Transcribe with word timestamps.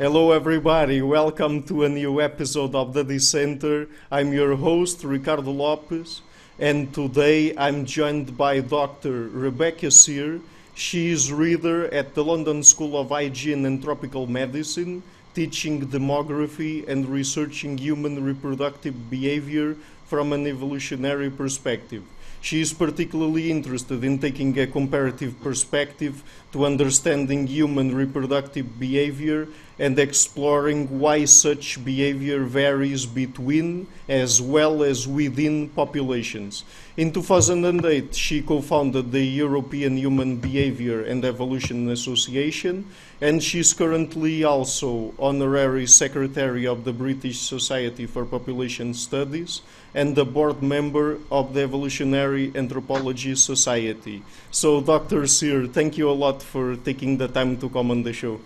Hello, 0.00 0.32
everybody. 0.32 1.02
Welcome 1.02 1.62
to 1.64 1.84
a 1.84 1.88
new 1.90 2.22
episode 2.22 2.74
of 2.74 2.94
The 2.94 3.04
Dissenter. 3.04 3.86
I'm 4.10 4.32
your 4.32 4.56
host, 4.56 5.04
Ricardo 5.04 5.50
Lopes, 5.50 6.22
and 6.58 6.90
today 6.94 7.54
I'm 7.54 7.84
joined 7.84 8.34
by 8.34 8.60
Dr. 8.60 9.28
Rebecca 9.28 9.90
Sear. 9.90 10.40
She 10.74 11.10
is 11.10 11.30
reader 11.30 11.92
at 11.92 12.14
the 12.14 12.24
London 12.24 12.62
School 12.62 12.98
of 12.98 13.10
Hygiene 13.10 13.66
and 13.66 13.84
Tropical 13.84 14.26
Medicine, 14.26 15.02
teaching 15.34 15.86
demography 15.86 16.88
and 16.88 17.06
researching 17.06 17.76
human 17.76 18.24
reproductive 18.24 19.10
behavior 19.10 19.76
from 20.06 20.32
an 20.32 20.46
evolutionary 20.46 21.28
perspective. 21.28 22.04
She 22.40 22.62
is 22.62 22.72
particularly 22.72 23.50
interested 23.50 24.02
in 24.02 24.18
taking 24.18 24.58
a 24.58 24.66
comparative 24.66 25.38
perspective 25.42 26.22
to 26.52 26.64
understanding 26.64 27.46
human 27.46 27.94
reproductive 27.94 28.80
behavior 28.80 29.46
and 29.80 29.98
exploring 29.98 31.00
why 31.00 31.24
such 31.24 31.82
behavior 31.82 32.44
varies 32.44 33.06
between 33.06 33.88
as 34.06 34.36
well 34.36 34.82
as 34.82 35.08
within 35.08 35.70
populations. 35.70 36.64
In 36.98 37.10
2008, 37.12 38.14
she 38.14 38.42
co 38.42 38.60
founded 38.60 39.10
the 39.10 39.24
European 39.24 39.96
Human 39.96 40.36
Behavior 40.36 41.00
and 41.02 41.24
Evolution 41.24 41.88
Association, 41.88 42.84
and 43.22 43.42
she 43.42 43.60
is 43.60 43.72
currently 43.72 44.44
also 44.44 45.14
honorary 45.18 45.86
secretary 45.86 46.66
of 46.66 46.84
the 46.84 46.92
British 46.92 47.38
Society 47.40 48.04
for 48.04 48.26
Population 48.26 48.92
Studies 48.92 49.62
and 49.94 50.12
a 50.18 50.26
board 50.26 50.62
member 50.62 51.16
of 51.32 51.54
the 51.54 51.62
Evolutionary 51.62 52.52
Anthropology 52.54 53.34
Society. 53.34 54.22
So, 54.50 54.82
Dr. 54.82 55.26
Sear, 55.26 55.66
thank 55.66 55.96
you 55.96 56.10
a 56.10 56.12
lot 56.12 56.42
for 56.42 56.76
taking 56.76 57.16
the 57.16 57.28
time 57.28 57.56
to 57.64 57.70
come 57.70 57.90
on 57.90 58.02
the 58.02 58.12
show. 58.12 58.40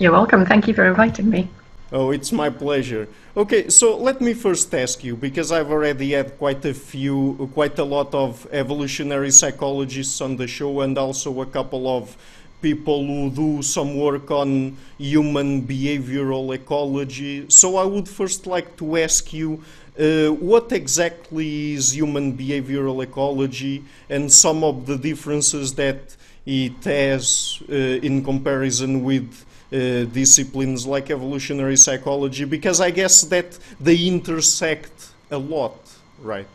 You're 0.00 0.12
welcome. 0.12 0.44
Thank 0.44 0.66
you 0.66 0.74
for 0.74 0.84
inviting 0.84 1.30
me. 1.30 1.48
Oh, 1.92 2.10
it's 2.10 2.32
my 2.32 2.50
pleasure. 2.50 3.06
Okay, 3.36 3.68
so 3.68 3.96
let 3.96 4.20
me 4.20 4.34
first 4.34 4.74
ask 4.74 5.04
you 5.04 5.14
because 5.14 5.52
I've 5.52 5.70
already 5.70 6.10
had 6.10 6.36
quite 6.36 6.64
a 6.64 6.74
few, 6.74 7.48
quite 7.54 7.78
a 7.78 7.84
lot 7.84 8.12
of 8.12 8.44
evolutionary 8.50 9.30
psychologists 9.30 10.20
on 10.20 10.36
the 10.36 10.48
show, 10.48 10.80
and 10.80 10.98
also 10.98 11.40
a 11.42 11.46
couple 11.46 11.86
of 11.86 12.16
people 12.60 13.06
who 13.06 13.30
do 13.30 13.62
some 13.62 13.96
work 13.96 14.32
on 14.32 14.76
human 14.98 15.62
behavioral 15.62 16.52
ecology. 16.52 17.46
So 17.48 17.76
I 17.76 17.84
would 17.84 18.08
first 18.08 18.46
like 18.46 18.76
to 18.78 18.96
ask 18.96 19.32
you. 19.32 19.62
Uh, 19.96 20.30
what 20.30 20.72
exactly 20.72 21.74
is 21.74 21.94
human 21.94 22.36
behavioral 22.36 23.00
ecology 23.00 23.84
and 24.10 24.32
some 24.32 24.64
of 24.64 24.86
the 24.86 24.98
differences 24.98 25.72
that 25.74 26.16
it 26.46 26.84
has 26.84 27.62
uh, 27.68 27.74
in 27.74 28.22
comparison 28.22 29.02
with 29.02 29.44
uh, 29.72 30.04
disciplines 30.04 30.86
like 30.86 31.10
evolutionary 31.10 31.76
psychology 31.76 32.44
because 32.44 32.80
I 32.80 32.90
guess 32.90 33.22
that 33.22 33.58
they 33.80 34.06
intersect 34.06 35.08
a 35.30 35.38
lot, 35.38 35.76
right? 36.20 36.46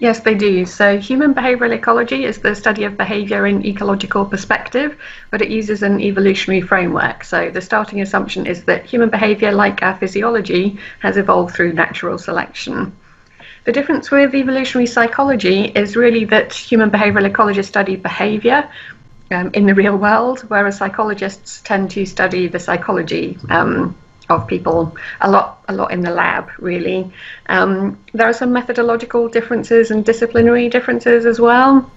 Yes, 0.00 0.20
they 0.20 0.34
do. 0.34 0.64
So, 0.64 0.98
human 0.98 1.34
behavioral 1.34 1.72
ecology 1.72 2.24
is 2.24 2.38
the 2.38 2.54
study 2.54 2.84
of 2.84 2.96
behavior 2.96 3.46
in 3.46 3.64
ecological 3.64 4.24
perspective, 4.24 4.98
but 5.30 5.42
it 5.42 5.50
uses 5.50 5.82
an 5.82 6.00
evolutionary 6.00 6.62
framework. 6.62 7.22
So, 7.22 7.50
the 7.50 7.60
starting 7.60 8.00
assumption 8.00 8.46
is 8.46 8.64
that 8.64 8.86
human 8.86 9.10
behavior, 9.10 9.52
like 9.52 9.82
our 9.82 9.94
physiology, 9.96 10.78
has 11.00 11.18
evolved 11.18 11.54
through 11.54 11.74
natural 11.74 12.16
selection. 12.16 12.92
The 13.64 13.72
difference 13.72 14.10
with 14.10 14.34
evolutionary 14.34 14.86
psychology 14.86 15.66
is 15.66 15.96
really 15.96 16.24
that 16.26 16.52
human 16.52 16.90
behavioral 16.90 17.30
ecologists 17.30 17.66
study 17.66 17.96
behavior, 17.96 18.68
um, 19.30 19.50
in 19.54 19.66
the 19.66 19.74
real 19.74 19.96
world, 19.96 20.40
whereas 20.48 20.78
psychologists 20.78 21.60
tend 21.62 21.90
to 21.92 22.04
study 22.04 22.48
the 22.48 22.58
psychology 22.58 23.38
um, 23.48 23.96
of 24.28 24.46
people 24.46 24.96
a 25.20 25.30
lot, 25.30 25.62
a 25.68 25.72
lot 25.72 25.92
in 25.92 26.00
the 26.00 26.10
lab. 26.10 26.50
Really, 26.58 27.12
um, 27.48 27.98
there 28.12 28.28
are 28.28 28.32
some 28.32 28.52
methodological 28.52 29.28
differences 29.28 29.90
and 29.90 30.04
disciplinary 30.04 30.68
differences 30.68 31.26
as 31.26 31.40
well. 31.40 31.90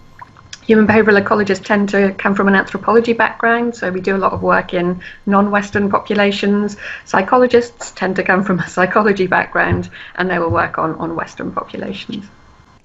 Human 0.66 0.88
behavioral 0.88 1.22
ecologists 1.22 1.66
tend 1.66 1.90
to 1.90 2.14
come 2.14 2.36
from 2.36 2.48
an 2.48 2.56
anthropology 2.56 3.14
background, 3.14 3.76
so 3.76 3.92
we 3.92 4.00
do 4.00 4.16
a 4.16 4.18
lot 4.18 4.34
of 4.34 4.42
work 4.42 4.74
in 4.74 5.02
non 5.26 5.52
Western 5.52 5.90
populations. 5.90 6.78
Psychologists 7.06 7.92
tend 7.92 8.16
to 8.16 8.24
come 8.24 8.44
from 8.44 8.60
a 8.60 8.68
psychology 8.68 9.28
background 9.28 9.90
and 10.16 10.30
they 10.30 10.40
will 10.40 10.52
work 10.52 10.78
on, 10.78 10.96
on 10.96 11.16
Western 11.16 11.52
populations. 11.52 12.26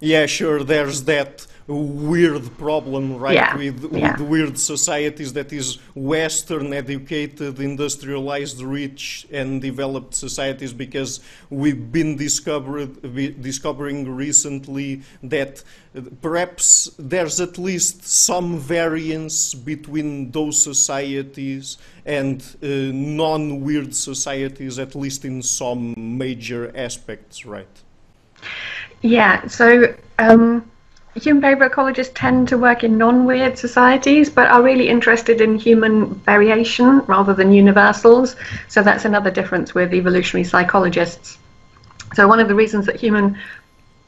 Yeah, 0.01 0.27
sure, 0.27 0.63
there's 0.63 1.05
that 1.05 1.47
weird 1.75 2.57
problem, 2.57 3.19
right? 3.19 3.35
Yeah. 3.35 3.57
With, 3.57 3.85
with 3.85 4.01
yeah. 4.01 4.21
weird 4.23 4.59
societies 4.59 5.35
that 5.35 5.53
is 5.53 5.79
Western 5.95 6.73
educated, 6.73 7.61
industrialized, 7.61 8.63
rich, 8.63 9.27
and 9.31 9.61
developed 9.61 10.15
societies 10.15 10.73
because 10.73 11.21
we've 11.51 11.93
been 11.93 12.17
discovered, 12.17 13.03
discovering 13.43 14.11
recently 14.11 15.03
that 15.23 15.63
perhaps 16.23 16.91
there's 16.99 17.39
at 17.41 17.59
least 17.59 18.07
some 18.07 18.59
variance 18.59 19.53
between 19.53 20.31
those 20.31 20.63
societies 20.63 21.77
and 22.07 22.57
uh, 22.63 22.67
non 22.67 23.61
weird 23.61 23.95
societies, 23.95 24.79
at 24.79 24.95
least 24.95 25.27
in 25.27 25.43
some 25.43 25.95
major 25.97 26.73
aspects, 26.75 27.45
right? 27.45 27.69
Yeah, 29.03 29.47
so. 29.49 29.95
Um 30.19 30.71
human 31.15 31.41
behavior 31.41 31.69
ecologists 31.69 32.13
tend 32.15 32.49
to 32.49 32.59
work 32.59 32.85
in 32.85 32.99
non-weird 32.99 33.59
societies 33.59 34.29
but 34.31 34.49
are 34.49 34.63
really 34.63 34.89
interested 34.89 35.41
in 35.41 35.59
human 35.59 36.15
variation 36.15 37.01
rather 37.07 37.35
than 37.35 37.53
universals. 37.53 38.37
So 38.69 38.83
that's 38.83 39.05
another 39.05 39.31
difference 39.31 39.75
with 39.75 39.95
evolutionary 39.95 40.45
psychologists. 40.45 41.39
So 42.15 42.29
one 42.29 42.41
of 42.41 42.49
the 42.49 42.55
reasons 42.55 42.87
that 42.87 42.97
human 42.97 43.39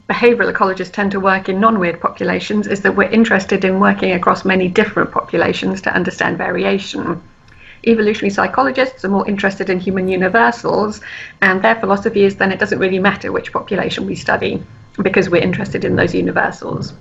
behavioral 0.09 0.51
ecologists 0.53 0.91
tend 0.91 1.11
to 1.11 1.19
work 1.19 1.49
in 1.49 1.59
non-weird 1.59 1.99
populations 1.99 2.67
is 2.67 2.81
that 2.81 2.95
we're 2.95 3.09
interested 3.09 3.65
in 3.65 3.79
working 3.79 4.11
across 4.11 4.45
many 4.45 4.67
different 4.67 5.11
populations 5.11 5.81
to 5.81 5.93
understand 5.93 6.37
variation. 6.37 7.21
Evolutionary 7.87 8.29
psychologists 8.29 9.03
are 9.03 9.09
more 9.09 9.27
interested 9.27 9.69
in 9.69 9.79
human 9.79 10.07
universals 10.07 11.01
and 11.41 11.63
their 11.63 11.75
philosophy 11.75 12.23
is 12.23 12.35
then 12.35 12.51
it 12.51 12.59
doesn't 12.59 12.79
really 12.79 12.99
matter 12.99 13.31
which 13.31 13.51
population 13.51 14.05
we 14.05 14.15
study 14.15 14.61
because 15.01 15.29
we're 15.29 15.41
interested 15.41 15.85
in 15.85 15.95
those 15.95 16.13
universals. 16.13 16.93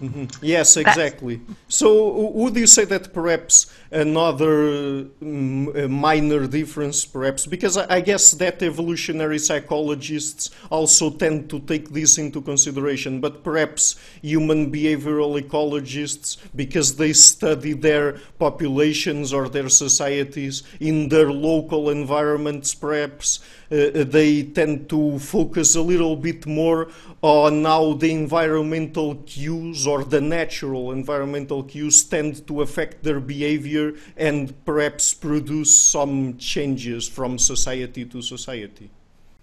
Mm-hmm. 0.00 0.42
Yes, 0.42 0.78
exactly. 0.78 1.36
That's... 1.36 1.76
So, 1.76 2.30
would 2.30 2.56
you 2.56 2.66
say 2.66 2.86
that 2.86 3.12
perhaps 3.12 3.70
another 3.90 5.04
um, 5.20 5.92
minor 5.92 6.46
difference, 6.46 7.04
perhaps, 7.04 7.44
because 7.44 7.76
I 7.76 8.00
guess 8.00 8.30
that 8.32 8.62
evolutionary 8.62 9.38
psychologists 9.38 10.50
also 10.70 11.10
tend 11.10 11.50
to 11.50 11.60
take 11.60 11.90
this 11.90 12.16
into 12.16 12.40
consideration, 12.40 13.20
but 13.20 13.44
perhaps 13.44 13.96
human 14.22 14.72
behavioral 14.72 15.38
ecologists, 15.38 16.38
because 16.56 16.96
they 16.96 17.12
study 17.12 17.74
their 17.74 18.20
populations 18.38 19.34
or 19.34 19.50
their 19.50 19.68
societies 19.68 20.62
in 20.80 21.10
their 21.10 21.30
local 21.30 21.90
environments, 21.90 22.74
perhaps 22.74 23.40
Uh, 23.70 24.04
they 24.04 24.42
tend 24.42 24.88
to 24.88 25.18
focus 25.20 25.76
a 25.76 25.80
little 25.80 26.16
bit 26.16 26.44
more 26.44 26.88
on 27.22 27.64
how 27.64 27.92
the 27.92 28.10
environmental 28.10 29.14
cues 29.26 29.86
or 29.86 30.02
the 30.02 30.20
natural 30.20 30.90
environmental 30.90 31.62
cues 31.62 32.02
tend 32.02 32.44
to 32.48 32.62
affect 32.62 33.04
their 33.04 33.20
behavior 33.20 33.94
and 34.16 34.52
perhaps 34.64 35.14
produce 35.14 35.78
some 35.78 36.36
changes 36.36 37.08
from 37.08 37.38
society 37.38 38.04
to 38.04 38.20
society. 38.20 38.90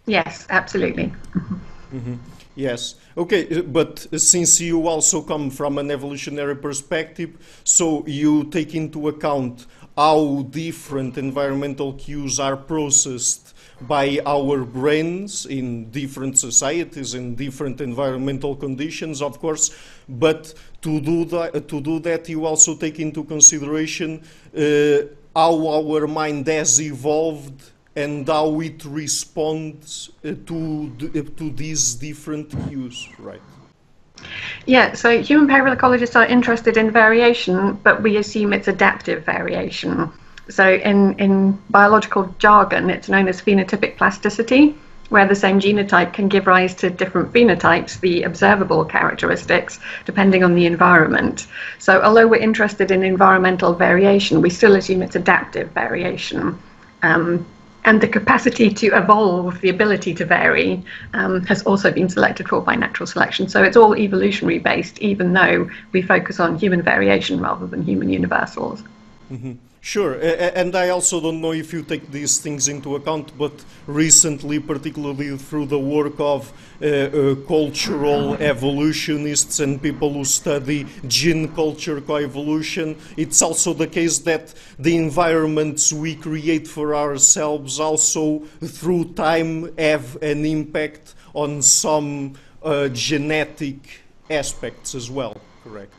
Yes, 0.05 0.45
absolutely. 0.49 1.05
Mm-hmm. 1.05 1.97
mm-hmm. 1.97 2.15
Yes. 2.57 2.95
Okay, 3.15 3.59
uh, 3.59 3.61
but 3.61 3.99
since 4.19 4.59
you 4.59 4.87
also 4.87 5.21
come 5.21 5.51
from 5.51 5.77
an 5.77 5.91
evolutionary 5.91 6.55
perspective, 6.55 7.61
so 7.63 8.03
you 8.07 8.45
take 8.45 8.73
into 8.73 9.07
account 9.09 9.67
how 9.95 10.41
different 10.49 11.17
environmental 11.17 11.93
cues 11.93 12.39
are 12.39 12.57
processed 12.57 13.46
by 13.81 14.19
our 14.25 14.63
brains 14.63 15.45
in 15.45 15.89
different 15.91 16.37
societies 16.37 17.13
in 17.13 17.35
different 17.35 17.81
environmental 17.81 18.55
conditions, 18.55 19.21
of 19.21 19.39
course. 19.39 19.75
But 20.09 20.53
to 20.81 20.99
do 20.99 21.25
that, 21.25 21.67
to 21.67 21.81
do 21.81 21.99
that 21.99 22.27
you 22.29 22.45
also 22.45 22.75
take 22.75 22.99
into 22.99 23.23
consideration 23.23 24.23
uh, 24.55 25.13
how 25.35 25.67
our 25.67 26.07
mind 26.07 26.47
has 26.47 26.81
evolved 26.81 27.71
and 27.95 28.27
how 28.27 28.59
it 28.61 28.83
responds 28.85 30.09
uh, 30.23 30.33
to 30.45 30.91
to 31.37 31.49
these 31.51 31.95
different 31.95 32.49
cues, 32.67 33.07
right? 33.19 33.41
Yeah, 34.65 34.93
so 34.93 35.21
human 35.21 35.47
behavioral 35.47 35.75
ecologists 35.75 36.15
are 36.15 36.25
interested 36.25 36.77
in 36.77 36.91
variation, 36.91 37.73
but 37.83 38.01
we 38.01 38.17
assume 38.17 38.53
it's 38.53 38.67
adaptive 38.67 39.23
variation. 39.23 40.11
So 40.49 40.73
in, 40.73 41.17
in 41.19 41.57
biological 41.69 42.33
jargon, 42.39 42.89
it's 42.89 43.09
known 43.09 43.27
as 43.27 43.41
phenotypic 43.41 43.97
plasticity, 43.97 44.75
where 45.09 45.27
the 45.27 45.35
same 45.35 45.59
genotype 45.59 46.13
can 46.13 46.27
give 46.27 46.47
rise 46.47 46.75
to 46.75 46.89
different 46.89 47.31
phenotypes, 47.31 47.99
the 47.99 48.23
observable 48.23 48.83
characteristics, 48.83 49.79
depending 50.05 50.43
on 50.43 50.55
the 50.55 50.65
environment. 50.65 51.47
So 51.79 52.01
although 52.01 52.27
we're 52.27 52.41
interested 52.41 52.91
in 52.91 53.03
environmental 53.03 53.73
variation, 53.73 54.41
we 54.41 54.49
still 54.49 54.75
assume 54.75 55.01
it's 55.01 55.15
adaptive 55.15 55.71
variation. 55.71 56.57
Um, 57.03 57.45
and 57.85 58.01
the 58.01 58.07
capacity 58.07 58.69
to 58.73 58.87
evolve, 58.87 59.61
the 59.61 59.69
ability 59.69 60.13
to 60.15 60.25
vary, 60.25 60.83
um, 61.13 61.45
has 61.45 61.63
also 61.63 61.89
been 61.89 62.09
selected 62.09 62.49
for 62.49 62.59
by 62.59 62.75
natural 62.75 63.07
selection. 63.07 63.47
So 63.47 63.63
it's 63.63 63.77
all 63.77 63.95
evolutionary 63.95 64.59
based, 64.59 64.99
even 64.99 65.31
though 65.31 65.69
we 65.93 66.01
focus 66.01 66.41
on 66.41 66.57
human 66.57 66.81
variation 66.81 67.39
rather 67.39 67.65
than 67.65 67.83
human 67.83 68.09
universals. 68.09 68.83
Mm-hmm. 69.31 69.53
Sure, 69.87 70.19
and 70.21 70.75
I 70.75 70.89
also 70.89 71.21
don't 71.21 71.39
know 71.39 71.53
if 71.53 71.71
you 71.71 71.81
take 71.81 72.11
these 72.11 72.39
things 72.39 72.67
into 72.67 72.97
account, 72.97 73.31
but 73.37 73.53
recently, 73.85 74.59
particularly 74.59 75.37
through 75.37 75.67
the 75.67 75.79
work 75.79 76.19
of 76.19 76.51
uh, 76.81 76.85
uh, 76.85 77.35
cultural 77.47 78.33
evolutionists 78.33 79.61
and 79.61 79.81
people 79.81 80.11
who 80.11 80.25
study 80.25 80.85
gene 81.07 81.47
culture 81.55 82.01
coevolution, 82.01 82.99
it's 83.15 83.41
also 83.41 83.73
the 83.73 83.87
case 83.87 84.17
that 84.19 84.53
the 84.77 84.97
environments 84.97 85.93
we 85.93 86.15
create 86.15 86.67
for 86.67 86.93
ourselves 86.93 87.79
also, 87.79 88.39
through 88.61 89.13
time, 89.13 89.73
have 89.77 90.21
an 90.21 90.45
impact 90.45 91.15
on 91.33 91.61
some 91.61 92.33
uh, 92.61 92.89
genetic 92.89 94.01
aspects 94.29 94.95
as 94.95 95.09
well, 95.09 95.37
correct? 95.63 95.93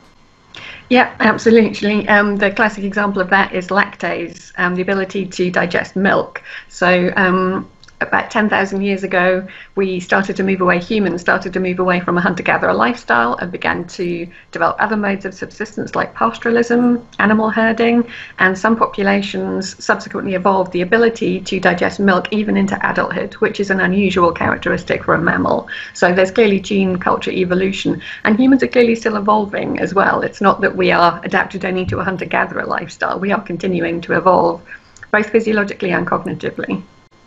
Yeah, 0.89 1.15
absolutely. 1.19 2.07
Um, 2.07 2.37
the 2.37 2.51
classic 2.51 2.83
example 2.83 3.21
of 3.21 3.29
that 3.29 3.53
is 3.53 3.67
lactase, 3.67 4.51
um, 4.57 4.75
the 4.75 4.81
ability 4.81 5.25
to 5.27 5.51
digest 5.51 5.95
milk. 5.95 6.41
So 6.67 7.11
um, 7.15 7.69
about 8.01 8.31
10,000 8.31 8.81
years 8.81 9.03
ago, 9.03 9.45
we 9.75 9.99
started 9.99 10.35
to 10.37 10.43
move 10.43 10.61
away, 10.61 10.79
humans 10.79 11.21
started 11.21 11.51
to 11.53 11.59
move 11.59 11.79
away 11.79 11.99
from 11.99 12.17
a 12.17 12.21
hunter 12.21 12.43
gatherer 12.43 12.73
lifestyle 12.73 13.35
and 13.35 13.51
began 13.51 13.85
to 13.87 14.27
develop 14.51 14.77
other 14.79 14.95
modes 14.95 15.25
of 15.25 15.33
subsistence 15.33 15.95
like 15.95 16.15
pastoralism, 16.15 17.05
animal 17.19 17.49
herding, 17.49 18.09
and 18.39 18.57
some 18.57 18.77
populations 18.77 19.83
subsequently 19.83 20.35
evolved 20.35 20.71
the 20.71 20.81
ability 20.81 21.41
to 21.41 21.59
digest 21.59 21.99
milk 21.99 22.31
even 22.31 22.55
into 22.55 22.79
adulthood, 22.89 23.33
which 23.35 23.59
is 23.59 23.69
an 23.69 23.81
unusual 23.81 24.31
characteristic 24.31 25.03
for 25.03 25.13
a 25.13 25.21
mammal. 25.21 25.67
So 25.93 26.13
there's 26.13 26.31
clearly 26.31 26.61
gene 26.61 26.97
culture 26.97 27.31
evolution, 27.31 28.01
and 28.23 28.39
humans 28.39 28.63
are 28.63 28.67
clearly 28.67 28.95
still 28.95 29.17
evolving 29.17 29.79
as 29.79 29.93
well. 29.93 30.21
It's 30.21 30.41
not 30.41 30.61
that 30.61 30.75
we 30.75 30.91
are 30.91 31.19
adapted 31.25 31.65
only 31.65 31.85
to 31.87 31.99
a 31.99 32.03
hunter 32.03 32.25
gatherer 32.25 32.65
lifestyle, 32.65 33.19
we 33.19 33.33
are 33.33 33.41
continuing 33.41 33.99
to 34.01 34.13
evolve 34.13 34.65
both 35.11 35.29
physiologically 35.29 35.91
and 35.91 36.07
cognitively. 36.07 36.81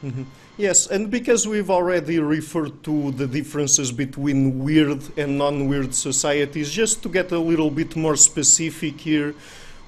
Mm-hmm. 0.04 0.22
Yes, 0.58 0.86
and 0.86 1.10
because 1.10 1.48
we've 1.48 1.70
already 1.70 2.18
referred 2.18 2.84
to 2.84 3.10
the 3.12 3.26
differences 3.26 3.90
between 3.90 4.62
weird 4.62 5.02
and 5.16 5.38
non-weird 5.38 5.94
societies, 5.94 6.70
just 6.70 7.02
to 7.04 7.08
get 7.08 7.32
a 7.32 7.38
little 7.38 7.70
bit 7.70 7.96
more 7.96 8.16
specific 8.16 9.00
here, 9.00 9.34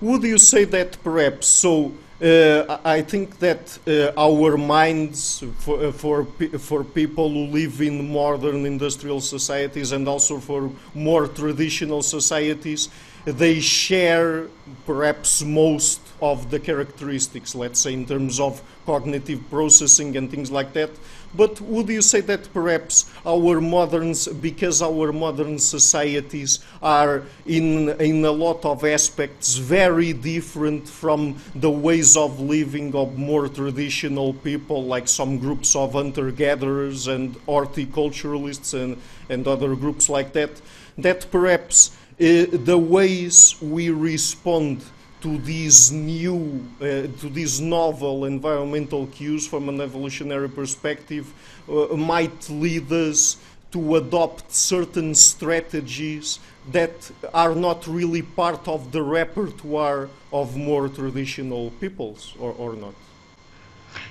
would 0.00 0.22
you 0.22 0.38
say 0.38 0.64
that 0.64 0.96
perhaps, 1.04 1.48
so 1.48 1.92
uh, 2.22 2.78
I 2.82 3.02
think 3.02 3.38
that 3.40 3.78
uh, 3.86 4.18
our 4.18 4.56
minds 4.56 5.44
for, 5.58 5.84
uh, 5.84 5.92
for, 5.92 6.24
for 6.58 6.82
people 6.82 7.28
who 7.28 7.44
live 7.46 7.82
in 7.82 8.10
modern 8.10 8.64
industrial 8.64 9.20
societies 9.20 9.92
and 9.92 10.08
also 10.08 10.38
for 10.38 10.70
more 10.94 11.28
traditional 11.28 12.02
societies, 12.02 12.88
they 13.26 13.60
share 13.60 14.46
perhaps 14.86 15.42
most 15.42 16.00
of 16.24 16.50
the 16.50 16.58
characteristics, 16.58 17.54
let's 17.54 17.80
say, 17.80 17.92
in 17.92 18.06
terms 18.06 18.40
of 18.40 18.62
cognitive 18.86 19.40
processing 19.50 20.16
and 20.16 20.30
things 20.30 20.50
like 20.50 20.72
that. 20.72 20.90
But 21.36 21.60
would 21.60 21.88
you 21.88 22.00
say 22.00 22.20
that 22.22 22.48
perhaps 22.54 23.12
our 23.26 23.60
moderns, 23.60 24.28
because 24.28 24.80
our 24.80 25.12
modern 25.12 25.58
societies 25.58 26.60
are 26.80 27.24
in, 27.44 27.90
in 28.00 28.24
a 28.24 28.30
lot 28.30 28.64
of 28.64 28.84
aspects 28.84 29.56
very 29.56 30.12
different 30.14 30.88
from 30.88 31.36
the 31.54 31.70
ways 31.70 32.16
of 32.16 32.40
living 32.40 32.94
of 32.94 33.18
more 33.18 33.48
traditional 33.48 34.32
people, 34.32 34.84
like 34.84 35.08
some 35.08 35.38
groups 35.38 35.76
of 35.76 35.92
hunter-gatherers 35.92 37.06
and 37.06 37.34
horticulturalists 37.46 38.72
and, 38.72 38.96
and 39.28 39.46
other 39.46 39.74
groups 39.76 40.08
like 40.08 40.32
that, 40.32 40.52
that 40.96 41.26
perhaps 41.30 41.90
uh, 42.14 42.46
the 42.52 42.78
ways 42.78 43.56
we 43.60 43.90
respond 43.90 44.80
to 45.24 45.38
these 45.38 45.90
new, 45.90 46.62
uh, 46.82 47.08
to 47.20 47.30
these 47.30 47.58
novel 47.58 48.26
environmental 48.26 49.06
cues 49.06 49.46
from 49.46 49.70
an 49.70 49.80
evolutionary 49.80 50.50
perspective 50.50 51.32
uh, 51.66 51.96
might 51.96 52.50
lead 52.50 52.92
us 52.92 53.38
to 53.72 53.96
adopt 53.96 54.52
certain 54.52 55.14
strategies 55.14 56.40
that 56.72 57.10
are 57.32 57.54
not 57.54 57.86
really 57.86 58.20
part 58.20 58.68
of 58.68 58.92
the 58.92 59.02
repertoire 59.02 60.10
of 60.30 60.58
more 60.58 60.90
traditional 60.90 61.70
peoples, 61.80 62.34
or, 62.38 62.52
or 62.58 62.74
not? 62.74 62.94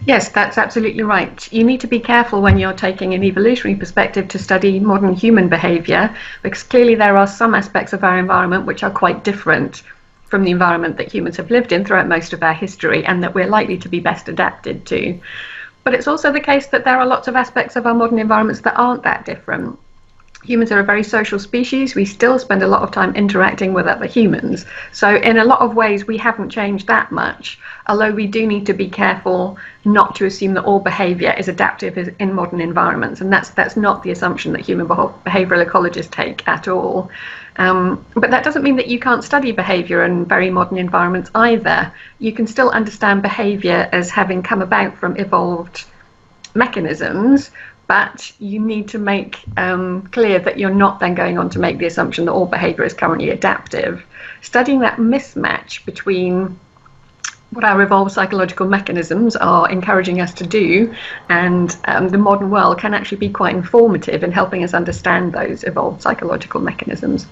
Yes, 0.07 0.29
that's 0.29 0.57
absolutely 0.57 1.03
right. 1.03 1.37
You 1.53 1.63
need 1.63 1.81
to 1.81 1.87
be 1.87 1.99
careful 1.99 2.41
when 2.41 2.57
you're 2.57 2.73
taking 2.87 3.13
an 3.13 3.23
evolutionary 3.23 3.77
perspective 3.77 4.27
to 4.29 4.39
study 4.39 4.79
modern 4.79 5.13
human 5.13 5.47
behavior, 5.47 6.03
because 6.41 6.63
clearly 6.63 6.95
there 6.95 7.17
are 7.17 7.27
some 7.27 7.53
aspects 7.53 7.93
of 7.93 8.03
our 8.03 8.17
environment 8.17 8.65
which 8.65 8.81
are 8.81 8.89
quite 8.91 9.23
different 9.23 9.83
from 10.33 10.43
the 10.43 10.49
environment 10.49 10.97
that 10.97 11.13
humans 11.13 11.37
have 11.37 11.51
lived 11.51 11.71
in 11.71 11.85
throughout 11.85 12.07
most 12.07 12.33
of 12.33 12.41
our 12.41 12.55
history 12.55 13.05
and 13.05 13.21
that 13.21 13.35
we're 13.35 13.45
likely 13.45 13.77
to 13.77 13.87
be 13.87 13.99
best 13.99 14.27
adapted 14.27 14.83
to. 14.83 15.19
But 15.83 15.93
it's 15.93 16.07
also 16.07 16.31
the 16.31 16.39
case 16.39 16.65
that 16.69 16.85
there 16.85 16.97
are 16.97 17.05
lots 17.05 17.27
of 17.27 17.35
aspects 17.35 17.75
of 17.75 17.85
our 17.85 17.93
modern 17.93 18.17
environments 18.17 18.61
that 18.61 18.75
aren't 18.75 19.03
that 19.03 19.25
different. 19.25 19.77
Humans 20.43 20.71
are 20.71 20.79
a 20.79 20.83
very 20.83 21.03
social 21.03 21.37
species. 21.37 21.93
We 21.93 22.05
still 22.05 22.39
spend 22.39 22.63
a 22.63 22.67
lot 22.67 22.81
of 22.81 22.89
time 22.89 23.15
interacting 23.15 23.73
with 23.73 23.85
other 23.85 24.07
humans. 24.07 24.65
So, 24.91 25.17
in 25.17 25.37
a 25.37 25.45
lot 25.45 25.61
of 25.61 25.75
ways, 25.75 26.07
we 26.07 26.17
haven't 26.17 26.49
changed 26.49 26.87
that 26.87 27.11
much, 27.11 27.59
although 27.85 28.11
we 28.11 28.25
do 28.25 28.47
need 28.47 28.65
to 28.65 28.73
be 28.73 28.89
careful 28.89 29.59
not 29.85 30.15
to 30.15 30.25
assume 30.25 30.55
that 30.55 30.65
all 30.65 30.79
behavior 30.79 31.35
is 31.37 31.47
adaptive 31.47 32.15
in 32.19 32.33
modern 32.33 32.59
environments. 32.59 33.21
And 33.21 33.31
that's, 33.31 33.51
that's 33.51 33.77
not 33.77 34.01
the 34.01 34.09
assumption 34.09 34.51
that 34.53 34.61
human 34.61 34.87
behavioral 34.87 35.63
ecologists 35.63 36.09
take 36.09 36.47
at 36.47 36.67
all. 36.67 37.11
Um, 37.57 38.05
but 38.15 38.31
that 38.31 38.43
doesn't 38.43 38.63
mean 38.63 38.75
that 38.77 38.87
you 38.87 38.99
can't 38.99 39.23
study 39.23 39.51
behavior 39.51 40.03
in 40.03 40.25
very 40.25 40.49
modern 40.49 40.77
environments 40.77 41.29
either. 41.35 41.93
You 42.19 42.31
can 42.31 42.47
still 42.47 42.69
understand 42.69 43.21
behavior 43.21 43.89
as 43.91 44.09
having 44.09 44.41
come 44.41 44.61
about 44.61 44.97
from 44.97 45.15
evolved 45.17 45.85
mechanisms, 46.55 47.51
but 47.87 48.31
you 48.39 48.59
need 48.59 48.87
to 48.89 48.97
make 48.97 49.39
um, 49.57 50.07
clear 50.07 50.39
that 50.39 50.57
you're 50.57 50.73
not 50.73 50.99
then 50.99 51.13
going 51.15 51.37
on 51.37 51.49
to 51.51 51.59
make 51.59 51.77
the 51.77 51.85
assumption 51.85 52.25
that 52.25 52.31
all 52.31 52.45
behavior 52.45 52.83
is 52.83 52.93
currently 52.93 53.29
adaptive. 53.29 54.03
Studying 54.41 54.79
that 54.79 54.97
mismatch 54.97 55.85
between 55.85 56.59
what 57.51 57.63
our 57.63 57.81
evolved 57.81 58.11
psychological 58.11 58.67
mechanisms 58.67 59.35
are 59.35 59.69
encouraging 59.69 60.21
us 60.21 60.33
to 60.33 60.45
do 60.45 60.93
and 61.29 61.77
um, 61.85 62.09
the 62.09 62.17
modern 62.17 62.49
world 62.49 62.79
can 62.79 62.93
actually 62.93 63.17
be 63.17 63.29
quite 63.29 63.55
informative 63.55 64.23
in 64.23 64.31
helping 64.31 64.63
us 64.63 64.73
understand 64.73 65.33
those 65.33 65.63
evolved 65.63 66.01
psychological 66.01 66.59
mechanisms. 66.59 67.27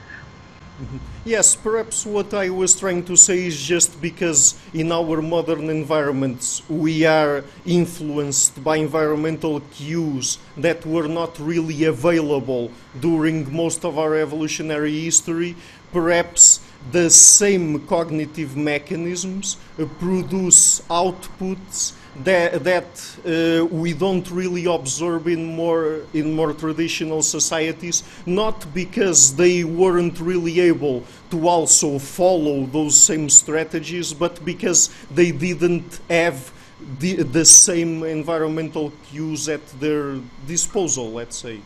Mm-hmm. 0.81 0.97
Yes, 1.25 1.55
perhaps 1.55 2.07
what 2.07 2.33
I 2.33 2.50
was 2.50 2.73
trying 2.73 3.05
to 3.05 3.15
say 3.15 3.45
is 3.45 3.61
just 3.61 4.01
because 4.01 4.57
in 4.73 4.91
our 4.91 5.21
modern 5.21 5.69
environments 5.69 6.67
we 6.67 7.05
are 7.05 7.43
influenced 7.67 8.63
by 8.63 8.77
environmental 8.77 9.59
cues 9.77 10.39
that 10.57 10.83
were 10.83 11.07
not 11.07 11.38
really 11.39 11.83
available 11.83 12.71
during 13.00 13.53
most 13.53 13.85
of 13.85 14.00
our 14.00 14.15
evolutionary 14.15 15.01
history. 15.01 15.55
Perhaps 15.93 16.61
the 16.91 17.09
same 17.09 17.85
cognitive 17.88 18.57
mechanisms 18.57 19.57
uh, 19.77 19.85
produce 20.00 20.81
outputs 20.89 21.93
that, 22.23 22.63
that 22.63 23.17
uh, 23.25 23.65
we 23.67 23.93
don't 23.93 24.29
really 24.31 24.65
observe 24.65 25.27
in 25.27 25.55
more 25.55 26.01
in 26.13 26.33
more 26.33 26.53
traditional 26.53 27.21
societies 27.21 28.03
not 28.25 28.73
because 28.73 29.35
they 29.35 29.63
weren't 29.63 30.19
really 30.19 30.59
able 30.59 31.03
to 31.29 31.47
also 31.47 31.97
follow 31.97 32.65
those 32.65 32.97
same 32.97 33.29
strategies 33.29 34.13
but 34.13 34.43
because 34.43 34.89
they 35.11 35.31
didn't 35.31 36.01
have 36.09 36.51
the, 37.00 37.23
the 37.23 37.45
same 37.45 38.03
environmental 38.03 38.91
cues 39.05 39.47
at 39.47 39.65
their 39.79 40.17
disposal 40.47 41.11
let's 41.11 41.38
say. 41.38 41.61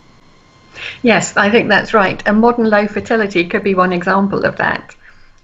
Yes 1.01 1.35
i 1.37 1.49
think 1.49 1.69
that's 1.69 1.93
right. 1.93 2.21
And 2.27 2.39
modern 2.39 2.69
low 2.69 2.85
fertility 2.87 3.47
could 3.47 3.63
be 3.63 3.73
one 3.73 3.93
example 3.93 4.45
of 4.45 4.57
that 4.57 4.95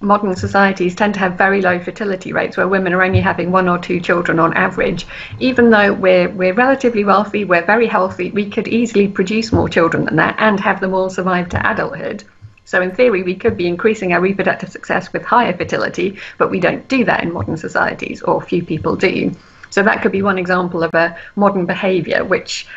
modern 0.02 0.36
societies 0.36 0.96
tend 0.96 1.14
to 1.14 1.20
have 1.20 1.38
very 1.38 1.62
low 1.62 1.80
fertility 1.80 2.34
rates 2.34 2.58
where 2.58 2.68
women 2.68 2.94
are 2.94 3.04
only 3.04 3.22
having 3.22 3.52
one 3.52 3.70
or 3.70 3.78
two 3.78 4.00
children 4.00 4.40
on 4.40 4.54
average. 4.56 5.06
Even 5.40 5.70
though 5.70 5.94
we're, 5.94 6.30
we're 6.30 6.54
relatively 6.54 7.04
wealthy, 7.04 7.46
we're 7.46 7.66
very 7.66 7.88
healthy, 7.88 8.32
we 8.32 8.50
could 8.50 8.68
easily 8.68 9.08
produce 9.08 9.52
more 9.52 9.70
children 9.70 10.06
than 10.06 10.16
that 10.16 10.36
and 10.40 10.60
have 10.60 10.80
them 10.80 10.94
all 10.94 11.10
survive 11.10 11.50
to 11.50 11.72
adulthood. 11.72 12.24
So, 12.66 12.82
in 12.82 12.96
theory, 12.96 13.22
we 13.24 13.36
could 13.36 13.58
be 13.58 13.68
increasing 13.68 14.14
our 14.14 14.22
reproductive 14.22 14.70
success 14.70 15.12
with 15.12 15.26
higher 15.26 15.56
fertility, 15.56 16.18
but 16.38 16.50
we 16.50 16.60
don't 16.60 16.88
do 16.88 17.04
that 17.06 17.24
in 17.24 17.34
modern 17.34 17.58
societies, 17.58 18.22
or 18.22 18.42
few 18.42 18.64
people 18.64 18.96
do. 18.96 19.36
So, 19.72 19.84
that 19.84 20.02
could 20.02 20.12
be 20.12 20.22
one 20.22 20.38
example 20.38 20.84
of 20.84 20.94
a 20.94 21.18
modern 21.36 21.66
behavior 21.66 22.24
which 22.24 22.68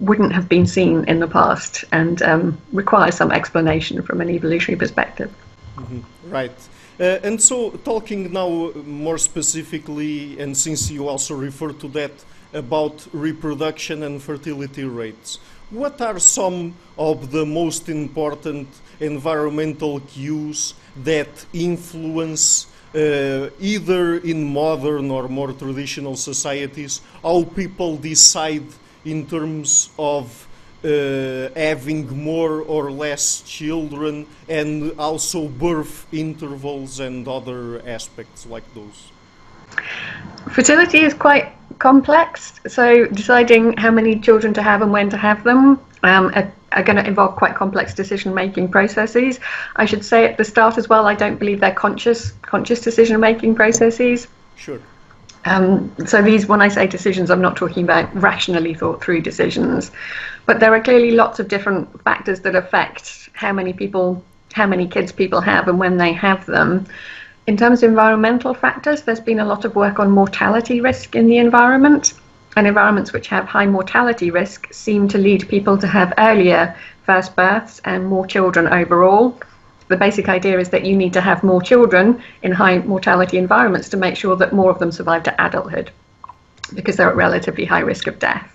wouldn't 0.00 0.32
have 0.32 0.48
been 0.48 0.66
seen 0.66 1.04
in 1.04 1.20
the 1.20 1.28
past 1.28 1.84
and 1.92 2.22
um, 2.22 2.58
requires 2.72 3.16
some 3.16 3.30
explanation 3.30 4.02
from 4.02 4.20
an 4.20 4.30
evolutionary 4.30 4.78
perspective. 4.78 5.32
Mm-hmm. 5.76 6.00
Right. 6.28 6.68
Uh, 6.98 7.18
and 7.24 7.42
so, 7.42 7.70
talking 7.70 8.32
now 8.32 8.70
more 8.86 9.18
specifically, 9.18 10.38
and 10.40 10.56
since 10.56 10.90
you 10.90 11.08
also 11.08 11.34
refer 11.34 11.72
to 11.72 11.88
that 11.88 12.12
about 12.52 13.06
reproduction 13.12 14.04
and 14.04 14.22
fertility 14.22 14.84
rates, 14.84 15.38
what 15.70 16.00
are 16.00 16.20
some 16.20 16.74
of 16.96 17.32
the 17.32 17.44
most 17.44 17.88
important 17.88 18.68
environmental 19.00 19.98
cues 20.00 20.74
that 21.02 21.46
influence 21.52 22.68
uh, 22.94 23.50
either 23.58 24.18
in 24.18 24.44
modern 24.44 25.10
or 25.10 25.28
more 25.28 25.52
traditional 25.52 26.14
societies 26.14 27.00
how 27.22 27.42
people 27.42 27.96
decide 27.96 28.66
in 29.04 29.26
terms 29.26 29.90
of 29.98 30.46
uh, 30.84 31.48
having 31.56 32.22
more 32.22 32.60
or 32.60 32.90
less 32.90 33.42
children 33.42 34.26
and 34.48 34.92
also 34.98 35.48
birth 35.48 36.06
intervals 36.12 37.00
and 37.00 37.26
other 37.26 37.82
aspects 37.86 38.46
like 38.46 38.64
those? 38.74 39.10
Fertility 40.50 40.98
is 40.98 41.14
quite 41.14 41.52
complex, 41.78 42.60
so 42.66 43.06
deciding 43.06 43.76
how 43.76 43.90
many 43.90 44.20
children 44.20 44.52
to 44.54 44.62
have 44.62 44.82
and 44.82 44.92
when 44.92 45.10
to 45.10 45.16
have 45.16 45.42
them 45.42 45.80
um, 46.02 46.30
are, 46.34 46.52
are 46.72 46.82
going 46.82 46.96
to 46.96 47.06
involve 47.06 47.34
quite 47.36 47.54
complex 47.54 47.94
decision-making 47.94 48.68
processes. 48.68 49.40
I 49.76 49.86
should 49.86 50.04
say 50.04 50.26
at 50.26 50.36
the 50.36 50.44
start 50.44 50.78
as 50.78 50.88
well, 50.88 51.06
I 51.06 51.14
don't 51.14 51.38
believe 51.38 51.60
they're 51.60 51.72
conscious 51.72 52.32
conscious 52.42 52.80
decision-making 52.80 53.54
processes. 53.54 54.28
Sure. 54.56 54.80
Um, 55.46 55.94
so 56.06 56.22
these, 56.22 56.46
when 56.46 56.62
I 56.62 56.68
say 56.68 56.86
decisions, 56.86 57.30
I'm 57.30 57.42
not 57.42 57.56
talking 57.56 57.84
about 57.84 58.14
rationally 58.14 58.74
thought 58.74 59.02
through 59.02 59.22
decisions, 59.22 59.90
but 60.46 60.60
there 60.60 60.74
are 60.74 60.80
clearly 60.80 61.10
lots 61.10 61.38
of 61.38 61.48
different 61.48 62.02
factors 62.02 62.40
that 62.40 62.54
affect 62.54 63.30
how 63.32 63.52
many 63.52 63.72
people, 63.72 64.22
how 64.52 64.66
many 64.66 64.86
kids 64.86 65.12
people 65.12 65.40
have 65.40 65.68
and 65.68 65.78
when 65.78 65.96
they 65.96 66.12
have 66.12 66.44
them. 66.46 66.86
In 67.46 67.56
terms 67.56 67.82
of 67.82 67.90
environmental 67.90 68.54
factors, 68.54 69.02
there's 69.02 69.20
been 69.20 69.40
a 69.40 69.44
lot 69.44 69.64
of 69.64 69.74
work 69.74 69.98
on 69.98 70.10
mortality 70.10 70.80
risk 70.80 71.14
in 71.14 71.26
the 71.26 71.38
environment, 71.38 72.14
and 72.56 72.66
environments 72.66 73.12
which 73.12 73.28
have 73.28 73.46
high 73.46 73.66
mortality 73.66 74.30
risk 74.30 74.72
seem 74.72 75.08
to 75.08 75.18
lead 75.18 75.48
people 75.48 75.76
to 75.78 75.86
have 75.86 76.12
earlier 76.18 76.74
first 77.04 77.34
births 77.36 77.80
and 77.84 78.06
more 78.06 78.26
children 78.26 78.66
overall 78.68 79.38
the 79.88 79.96
basic 79.96 80.28
idea 80.28 80.58
is 80.58 80.70
that 80.70 80.84
you 80.84 80.96
need 80.96 81.12
to 81.12 81.20
have 81.20 81.42
more 81.42 81.60
children 81.60 82.22
in 82.42 82.52
high 82.52 82.78
mortality 82.78 83.36
environments 83.36 83.88
to 83.90 83.96
make 83.96 84.16
sure 84.16 84.36
that 84.36 84.52
more 84.52 84.70
of 84.70 84.78
them 84.78 84.90
survive 84.90 85.22
to 85.24 85.44
adulthood 85.44 85.90
because 86.74 86.96
they're 86.96 87.10
at 87.10 87.16
relatively 87.16 87.64
high 87.64 87.80
risk 87.80 88.06
of 88.06 88.18
death. 88.18 88.53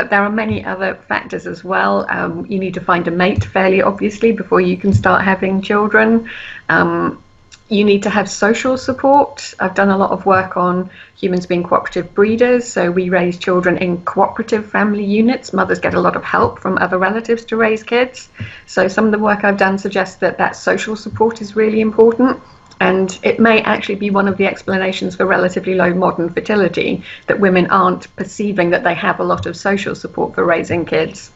But 0.00 0.08
there 0.08 0.22
are 0.22 0.30
many 0.30 0.64
other 0.64 0.94
factors 0.94 1.46
as 1.46 1.62
well. 1.62 2.06
Um, 2.08 2.46
you 2.46 2.58
need 2.58 2.72
to 2.72 2.80
find 2.80 3.06
a 3.06 3.10
mate 3.10 3.44
fairly 3.44 3.82
obviously 3.82 4.32
before 4.32 4.62
you 4.62 4.78
can 4.78 4.94
start 4.94 5.22
having 5.22 5.60
children. 5.60 6.30
Um, 6.70 7.22
you 7.68 7.84
need 7.84 8.02
to 8.04 8.08
have 8.08 8.26
social 8.26 8.78
support. 8.78 9.52
I've 9.60 9.74
done 9.74 9.90
a 9.90 9.98
lot 9.98 10.10
of 10.10 10.24
work 10.24 10.56
on 10.56 10.88
humans 11.18 11.44
being 11.44 11.62
cooperative 11.62 12.14
breeders. 12.14 12.66
So 12.66 12.90
we 12.90 13.10
raise 13.10 13.36
children 13.36 13.76
in 13.76 14.02
cooperative 14.06 14.70
family 14.70 15.04
units. 15.04 15.52
Mothers 15.52 15.78
get 15.78 15.92
a 15.92 16.00
lot 16.00 16.16
of 16.16 16.24
help 16.24 16.60
from 16.60 16.78
other 16.78 16.96
relatives 16.96 17.44
to 17.44 17.58
raise 17.58 17.82
kids. 17.82 18.30
So 18.64 18.88
some 18.88 19.04
of 19.04 19.12
the 19.12 19.18
work 19.18 19.44
I've 19.44 19.58
done 19.58 19.76
suggests 19.76 20.16
that 20.20 20.38
that 20.38 20.56
social 20.56 20.96
support 20.96 21.42
is 21.42 21.56
really 21.56 21.82
important. 21.82 22.40
And 22.80 23.18
it 23.22 23.38
may 23.38 23.60
actually 23.62 23.96
be 23.96 24.10
one 24.10 24.26
of 24.26 24.38
the 24.38 24.46
explanations 24.46 25.14
for 25.14 25.26
relatively 25.26 25.74
low 25.74 25.92
modern 25.92 26.30
fertility 26.30 27.02
that 27.26 27.38
women 27.38 27.66
aren't 27.70 28.14
perceiving 28.16 28.70
that 28.70 28.84
they 28.84 28.94
have 28.94 29.20
a 29.20 29.24
lot 29.24 29.44
of 29.44 29.56
social 29.56 29.94
support 29.94 30.34
for 30.34 30.44
raising 30.44 30.86
kids. 30.86 31.30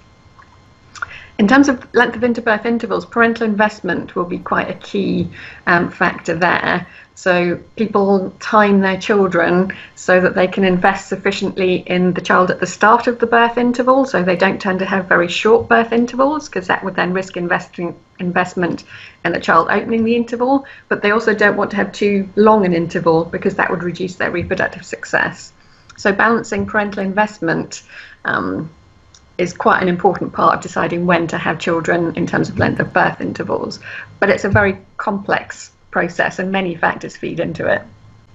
In 1.37 1.49
terms 1.49 1.69
of 1.69 1.93
length 1.95 2.15
of 2.15 2.23
interbirth 2.23 2.65
intervals, 2.65 3.05
parental 3.05 3.45
investment 3.45 4.15
will 4.15 4.25
be 4.25 4.39
quite 4.39 4.71
a 4.71 4.75
key 4.75 5.29
um, 5.67 5.91
factor 5.91 6.37
there. 6.37 6.87
So 7.17 7.61
people 7.77 8.31
time 8.39 8.81
their 8.81 9.01
children 9.01 9.73
so 9.97 10.21
that 10.21 10.35
they 10.37 10.47
can 10.47 10.65
invest 10.65 11.09
sufficiently 11.09 11.77
in 11.87 12.13
the 12.13 12.21
child 12.21 12.51
at 12.53 12.61
the 12.61 12.67
start 12.67 13.09
of 13.09 13.19
the 13.19 13.27
birth 13.27 13.59
interval, 13.59 14.05
so 14.05 14.23
they 14.23 14.37
don't 14.37 14.61
tend 14.61 14.79
to 14.79 14.85
have 14.85 15.07
very 15.07 15.29
short 15.29 15.69
birth 15.69 15.93
intervals 15.93 16.49
because 16.49 16.69
that 16.69 16.85
would 16.85 16.95
then 16.95 17.13
risk 17.13 17.37
investing 17.37 17.97
investment 18.21 18.85
in 19.25 19.33
the 19.33 19.41
child 19.41 19.69
opening 19.71 20.05
the 20.05 20.15
interval. 20.15 20.67
But 20.89 21.03
they 21.03 21.11
also 21.11 21.35
don't 21.35 21.57
want 21.57 21.71
to 21.73 21.77
have 21.77 21.91
too 21.91 22.29
long 22.37 22.65
an 22.65 22.73
interval 22.73 23.25
because 23.25 23.57
that 23.57 23.71
would 23.71 23.83
reduce 23.83 24.17
their 24.17 24.31
reproductive 24.31 24.85
success. 24.85 25.53
So 25.97 26.13
balancing 26.13 26.67
parental 26.67 27.03
investment. 27.03 27.83
Um, 28.25 28.71
is 29.39 29.53
quite 29.53 29.83
an 29.83 29.89
important 29.89 30.33
part 30.33 30.57
of 30.57 30.63
deciding 30.63 31.07
when 31.07 31.27
to 31.29 31.39
have 31.39 31.59
children 31.59 32.15
in 32.17 32.27
terms 32.27 32.49
of 32.49 32.59
length 32.59 32.81
of 32.81 32.93
birth 32.93 33.21
intervals. 33.21 33.81
But 34.21 34.31
it's 34.31 34.45
a 34.45 34.49
very 34.49 34.79
complex 34.97 35.73
process 35.91 36.39
and 36.39 36.53
many 36.53 36.75
factors 36.75 37.17
feed 37.17 37.41
into 37.41 37.67
it. 37.67 37.83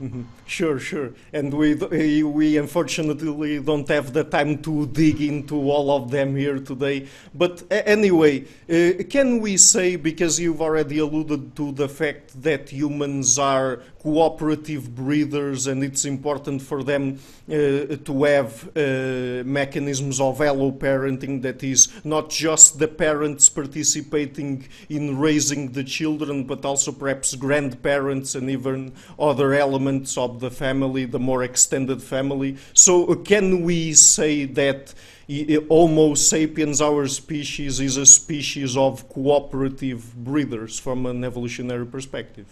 Mm-hmm. 0.02 0.24
Sure, 0.50 0.80
sure. 0.80 1.12
And 1.32 1.54
we 1.54 1.76
we 2.24 2.58
unfortunately 2.58 3.60
don't 3.60 3.88
have 3.88 4.14
the 4.14 4.24
time 4.24 4.58
to 4.64 4.88
dig 4.88 5.22
into 5.22 5.70
all 5.70 5.92
of 5.92 6.10
them 6.10 6.36
here 6.36 6.58
today. 6.58 7.08
But 7.36 7.62
anyway, 7.70 8.46
uh, 8.68 9.04
can 9.12 9.42
we 9.42 9.58
say 9.58 9.96
because 9.96 10.40
you've 10.40 10.60
already 10.60 10.98
alluded 10.98 11.56
to 11.56 11.72
the 11.74 11.88
fact 11.88 12.42
that 12.42 12.70
humans 12.70 13.38
are 13.38 13.84
cooperative 14.02 14.96
breeders 14.96 15.68
and 15.68 15.84
it's 15.84 16.06
important 16.06 16.62
for 16.62 16.84
them 16.84 17.20
uh, 17.48 17.98
to 18.06 18.24
have 18.24 18.70
uh, 18.76 19.44
mechanisms 19.46 20.22
of 20.22 20.38
alloparenting 20.40 21.42
that 21.42 21.64
is 21.64 21.90
not 22.06 22.30
just 22.30 22.80
the 22.80 22.88
parents 22.88 23.50
participating 23.50 24.66
in 24.88 25.18
raising 25.20 25.72
the 25.74 25.84
children 25.84 26.46
but 26.46 26.64
also 26.64 26.92
perhaps 26.92 27.36
grandparents 27.36 28.36
and 28.36 28.50
even 28.50 28.94
other 29.20 29.54
elements 29.54 30.18
of 30.18 30.39
the 30.40 30.52
family, 30.52 31.06
the 31.06 31.20
more 31.20 31.44
extended 31.44 32.02
family. 32.02 32.58
So, 32.74 33.16
can 33.16 33.64
we 33.64 33.94
say 33.94 34.46
that 34.46 34.94
Homo 35.70 36.16
sapiens, 36.16 36.82
our 36.82 37.08
species, 37.08 37.80
is 37.80 37.98
a 37.98 38.06
species 38.06 38.76
of 38.76 39.08
cooperative 39.10 40.16
breeders 40.24 40.80
from 40.80 41.06
an 41.06 41.24
evolutionary 41.24 41.86
perspective? 41.86 42.48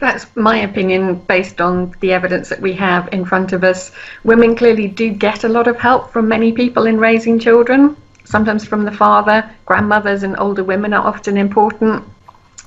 That's 0.00 0.26
my 0.34 0.56
opinion 0.56 1.14
based 1.28 1.60
on 1.60 1.94
the 2.00 2.12
evidence 2.12 2.48
that 2.48 2.60
we 2.60 2.72
have 2.72 3.08
in 3.12 3.24
front 3.24 3.52
of 3.52 3.62
us. 3.62 3.92
Women 4.24 4.56
clearly 4.56 4.88
do 4.88 5.12
get 5.12 5.44
a 5.44 5.48
lot 5.48 5.68
of 5.68 5.78
help 5.78 6.10
from 6.12 6.26
many 6.26 6.50
people 6.50 6.86
in 6.86 6.98
raising 6.98 7.38
children, 7.38 7.96
sometimes 8.24 8.64
from 8.64 8.84
the 8.84 8.90
father. 8.90 9.48
Grandmothers 9.64 10.24
and 10.24 10.36
older 10.40 10.64
women 10.64 10.92
are 10.92 11.06
often 11.06 11.36
important 11.36 12.04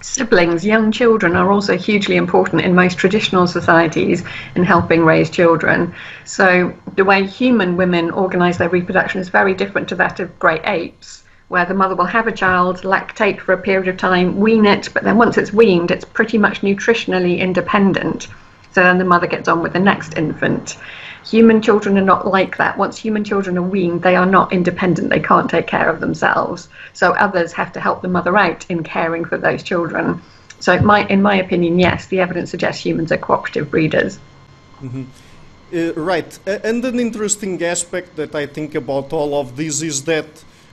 siblings, 0.06 0.66
young 0.66 0.92
children 0.92 1.36
are 1.36 1.52
also 1.52 1.78
hugely 1.78 2.16
important 2.16 2.62
in 2.62 2.76
most 2.76 2.98
traditional 2.98 3.48
societies 3.48 4.24
in 4.56 4.64
helping 4.64 5.04
raise 5.04 5.30
children. 5.30 5.94
So 6.24 6.74
the 6.96 7.04
way 7.04 7.26
human 7.26 7.76
women 7.76 8.12
organize 8.12 8.58
their 8.58 8.70
reproduction 8.70 9.20
is 9.20 9.30
very 9.30 9.54
different 9.54 9.90
to 9.90 9.96
that 9.96 10.20
of 10.20 10.38
great 10.40 10.62
apes, 10.66 11.24
where 11.48 11.66
the 11.66 11.74
mother 11.74 11.96
will 11.96 12.06
have 12.06 12.28
a 12.28 12.32
child, 12.32 12.82
lactate 12.84 13.40
for 13.40 13.54
a 13.54 13.58
period 13.58 13.88
of 13.88 13.98
time, 13.98 14.38
wean 14.38 14.66
it, 14.66 14.90
but 14.94 15.04
then 15.04 15.18
once 15.18 15.38
it's 15.38 15.54
weaned, 15.54 15.92
it's 15.92 16.06
pretty 16.06 16.38
much 16.38 16.62
nutritionally 16.62 17.40
independent. 17.40 18.28
So 18.72 18.84
then 18.84 18.98
the 18.98 19.06
mother 19.06 19.28
gets 19.28 19.48
on 19.48 19.62
with 19.62 19.74
the 19.74 19.80
next 19.80 20.18
infant. 20.18 20.78
Human 21.26 21.62
children 21.62 21.98
are 21.98 22.02
not 22.14 22.28
like 22.28 22.58
that. 22.58 22.78
Once 22.78 22.98
human 22.98 23.24
children 23.24 23.58
are 23.58 23.62
weaned, 23.62 24.04
they 24.04 24.16
are 24.16 24.26
not 24.26 24.54
independent. 24.54 25.10
They 25.10 25.20
can't 25.20 25.50
take 25.50 25.68
care 25.68 25.90
of 25.90 26.00
themselves. 26.00 26.70
So 26.94 27.14
others 27.14 27.52
have 27.54 27.74
to 27.74 27.80
help 27.80 28.02
the 28.02 28.08
mother 28.08 28.38
out 28.38 28.66
in 28.70 28.84
caring 28.84 29.26
for 29.26 29.38
those 29.38 29.64
children. 29.64 30.22
So, 30.60 30.80
my, 30.80 31.06
in 31.08 31.22
my 31.22 31.36
opinion, 31.36 31.80
yes, 31.80 32.08
the 32.08 32.20
evidence 32.20 32.50
suggests 32.52 32.84
humans 32.84 33.12
are 33.12 33.18
cooperative 33.18 33.70
breeders. 33.70 34.20
Mm-hmm. 34.82 35.04
Uh, 35.74 35.94
right. 35.94 36.40
And 36.46 36.86
an 36.86 37.00
interesting 37.00 37.62
aspect 37.64 38.16
that 38.16 38.34
I 38.36 38.46
think 38.46 38.76
about 38.76 39.12
all 39.12 39.40
of 39.40 39.56
this 39.58 39.82
is 39.82 40.04
that 40.06 40.26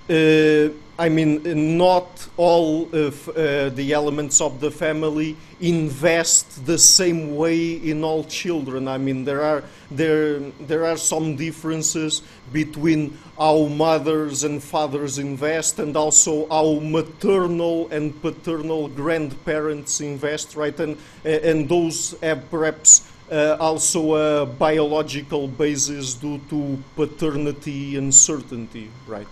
uh, 0.09 0.73
I 1.03 1.09
mean, 1.09 1.77
not 1.77 2.29
all 2.37 2.89
of 2.95 3.29
uh, 3.31 3.71
the 3.71 3.93
elements 3.93 4.41
of 4.41 4.61
the 4.61 4.71
family 4.71 5.37
invest 5.61 6.65
the 6.65 6.79
same 6.79 7.35
way 7.35 7.73
in 7.73 8.05
all 8.05 8.23
children. 8.23 8.87
I 8.87 8.99
mean, 8.99 9.25
there 9.25 9.43
are 9.43 9.65
there 9.91 10.39
there 10.71 10.87
are 10.87 10.97
some 10.97 11.35
differences 11.35 12.23
between 12.53 13.19
how 13.37 13.67
mothers 13.67 14.45
and 14.45 14.63
fathers 14.63 15.19
invest, 15.19 15.81
and 15.81 15.97
also 15.97 16.47
how 16.49 16.79
maternal 16.79 17.89
and 17.91 18.15
paternal 18.23 18.87
grandparents 18.87 20.01
invest, 20.01 20.55
right? 20.55 20.79
And 20.79 20.97
and 21.25 21.69
those 21.69 22.15
have 22.23 22.49
perhaps 22.49 23.11
uh, 23.29 23.57
also 23.59 24.15
a 24.15 24.47
biological 24.47 25.49
basis 25.49 26.15
due 26.15 26.39
to 26.49 26.79
paternity 26.95 27.97
uncertainty, 27.97 28.89
right? 29.09 29.27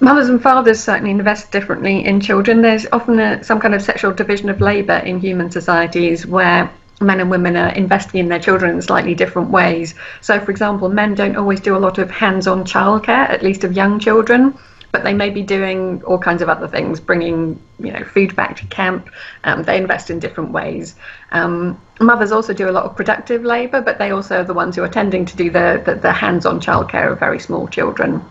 Mothers 0.00 0.28
and 0.28 0.42
fathers 0.42 0.82
certainly 0.82 1.10
invest 1.10 1.52
differently 1.52 2.04
in 2.04 2.20
children. 2.20 2.62
There's 2.62 2.86
often 2.92 3.18
a, 3.18 3.42
some 3.44 3.60
kind 3.60 3.74
of 3.74 3.82
sexual 3.82 4.12
division 4.12 4.48
of 4.48 4.60
labour 4.60 4.98
in 4.98 5.20
human 5.20 5.50
societies 5.50 6.26
where 6.26 6.70
men 7.00 7.20
and 7.20 7.30
women 7.30 7.56
are 7.56 7.70
investing 7.70 8.20
in 8.20 8.28
their 8.28 8.38
children 8.38 8.74
in 8.74 8.82
slightly 8.82 9.14
different 9.14 9.50
ways. 9.50 9.94
So, 10.20 10.38
for 10.40 10.50
example, 10.50 10.88
men 10.88 11.14
don't 11.14 11.36
always 11.36 11.60
do 11.60 11.76
a 11.76 11.78
lot 11.78 11.98
of 11.98 12.10
hands 12.10 12.46
on 12.46 12.64
childcare, 12.64 13.28
at 13.28 13.42
least 13.42 13.64
of 13.64 13.72
young 13.72 13.98
children, 13.98 14.56
but 14.92 15.04
they 15.04 15.14
may 15.14 15.30
be 15.30 15.42
doing 15.42 16.02
all 16.04 16.18
kinds 16.18 16.42
of 16.42 16.48
other 16.48 16.68
things, 16.68 17.00
bringing 17.00 17.60
you 17.78 17.92
know 17.92 18.04
food 18.04 18.34
back 18.36 18.56
to 18.56 18.66
camp. 18.66 19.08
Um, 19.44 19.62
they 19.62 19.76
invest 19.76 20.10
in 20.10 20.18
different 20.18 20.52
ways. 20.52 20.94
Um, 21.32 21.80
mothers 22.00 22.32
also 22.32 22.52
do 22.52 22.68
a 22.68 22.72
lot 22.72 22.84
of 22.84 22.96
productive 22.96 23.44
labour, 23.44 23.80
but 23.80 23.98
they 23.98 24.10
also 24.10 24.40
are 24.40 24.44
the 24.44 24.54
ones 24.54 24.76
who 24.76 24.82
are 24.82 24.88
tending 24.88 25.24
to 25.26 25.36
do 25.36 25.50
the, 25.50 25.82
the, 25.84 25.94
the 25.94 26.12
hands-on 26.12 26.60
childcare 26.60 27.12
of 27.12 27.18
very 27.18 27.38
small 27.38 27.68
children. 27.68 28.22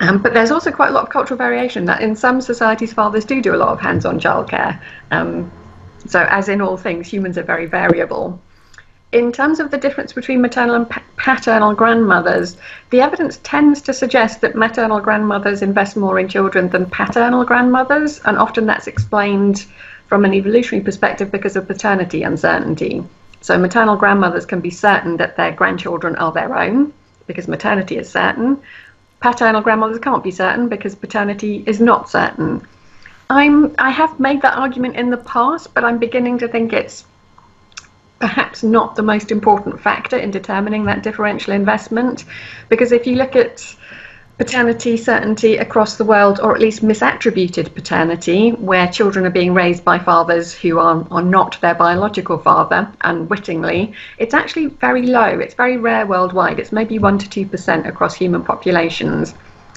Um, 0.00 0.22
but 0.22 0.34
there's 0.34 0.50
also 0.50 0.70
quite 0.70 0.90
a 0.90 0.92
lot 0.92 1.04
of 1.04 1.10
cultural 1.10 1.36
variation 1.36 1.84
that 1.84 2.02
in 2.02 2.16
some 2.16 2.40
societies 2.40 2.92
fathers 2.92 3.24
do 3.24 3.40
do 3.42 3.54
a 3.54 3.58
lot 3.58 3.68
of 3.68 3.80
hands-on 3.80 4.18
childcare. 4.18 4.80
Um, 5.10 5.50
so 6.06 6.26
as 6.30 6.48
in 6.48 6.60
all 6.60 6.76
things, 6.76 7.06
humans 7.06 7.36
are 7.36 7.42
very 7.42 7.66
variable 7.66 8.40
in 9.12 9.32
terms 9.32 9.58
of 9.58 9.70
the 9.70 9.78
difference 9.78 10.12
between 10.12 10.40
maternal 10.40 10.76
and 10.76 10.88
paternal 11.16 11.74
grandmothers, 11.74 12.56
the 12.90 13.00
evidence 13.00 13.40
tends 13.42 13.82
to 13.82 13.92
suggest 13.92 14.40
that 14.40 14.54
maternal 14.54 15.00
grandmothers 15.00 15.62
invest 15.62 15.96
more 15.96 16.18
in 16.20 16.28
children 16.28 16.68
than 16.68 16.86
paternal 16.86 17.44
grandmothers, 17.44 18.20
and 18.20 18.38
often 18.38 18.66
that's 18.66 18.86
explained 18.86 19.66
from 20.06 20.24
an 20.24 20.34
evolutionary 20.34 20.84
perspective 20.84 21.30
because 21.32 21.56
of 21.56 21.66
paternity 21.66 22.22
uncertainty. 22.22 23.02
So, 23.40 23.58
maternal 23.58 23.96
grandmothers 23.96 24.46
can 24.46 24.60
be 24.60 24.70
certain 24.70 25.16
that 25.16 25.36
their 25.36 25.52
grandchildren 25.52 26.14
are 26.16 26.32
their 26.32 26.56
own 26.56 26.92
because 27.26 27.48
maternity 27.48 27.96
is 27.96 28.08
certain. 28.08 28.60
Paternal 29.20 29.60
grandmothers 29.60 29.98
can't 29.98 30.24
be 30.24 30.30
certain 30.30 30.68
because 30.68 30.94
paternity 30.94 31.62
is 31.66 31.80
not 31.80 32.08
certain. 32.08 32.66
I'm, 33.28 33.74
I 33.78 33.90
have 33.90 34.18
made 34.18 34.42
that 34.42 34.56
argument 34.56 34.96
in 34.96 35.10
the 35.10 35.18
past, 35.18 35.72
but 35.74 35.84
I'm 35.84 35.98
beginning 35.98 36.38
to 36.38 36.48
think 36.48 36.72
it's 36.72 37.04
perhaps 38.18 38.62
not 38.62 38.96
the 38.96 39.02
most 39.02 39.30
important 39.30 39.80
factor 39.80 40.16
in 40.16 40.30
determining 40.30 40.84
that 40.84 41.02
differential 41.02 41.54
investment. 41.54 42.24
Because 42.68 42.92
if 42.92 43.06
you 43.06 43.16
look 43.16 43.36
at 43.36 43.74
paternity 44.40 44.96
certainty 44.96 45.58
across 45.58 45.96
the 45.96 46.04
world, 46.04 46.40
or 46.40 46.54
at 46.54 46.62
least 46.62 46.82
misattributed 46.82 47.74
paternity, 47.74 48.52
where 48.52 48.88
children 48.88 49.26
are 49.26 49.36
being 49.38 49.52
raised 49.52 49.84
by 49.84 49.98
fathers 49.98 50.54
who 50.54 50.78
are, 50.78 51.06
are 51.10 51.20
not 51.20 51.60
their 51.60 51.74
biological 51.74 52.38
father 52.38 52.90
unwittingly, 53.02 53.92
it's 54.16 54.32
actually 54.32 54.64
very 54.64 55.02
low. 55.02 55.38
It's 55.38 55.52
very 55.52 55.76
rare 55.76 56.06
worldwide. 56.06 56.58
It's 56.58 56.72
maybe 56.72 56.98
1% 56.98 57.30
to 57.30 57.44
2% 57.44 57.86
across 57.86 58.14
human 58.14 58.42
populations. 58.42 59.34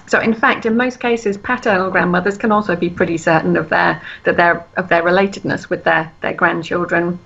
So, 0.07 0.21
in 0.21 0.33
fact, 0.33 0.65
in 0.65 0.77
most 0.77 1.01
cases, 1.01 1.35
paternal 1.37 1.91
grandmothers 1.91 2.37
can 2.37 2.53
also 2.53 2.77
be 2.77 2.89
pretty 2.89 3.17
certain 3.17 3.57
of 3.57 3.67
their 3.67 4.01
that 4.23 4.37
their 4.37 4.65
of 4.77 4.87
their 4.87 5.03
relatedness 5.03 5.69
with 5.69 5.83
their, 5.83 6.09
their 6.21 6.33
grandchildren. 6.33 7.19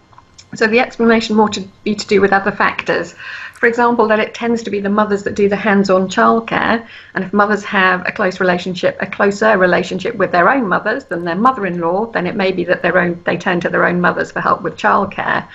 So 0.56 0.66
the 0.66 0.80
explanation 0.80 1.36
more 1.36 1.50
to 1.50 1.62
be 1.84 1.94
to 1.96 2.08
do 2.08 2.22
with 2.22 2.32
other 2.32 2.52
factors. 2.52 3.16
For 3.54 3.68
example, 3.68 4.08
that 4.08 4.20
it 4.20 4.34
tends 4.34 4.64
to 4.64 4.70
be 4.70 4.80
the 4.80 4.90
mothers 4.90 5.24
that 5.24 5.36
do 5.36 5.50
the 5.50 5.56
hands-on 5.56 6.10
childcare, 6.10 6.88
and 7.16 7.24
if 7.24 7.34
mothers 7.34 7.64
have 7.66 8.06
a 8.06 8.12
close 8.12 8.40
relationship, 8.40 8.98
a 9.02 9.08
closer 9.08 9.58
relationship 9.58 10.16
with 10.16 10.32
their 10.32 10.50
own 10.50 10.68
mothers 10.68 11.06
than 11.06 11.26
their 11.26 11.36
mother-in-law, 11.36 12.12
then 12.12 12.28
it 12.28 12.36
may 12.36 12.52
be 12.52 12.64
that 12.66 12.82
their 12.82 12.98
own 12.98 13.22
they 13.26 13.36
turn 13.36 13.60
to 13.62 13.70
their 13.70 13.86
own 13.86 14.00
mothers 14.00 14.32
for 14.32 14.42
help 14.42 14.62
with 14.62 14.78
childcare. 14.78 15.48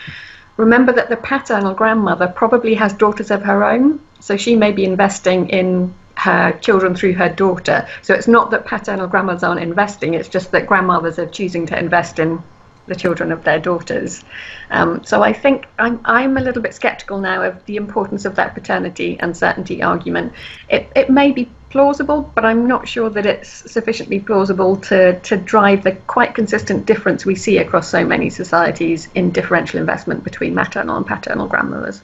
Remember 0.56 0.92
that 0.92 1.08
the 1.08 1.16
paternal 1.16 1.75
grandmother 1.75 2.26
probably 2.26 2.75
has 2.75 2.92
daughters 2.92 3.30
of 3.30 3.42
her 3.42 3.64
own, 3.64 4.00
so 4.20 4.37
she 4.37 4.56
may 4.56 4.72
be 4.72 4.84
investing 4.84 5.49
in 5.49 5.94
her 6.16 6.52
children 6.61 6.94
through 6.94 7.14
her 7.14 7.28
daughter. 7.28 7.87
So 8.02 8.14
it's 8.14 8.28
not 8.28 8.50
that 8.50 8.66
paternal 8.66 9.06
grandmothers 9.06 9.42
aren't 9.42 9.61
investing, 9.61 10.14
it's 10.14 10.28
just 10.28 10.50
that 10.50 10.66
grandmothers 10.66 11.18
are 11.18 11.26
choosing 11.26 11.66
to 11.66 11.78
invest 11.78 12.18
in 12.18 12.42
the 12.86 12.94
children 12.94 13.30
of 13.30 13.44
their 13.44 13.58
daughters. 13.58 14.24
Um, 14.70 15.04
so 15.04 15.22
I 15.22 15.32
think 15.32 15.66
I'm, 15.78 16.00
I'm 16.04 16.36
a 16.36 16.40
little 16.40 16.62
bit 16.62 16.74
skeptical 16.74 17.20
now 17.20 17.42
of 17.42 17.64
the 17.66 17.76
importance 17.76 18.24
of 18.24 18.34
that 18.36 18.54
paternity 18.54 19.18
uncertainty 19.20 19.82
argument. 19.82 20.32
It, 20.68 20.90
it 20.96 21.10
may 21.10 21.32
be 21.32 21.48
plausible, 21.70 22.30
but 22.34 22.44
I'm 22.44 22.66
not 22.66 22.86
sure 22.86 23.08
that 23.10 23.24
it's 23.24 23.48
sufficiently 23.70 24.20
plausible 24.20 24.76
to, 24.88 25.18
to 25.20 25.36
drive 25.36 25.84
the 25.84 25.92
quite 25.92 26.34
consistent 26.34 26.86
difference 26.86 27.24
we 27.24 27.34
see 27.34 27.58
across 27.58 27.88
so 27.88 28.04
many 28.04 28.28
societies 28.30 29.08
in 29.14 29.30
differential 29.30 29.80
investment 29.80 30.22
between 30.22 30.54
maternal 30.54 30.96
and 30.96 31.06
paternal 31.06 31.46
grandmothers. 31.46 32.02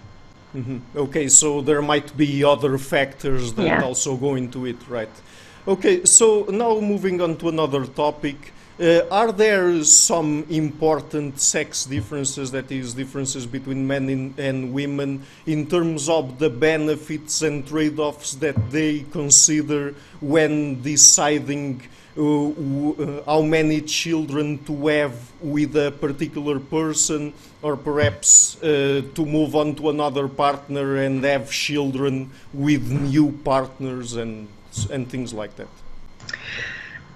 Mm-hmm. 0.57 0.79
Okay, 0.97 1.29
so 1.29 1.61
there 1.61 1.83
might 1.83 2.17
be 2.17 2.43
other 2.43 2.79
factors 2.79 3.53
that 3.55 3.67
yeah. 3.67 3.83
also 3.83 4.17
go 4.17 4.35
into 4.35 4.65
it, 4.65 4.77
right? 4.89 5.11
Okay, 5.67 6.05
so 6.07 6.47
now 6.49 6.81
moving 6.81 7.21
on 7.21 7.37
to 7.37 7.49
another 7.51 7.85
topic. 7.85 8.55
Uh, 8.81 9.05
are 9.11 9.33
there 9.33 9.83
some 9.83 10.47
important 10.49 11.41
sex 11.41 11.85
differences, 11.85 12.53
that 12.53 12.71
is, 12.71 12.95
differences 12.95 13.45
between 13.45 13.85
men 13.85 14.09
in, 14.09 14.33
and 14.39 14.73
women, 14.73 15.21
in 15.47 15.67
terms 15.67 16.09
of 16.09 16.39
the 16.39 16.49
benefits 16.49 17.43
and 17.43 17.67
trade 17.67 17.99
offs 17.99 18.35
that 18.35 18.55
they 18.71 19.01
consider 19.11 19.97
when 20.21 20.81
deciding 20.81 21.83
uh, 22.17 22.23
uh, 22.23 23.23
how 23.27 23.43
many 23.43 23.81
children 23.81 24.63
to 24.65 24.87
have 24.87 25.13
with 25.41 25.75
a 25.75 25.91
particular 25.91 26.61
person, 26.61 27.33
or 27.63 27.77
perhaps 27.77 28.63
uh, 28.63 29.03
to 29.13 29.27
move 29.27 29.57
on 29.57 29.75
to 29.75 29.91
another 29.91 30.29
partner 30.29 30.99
and 30.99 31.25
have 31.25 31.51
children 31.51 32.31
with 32.55 32.89
new 32.89 33.33
partners 33.43 34.15
and, 34.15 34.47
and 34.89 35.11
things 35.11 35.35
like 35.35 35.57
that? 35.57 35.67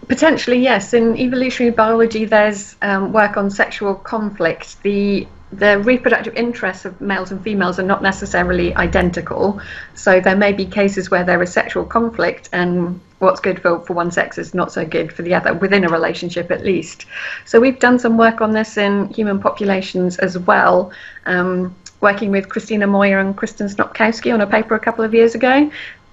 Potentially, 0.09 0.59
yes. 0.59 0.95
In 0.95 1.17
evolutionary 1.17 1.75
biology, 1.75 2.25
there's 2.25 2.77
um, 2.83 3.13
work 3.13 3.37
on 3.37 3.51
sexual 3.51 3.95
conflict. 3.95 4.83
The 4.83 5.27
the 5.53 5.79
reproductive 5.81 6.35
interests 6.35 6.87
of 6.87 6.99
males 7.01 7.31
and 7.31 7.43
females 7.43 7.79
are 7.79 7.85
not 7.85 8.03
necessarily 8.03 8.75
identical. 8.75 9.61
So 9.95 10.19
there 10.19 10.37
may 10.37 10.53
be 10.53 10.65
cases 10.65 11.11
where 11.11 11.25
there 11.25 11.43
is 11.43 11.53
sexual 11.53 11.85
conflict 11.85 12.49
and 12.53 12.99
what's 13.19 13.39
good 13.39 13.61
for, 13.61 13.81
for 13.81 13.93
one 13.93 14.11
sex 14.11 14.39
is 14.39 14.55
not 14.55 14.73
so 14.73 14.87
good 14.87 15.13
for 15.13 15.21
the 15.21 15.35
other, 15.35 15.53
within 15.53 15.85
a 15.85 15.89
relationship 15.89 16.51
at 16.51 16.65
least. 16.65 17.05
So 17.45 17.61
we've 17.61 17.79
done 17.79 17.99
some 17.99 18.17
work 18.17 18.41
on 18.41 18.53
this 18.53 18.79
in 18.79 19.09
human 19.11 19.41
populations 19.41 20.17
as 20.19 20.39
well, 20.39 20.91
um, 21.27 21.75
working 22.01 22.31
with 22.31 22.49
Cristina 22.49 22.87
Moya 22.87 23.21
and 23.21 23.37
Kristin 23.37 23.73
Snopkowski 23.73 24.33
on 24.33 24.41
a 24.41 24.47
paper 24.47 24.75
a 24.75 24.81
couple 24.81 25.05
of 25.05 25.13
years 25.13 25.35
ago 25.35 25.71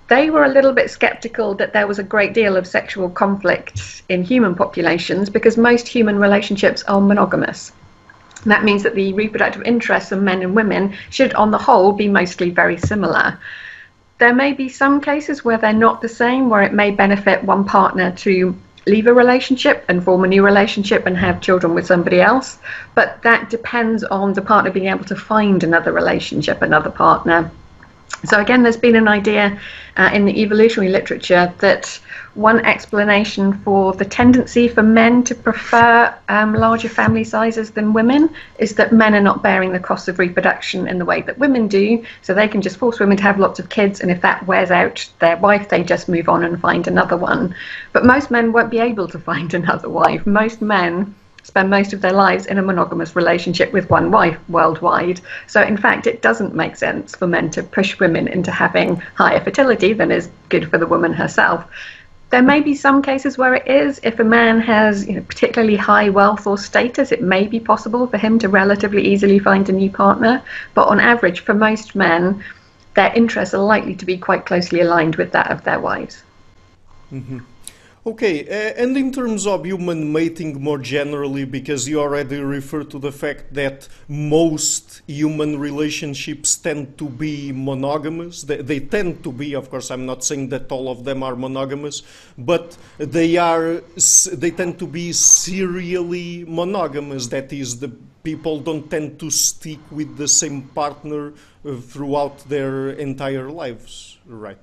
they 0.09 0.31
were 0.31 0.43
a 0.43 0.49
little 0.49 0.73
bit 0.73 0.89
skeptical 0.89 1.53
that 1.55 1.71
there 1.71 1.87
was 1.87 1.99
a 1.99 2.03
great 2.03 2.33
deal 2.33 2.57
of 2.57 2.65
sexual 2.65 3.09
conflict 3.09 4.01
in 4.09 4.23
human 4.23 4.55
populations 4.55 5.29
because 5.29 5.55
most 5.55 5.87
human 5.87 6.17
relationships 6.17 6.83
are 6.87 6.99
monogamous. 6.99 7.71
that 8.45 8.63
means 8.63 8.83
that 8.83 8.95
the 8.95 9.13
reproductive 9.13 9.61
interests 9.63 10.11
of 10.11 10.23
men 10.23 10.41
and 10.41 10.55
women 10.55 10.93
should, 11.09 11.33
on 11.33 11.51
the 11.51 11.57
whole, 11.57 11.91
be 11.91 12.07
mostly 12.07 12.49
very 12.49 12.77
similar. 12.77 13.37
There 14.17 14.33
may 14.33 14.53
be 14.53 14.67
some 14.69 14.99
cases 14.99 15.45
where 15.45 15.57
they're 15.57 15.73
not 15.73 16.01
the 16.01 16.09
same, 16.09 16.49
where 16.49 16.63
it 16.63 16.73
may 16.73 16.91
benefit 16.91 17.43
one 17.43 17.65
partner 17.65 18.11
to 18.11 18.55
leave 18.87 19.07
a 19.07 19.13
relationship 19.13 19.83
and 19.89 20.03
form 20.03 20.23
a 20.23 20.27
new 20.27 20.43
relationship 20.43 21.05
and 21.05 21.17
have 21.17 21.41
children 21.41 21.73
with 21.73 21.85
somebody 21.85 22.21
else. 22.21 22.57
But 22.95 23.21
that 23.23 23.49
depends 23.49 24.03
on 24.05 24.33
the 24.33 24.41
partner 24.41 24.71
being 24.71 24.87
able 24.87 25.05
to 25.05 25.15
find 25.15 25.63
another 25.63 25.91
relationship, 25.91 26.61
another 26.61 26.89
partner 26.89 27.51
so 28.25 28.39
again, 28.39 28.63
there's 28.63 28.77
been 28.77 28.95
an 28.95 29.07
idea 29.07 29.59
uh, 29.95 30.09
in 30.13 30.25
the 30.25 30.41
evolutionary 30.41 30.91
literature 30.91 31.53
that 31.59 31.99
one 32.35 32.63
explanation 32.65 33.53
for 33.63 33.93
the 33.93 34.05
tendency 34.05 34.67
for 34.67 34.83
men 34.83 35.23
to 35.23 35.35
prefer 35.35 36.13
um, 36.29 36.53
larger 36.53 36.89
family 36.89 37.23
sizes 37.23 37.71
than 37.71 37.93
women 37.93 38.29
is 38.59 38.75
that 38.75 38.93
men 38.93 39.15
are 39.15 39.21
not 39.21 39.41
bearing 39.41 39.71
the 39.71 39.79
cost 39.79 40.07
of 40.07 40.19
reproduction 40.19 40.87
in 40.87 40.99
the 40.99 41.05
way 41.05 41.21
that 41.21 41.37
women 41.37 41.67
do. 41.67 42.03
So 42.21 42.33
they 42.33 42.47
can 42.47 42.61
just 42.61 42.77
force 42.77 42.99
women 42.99 43.17
to 43.17 43.23
have 43.23 43.39
lots 43.39 43.59
of 43.59 43.69
kids, 43.69 44.01
and 44.01 44.11
if 44.11 44.21
that 44.21 44.45
wears 44.45 44.71
out 44.71 45.07
their 45.19 45.37
wife, 45.37 45.69
they 45.69 45.83
just 45.83 46.09
move 46.09 46.29
on 46.29 46.43
and 46.43 46.59
find 46.59 46.87
another 46.87 47.17
one. 47.17 47.55
But 47.93 48.05
most 48.05 48.31
men 48.31 48.51
won't 48.51 48.71
be 48.71 48.79
able 48.79 49.07
to 49.09 49.19
find 49.29 49.53
another 49.53 49.89
wife. 49.89 50.25
Most 50.25 50.61
men 50.61 51.15
spend 51.43 51.69
most 51.69 51.93
of 51.93 52.01
their 52.01 52.13
lives 52.13 52.45
in 52.45 52.57
a 52.57 52.61
monogamous 52.61 53.15
relationship 53.15 53.73
with 53.73 53.89
one 53.89 54.11
wife 54.11 54.37
worldwide. 54.49 55.21
So, 55.47 55.61
in 55.61 55.77
fact, 55.77 56.07
it 56.07 56.21
doesn't 56.21 56.53
make 56.55 56.75
sense 56.75 57.15
for 57.15 57.27
men 57.27 57.49
to 57.51 57.63
push 57.63 57.99
women 57.99 58.27
into 58.27 58.51
having 58.51 58.97
higher 59.15 59.43
fertility 59.43 59.93
than 59.93 60.11
is 60.11 60.29
good 60.49 60.69
for 60.69 60.77
the 60.77 60.87
woman 60.87 61.13
herself. 61.13 61.65
There 62.29 62.43
may 62.43 62.61
be 62.61 62.75
some 62.75 63.01
cases 63.01 63.39
where 63.39 63.55
it 63.55 63.67
is. 63.67 63.99
If 64.03 64.19
a 64.19 64.23
man 64.23 64.59
has 64.61 65.07
you 65.07 65.13
know, 65.13 65.21
particularly 65.21 65.75
high 65.75 66.09
wealth 66.09 66.45
or 66.45 66.59
status, 66.59 67.11
it 67.11 67.23
may 67.23 67.47
be 67.47 67.59
possible 67.59 68.05
for 68.05 68.17
him 68.17 68.37
to 68.39 68.49
relatively 68.49 69.07
easily 69.07 69.39
find 69.39 69.67
a 69.67 69.71
new 69.71 69.89
partner. 69.89 70.43
But 70.75 70.89
on 70.89 70.99
average, 70.99 71.39
for 71.39 71.55
most 71.55 71.95
men, 71.95 72.43
their 72.93 73.11
interests 73.13 73.55
are 73.55 73.63
likely 73.63 73.95
to 73.95 74.05
be 74.05 74.17
quite 74.17 74.45
closely 74.45 74.81
aligned 74.81 75.15
with 75.15 75.31
that 75.31 75.49
of 75.49 75.63
their 75.63 75.79
wives. 75.79 76.21
Mm-hmm. 77.11 77.39
Okay, 78.09 78.41
uh, 78.41 78.73
and 78.81 78.97
in 78.97 79.11
terms 79.11 79.45
of 79.45 79.67
human 79.67 80.11
mating 80.11 80.59
more 80.63 80.79
generally, 80.79 81.45
because 81.45 81.87
you 81.87 81.99
already 81.99 82.39
referred 82.39 82.89
to 82.89 82.97
the 82.97 83.11
fact 83.11 83.53
that 83.53 83.87
most 84.07 85.03
human 85.05 85.59
relationships 85.59 86.55
tend 86.55 86.97
to 86.97 87.07
be 87.07 87.51
monogamous. 87.51 88.41
They, 88.41 88.63
they, 88.63 88.79
tend 88.79 89.23
to 89.25 89.31
be, 89.31 89.53
of 89.53 89.69
course, 89.69 89.91
I'm 89.91 90.07
not 90.07 90.23
saying 90.23 90.49
that 90.49 90.71
all 90.71 90.89
of 90.89 91.03
them 91.03 91.21
are 91.21 91.35
monogamous, 91.35 92.01
but 92.35 92.75
they 92.97 93.37
are. 93.37 93.83
They 94.33 94.49
tend 94.49 94.79
to 94.79 94.87
be 94.87 95.13
serially 95.13 96.45
monogamous. 96.47 97.27
That 97.27 97.53
is, 97.53 97.79
the 97.79 97.89
people 98.23 98.59
don't 98.59 98.89
tend 98.89 99.19
to 99.19 99.29
stick 99.29 99.79
with 99.91 100.17
the 100.17 100.27
same 100.27 100.63
partner 100.69 101.33
uh, 101.63 101.75
throughout 101.75 102.39
their 102.49 102.89
entire 102.89 103.51
lives, 103.51 104.17
right? 104.25 104.57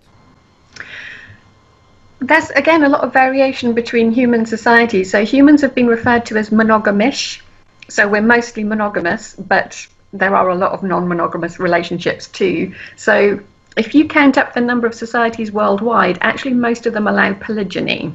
There's 2.26 2.50
again 2.50 2.82
a 2.82 2.88
lot 2.88 3.02
of 3.02 3.12
variation 3.12 3.72
between 3.72 4.10
human 4.10 4.46
societies. 4.46 5.10
So 5.10 5.24
humans 5.24 5.60
have 5.62 5.74
been 5.74 5.86
referred 5.86 6.26
to 6.26 6.36
as 6.36 6.50
monogamish. 6.50 7.40
So 7.88 8.08
we're 8.08 8.22
mostly 8.22 8.64
monogamous, 8.64 9.34
but 9.34 9.86
there 10.12 10.34
are 10.34 10.48
a 10.50 10.54
lot 10.54 10.72
of 10.72 10.82
non-monogamous 10.82 11.60
relationships 11.60 12.26
too. 12.28 12.74
So 12.96 13.40
if 13.76 13.94
you 13.94 14.08
count 14.08 14.38
up 14.38 14.54
the 14.54 14.60
number 14.60 14.86
of 14.86 14.94
societies 14.94 15.52
worldwide, 15.52 16.18
actually 16.20 16.54
most 16.54 16.86
of 16.86 16.94
them 16.94 17.06
allow 17.06 17.34
polygyny, 17.34 18.14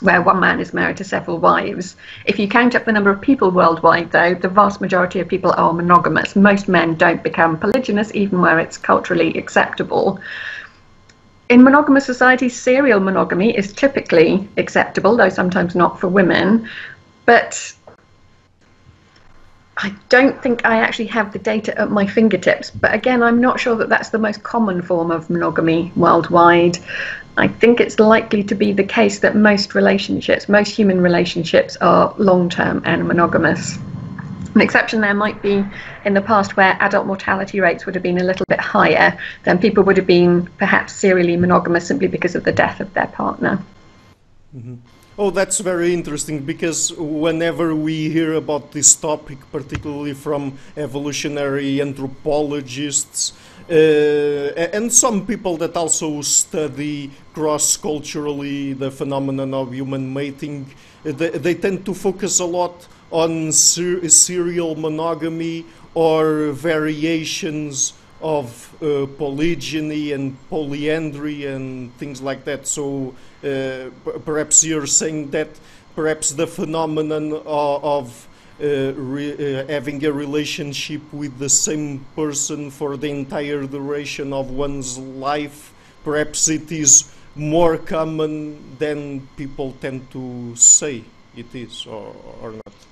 where 0.00 0.22
one 0.22 0.38
man 0.38 0.60
is 0.60 0.74
married 0.74 0.98
to 0.98 1.04
several 1.04 1.38
wives. 1.38 1.96
If 2.26 2.38
you 2.38 2.46
count 2.46 2.74
up 2.74 2.84
the 2.84 2.92
number 2.92 3.10
of 3.10 3.20
people 3.20 3.50
worldwide, 3.50 4.12
though, 4.12 4.34
the 4.34 4.48
vast 4.48 4.80
majority 4.80 5.18
of 5.20 5.28
people 5.28 5.52
are 5.56 5.72
monogamous. 5.72 6.36
Most 6.36 6.68
men 6.68 6.94
don't 6.94 7.22
become 7.22 7.58
polygynous, 7.58 8.12
even 8.12 8.40
where 8.40 8.60
it's 8.60 8.76
culturally 8.76 9.36
acceptable. 9.38 10.20
In 11.48 11.62
monogamous 11.62 12.06
societies, 12.06 12.58
serial 12.58 13.00
monogamy 13.00 13.56
is 13.56 13.72
typically 13.72 14.48
acceptable, 14.56 15.16
though 15.16 15.28
sometimes 15.28 15.74
not 15.74 16.00
for 16.00 16.08
women. 16.08 16.68
But 17.26 17.74
I 19.78 19.92
don't 20.08 20.40
think 20.42 20.64
I 20.64 20.76
actually 20.78 21.06
have 21.06 21.32
the 21.32 21.38
data 21.38 21.76
at 21.78 21.90
my 21.90 22.06
fingertips, 22.06 22.70
but 22.70 22.94
again, 22.94 23.22
I'm 23.22 23.40
not 23.40 23.58
sure 23.58 23.74
that 23.76 23.88
that's 23.88 24.10
the 24.10 24.18
most 24.18 24.42
common 24.42 24.80
form 24.80 25.10
of 25.10 25.28
monogamy 25.28 25.92
worldwide. 25.96 26.78
I 27.36 27.48
think 27.48 27.80
it's 27.80 27.98
likely 27.98 28.44
to 28.44 28.54
be 28.54 28.72
the 28.72 28.84
case 28.84 29.18
that 29.20 29.34
most 29.34 29.74
relationships, 29.74 30.48
most 30.48 30.70
human 30.70 31.00
relationships, 31.00 31.76
are 31.80 32.14
long 32.18 32.48
term 32.48 32.82
and 32.84 33.08
monogamous. 33.08 33.78
An 34.54 34.60
exception 34.60 35.00
there 35.00 35.14
might 35.14 35.40
be 35.40 35.64
in 36.04 36.14
the 36.14 36.20
past 36.20 36.56
where 36.56 36.76
adult 36.80 37.06
mortality 37.06 37.60
rates 37.60 37.86
would 37.86 37.94
have 37.94 38.02
been 38.02 38.18
a 38.18 38.24
little 38.24 38.44
bit 38.48 38.60
higher, 38.60 39.18
then 39.44 39.58
people 39.58 39.82
would 39.84 39.96
have 39.96 40.06
been 40.06 40.46
perhaps 40.58 40.92
serially 40.92 41.36
monogamous 41.36 41.86
simply 41.86 42.08
because 42.08 42.34
of 42.34 42.44
the 42.44 42.52
death 42.52 42.80
of 42.80 42.92
their 42.92 43.06
partner. 43.06 43.62
Mm-hmm. 44.54 44.74
Oh, 45.18 45.30
that's 45.30 45.60
very 45.60 45.92
interesting 45.92 46.40
because 46.40 46.92
whenever 46.96 47.74
we 47.74 48.08
hear 48.08 48.32
about 48.34 48.72
this 48.72 48.94
topic, 48.94 49.38
particularly 49.52 50.14
from 50.14 50.58
evolutionary 50.76 51.82
anthropologists, 51.82 53.34
uh, 53.70 53.74
and 54.72 54.92
some 54.92 55.26
people 55.26 55.56
that 55.58 55.76
also 55.76 56.22
study 56.22 57.10
cross 57.34 57.76
culturally 57.76 58.72
the 58.72 58.90
phenomenon 58.90 59.52
of 59.54 59.72
human 59.72 60.12
mating, 60.12 60.66
they, 61.04 61.30
they 61.30 61.54
tend 61.54 61.84
to 61.84 61.94
focus 61.94 62.40
a 62.40 62.44
lot 62.44 62.88
on 63.12 63.52
ser 63.52 64.08
serial 64.08 64.74
monogamy 64.74 65.64
or 65.94 66.50
variations 66.50 67.92
of 68.22 68.72
uh, 68.82 69.06
polygyny 69.18 70.12
and 70.12 70.36
polyandry 70.48 71.44
and 71.46 71.94
things 71.98 72.22
like 72.22 72.44
that. 72.44 72.66
So 72.66 73.14
uh, 73.44 73.90
perhaps 74.24 74.64
you're 74.64 74.86
saying 74.86 75.30
that 75.30 75.48
perhaps 75.94 76.32
the 76.32 76.46
phenomenon 76.46 77.32
of, 77.32 77.84
of 77.84 78.28
uh, 78.60 78.64
uh, 78.64 79.66
having 79.66 80.04
a 80.04 80.12
relationship 80.12 81.02
with 81.12 81.38
the 81.38 81.48
same 81.48 82.06
person 82.14 82.70
for 82.70 82.96
the 82.96 83.10
entire 83.10 83.66
duration 83.66 84.32
of 84.32 84.50
one's 84.50 84.98
life, 84.98 85.74
perhaps 86.04 86.48
it 86.48 86.70
is 86.70 87.12
more 87.34 87.76
common 87.76 88.76
than 88.78 89.26
people 89.36 89.72
tend 89.80 90.08
to 90.12 90.54
say 90.54 91.02
it 91.36 91.52
is 91.54 91.86
or, 91.86 92.14
or 92.40 92.52
not. 92.52 92.91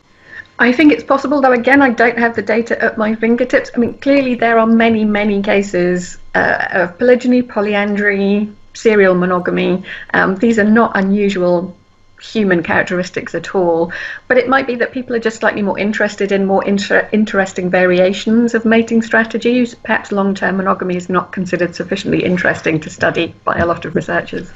I 0.61 0.73
think 0.73 0.92
it's 0.92 1.03
possible, 1.03 1.40
though 1.40 1.53
again, 1.53 1.81
I 1.81 1.88
don't 1.88 2.18
have 2.18 2.37
the 2.37 2.42
data 2.42 2.81
at 2.85 2.99
my 2.99 3.14
fingertips. 3.14 3.70
I 3.75 3.79
mean, 3.79 3.94
clearly 3.94 4.35
there 4.35 4.59
are 4.59 4.66
many, 4.66 5.07
many 5.07 5.40
cases 5.42 6.18
uh, 6.35 6.66
of 6.73 6.99
polygyny, 6.99 7.40
polyandry, 7.40 8.53
serial 8.75 9.14
monogamy. 9.14 9.83
Um, 10.12 10.37
these 10.37 10.59
are 10.59 10.70
not 10.70 10.92
unusual 10.94 11.75
human 12.20 12.62
characteristics 12.62 13.35
at 13.35 13.55
all. 13.55 13.90
But 14.29 14.37
it 14.37 14.51
might 14.51 14.66
be 14.66 14.75
that 14.75 14.92
people 14.92 15.16
are 15.16 15.18
just 15.18 15.38
slightly 15.38 15.62
more 15.62 15.79
interested 15.79 16.31
in 16.31 16.44
more 16.44 16.62
inter- 16.66 17.09
interesting 17.11 17.70
variations 17.70 18.53
of 18.55 18.66
mating 18.66 19.01
strategies. 19.01 19.75
Perhaps 19.75 20.12
long 20.12 20.35
term 20.35 20.59
monogamy 20.59 20.96
is 20.96 21.09
not 21.09 21.33
considered 21.33 21.75
sufficiently 21.75 22.23
interesting 22.23 22.79
to 22.81 22.90
study 22.90 23.35
by 23.44 23.57
a 23.57 23.64
lot 23.64 23.87
of 23.87 23.94
researchers. 23.94 24.51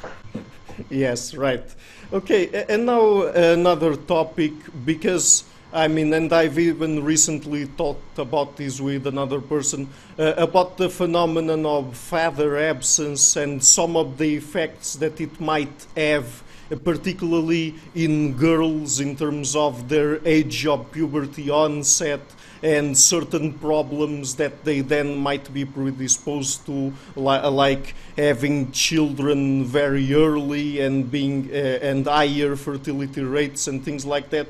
Yes, 0.90 1.34
right. 1.34 1.64
Okay, 2.12 2.66
and 2.68 2.84
now 2.84 3.22
another 3.22 3.96
topic 3.96 4.52
because 4.84 5.44
I 5.74 5.88
mean, 5.88 6.14
and 6.14 6.32
I've 6.32 6.56
even 6.56 7.02
recently 7.02 7.66
talked 7.66 8.20
about 8.20 8.56
this 8.56 8.80
with 8.80 9.08
another 9.08 9.40
person 9.40 9.88
uh, 10.16 10.34
about 10.36 10.76
the 10.76 10.88
phenomenon 10.88 11.66
of 11.66 11.96
father 11.96 12.56
absence 12.56 13.34
and 13.34 13.62
some 13.62 13.96
of 13.96 14.16
the 14.16 14.36
effects 14.36 14.94
that 14.94 15.20
it 15.20 15.40
might 15.40 15.86
have, 15.96 16.44
uh, 16.70 16.76
particularly 16.76 17.74
in 17.96 18.34
girls 18.34 19.00
in 19.00 19.16
terms 19.16 19.56
of 19.56 19.88
their 19.88 20.24
age 20.24 20.64
of 20.64 20.92
puberty 20.92 21.50
onset 21.50 22.20
and 22.62 22.96
certain 22.96 23.52
problems 23.52 24.36
that 24.36 24.64
they 24.64 24.80
then 24.80 25.16
might 25.16 25.52
be 25.52 25.66
predisposed 25.66 26.64
to, 26.64 26.92
li 27.14 27.38
like 27.40 27.94
having 28.16 28.72
children 28.72 29.64
very 29.64 30.14
early 30.14 30.80
and 30.80 31.10
being 31.10 31.50
uh, 31.52 31.56
and 31.82 32.06
higher 32.06 32.56
fertility 32.56 33.22
rates 33.22 33.66
and 33.66 33.84
things 33.84 34.06
like 34.06 34.30
that. 34.30 34.46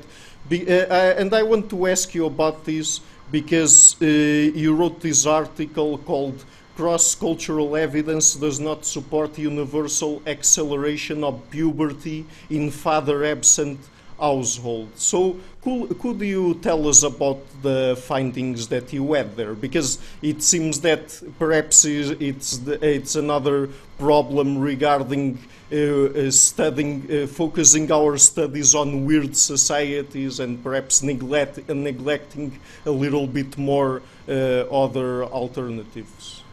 Be, 0.47 0.61
uh, 0.67 0.85
uh, 0.85 1.15
and 1.17 1.33
I 1.33 1.41
want 1.41 1.69
to 1.71 1.87
ask 1.87 2.13
you 2.13 2.27
about 2.27 2.65
this 2.65 3.01
because 3.31 3.95
uh, 3.99 4.05
you 4.05 4.75
wrote 4.75 5.01
this 5.01 5.25
article 5.25 5.97
called 5.97 6.45
Cross-cultural 6.75 7.75
evidence 7.75 8.35
does 8.35 8.59
not 8.59 8.85
support 8.85 9.39
universal 9.39 10.21
acceleration 10.27 11.23
of 11.23 11.49
puberty 11.49 12.25
in 12.49 12.69
father-absent 12.69 13.79
households. 14.19 15.01
So 15.01 15.37
could, 15.61 15.99
could 15.99 16.21
you 16.21 16.55
tell 16.55 16.87
us 16.87 17.03
about 17.03 17.39
the 17.61 18.01
findings 18.03 18.67
that 18.69 18.93
you 18.93 19.13
had 19.13 19.35
there? 19.35 19.53
Because 19.53 19.99
it 20.21 20.41
seems 20.43 20.81
that 20.81 21.21
perhaps 21.39 21.85
it's, 21.85 22.57
the, 22.57 22.83
it's 22.85 23.15
another 23.15 23.69
problem 23.97 24.59
regarding 24.59 25.39
uh, 25.71 25.75
uh, 25.75 26.31
studying, 26.31 27.07
uh, 27.11 27.27
focusing 27.27 27.91
our 27.91 28.17
studies 28.17 28.75
on 28.75 29.05
weird 29.05 29.35
societies 29.35 30.39
and 30.39 30.61
perhaps 30.63 31.01
neglect, 31.01 31.67
neglecting 31.67 32.59
a 32.85 32.91
little 32.91 33.25
bit 33.25 33.57
more 33.57 34.03
uh, 34.29 34.31
other 34.31 35.23
alternatives. 35.25 36.44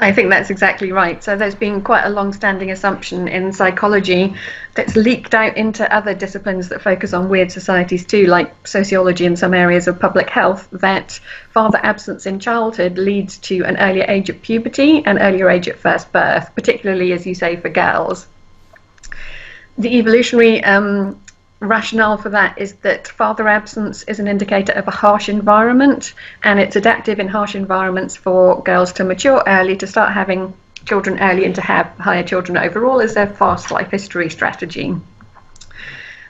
I 0.00 0.12
think 0.12 0.28
that's 0.28 0.50
exactly 0.50 0.90
right. 0.90 1.22
So 1.22 1.36
there's 1.36 1.54
been 1.54 1.80
quite 1.80 2.04
a 2.04 2.10
long-standing 2.10 2.72
assumption 2.72 3.28
in 3.28 3.52
psychology 3.52 4.34
that's 4.74 4.96
leaked 4.96 5.34
out 5.34 5.56
into 5.56 5.90
other 5.94 6.14
disciplines 6.14 6.68
that 6.70 6.82
focus 6.82 7.12
on 7.12 7.28
weird 7.28 7.52
societies 7.52 8.04
too, 8.04 8.26
like 8.26 8.66
sociology 8.66 9.24
and 9.24 9.38
some 9.38 9.54
areas 9.54 9.86
of 9.86 10.00
public 10.00 10.28
health, 10.28 10.68
that 10.72 11.12
father 11.52 11.78
absence 11.82 12.26
in 12.26 12.40
childhood 12.40 12.98
leads 12.98 13.38
to 13.38 13.62
an 13.62 13.76
earlier 13.76 14.04
age 14.08 14.28
of 14.28 14.42
puberty 14.42 15.04
and 15.06 15.18
earlier 15.20 15.48
age 15.48 15.68
at 15.68 15.78
first 15.78 16.10
birth, 16.10 16.52
particularly, 16.56 17.12
as 17.12 17.24
you 17.24 17.34
say, 17.34 17.54
for 17.54 17.68
girls. 17.68 18.26
The 19.78 19.96
evolutionary 19.98 20.62
um, 20.64 21.20
rationale 21.64 22.16
for 22.16 22.28
that 22.30 22.58
is 22.58 22.74
that 22.76 23.08
father 23.08 23.48
absence 23.48 24.02
is 24.04 24.20
an 24.20 24.28
indicator 24.28 24.72
of 24.72 24.86
a 24.88 24.90
harsh 24.90 25.28
environment 25.28 26.14
and 26.42 26.60
it's 26.60 26.76
adaptive 26.76 27.18
in 27.18 27.28
harsh 27.28 27.54
environments 27.54 28.16
for 28.16 28.62
girls 28.62 28.92
to 28.94 29.04
mature 29.04 29.42
early, 29.46 29.76
to 29.76 29.86
start 29.86 30.12
having 30.12 30.52
children 30.84 31.18
early 31.20 31.44
and 31.44 31.54
to 31.54 31.60
have 31.60 31.86
higher 31.98 32.22
children 32.22 32.58
overall 32.58 33.00
as 33.00 33.14
their 33.14 33.26
fast 33.26 33.70
life 33.70 33.90
history 33.90 34.28
strategy. 34.28 34.94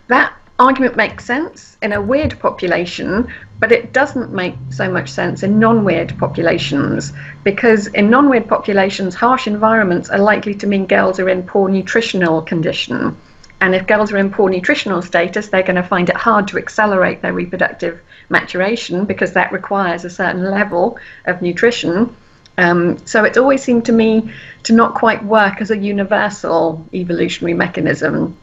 That 0.08 0.32
argument 0.58 0.96
makes 0.96 1.24
sense 1.24 1.76
in 1.82 1.92
a 1.92 2.00
weird 2.00 2.38
population, 2.38 3.32
but 3.58 3.72
it 3.72 3.92
doesn't 3.92 4.32
make 4.32 4.54
so 4.70 4.90
much 4.90 5.08
sense 5.10 5.42
in 5.42 5.58
non 5.58 5.84
weird 5.84 6.16
populations 6.18 7.12
because 7.42 7.88
in 7.88 8.10
non 8.10 8.28
weird 8.28 8.48
populations, 8.48 9.14
harsh 9.14 9.46
environments 9.46 10.10
are 10.10 10.18
likely 10.18 10.54
to 10.54 10.66
mean 10.66 10.86
girls 10.86 11.18
are 11.18 11.28
in 11.28 11.42
poor 11.42 11.68
nutritional 11.68 12.42
condition 12.42 13.16
and 13.64 13.74
if 13.74 13.86
girls 13.86 14.12
are 14.12 14.18
in 14.18 14.30
poor 14.30 14.50
nutritional 14.50 15.00
status, 15.00 15.48
they're 15.48 15.62
going 15.62 15.76
to 15.76 15.82
find 15.82 16.10
it 16.10 16.16
hard 16.16 16.46
to 16.48 16.58
accelerate 16.58 17.22
their 17.22 17.32
reproductive 17.32 17.98
maturation 18.28 19.06
because 19.06 19.32
that 19.32 19.52
requires 19.52 20.04
a 20.04 20.10
certain 20.10 20.50
level 20.50 20.98
of 21.24 21.40
nutrition. 21.40 22.14
Um, 22.58 22.98
so 23.06 23.24
it's 23.24 23.38
always 23.38 23.64
seemed 23.64 23.86
to 23.86 23.92
me 23.92 24.30
to 24.64 24.74
not 24.74 24.94
quite 24.94 25.24
work 25.24 25.62
as 25.62 25.70
a 25.70 25.78
universal 25.78 26.86
evolutionary 26.92 27.54
mechanism 27.54 28.36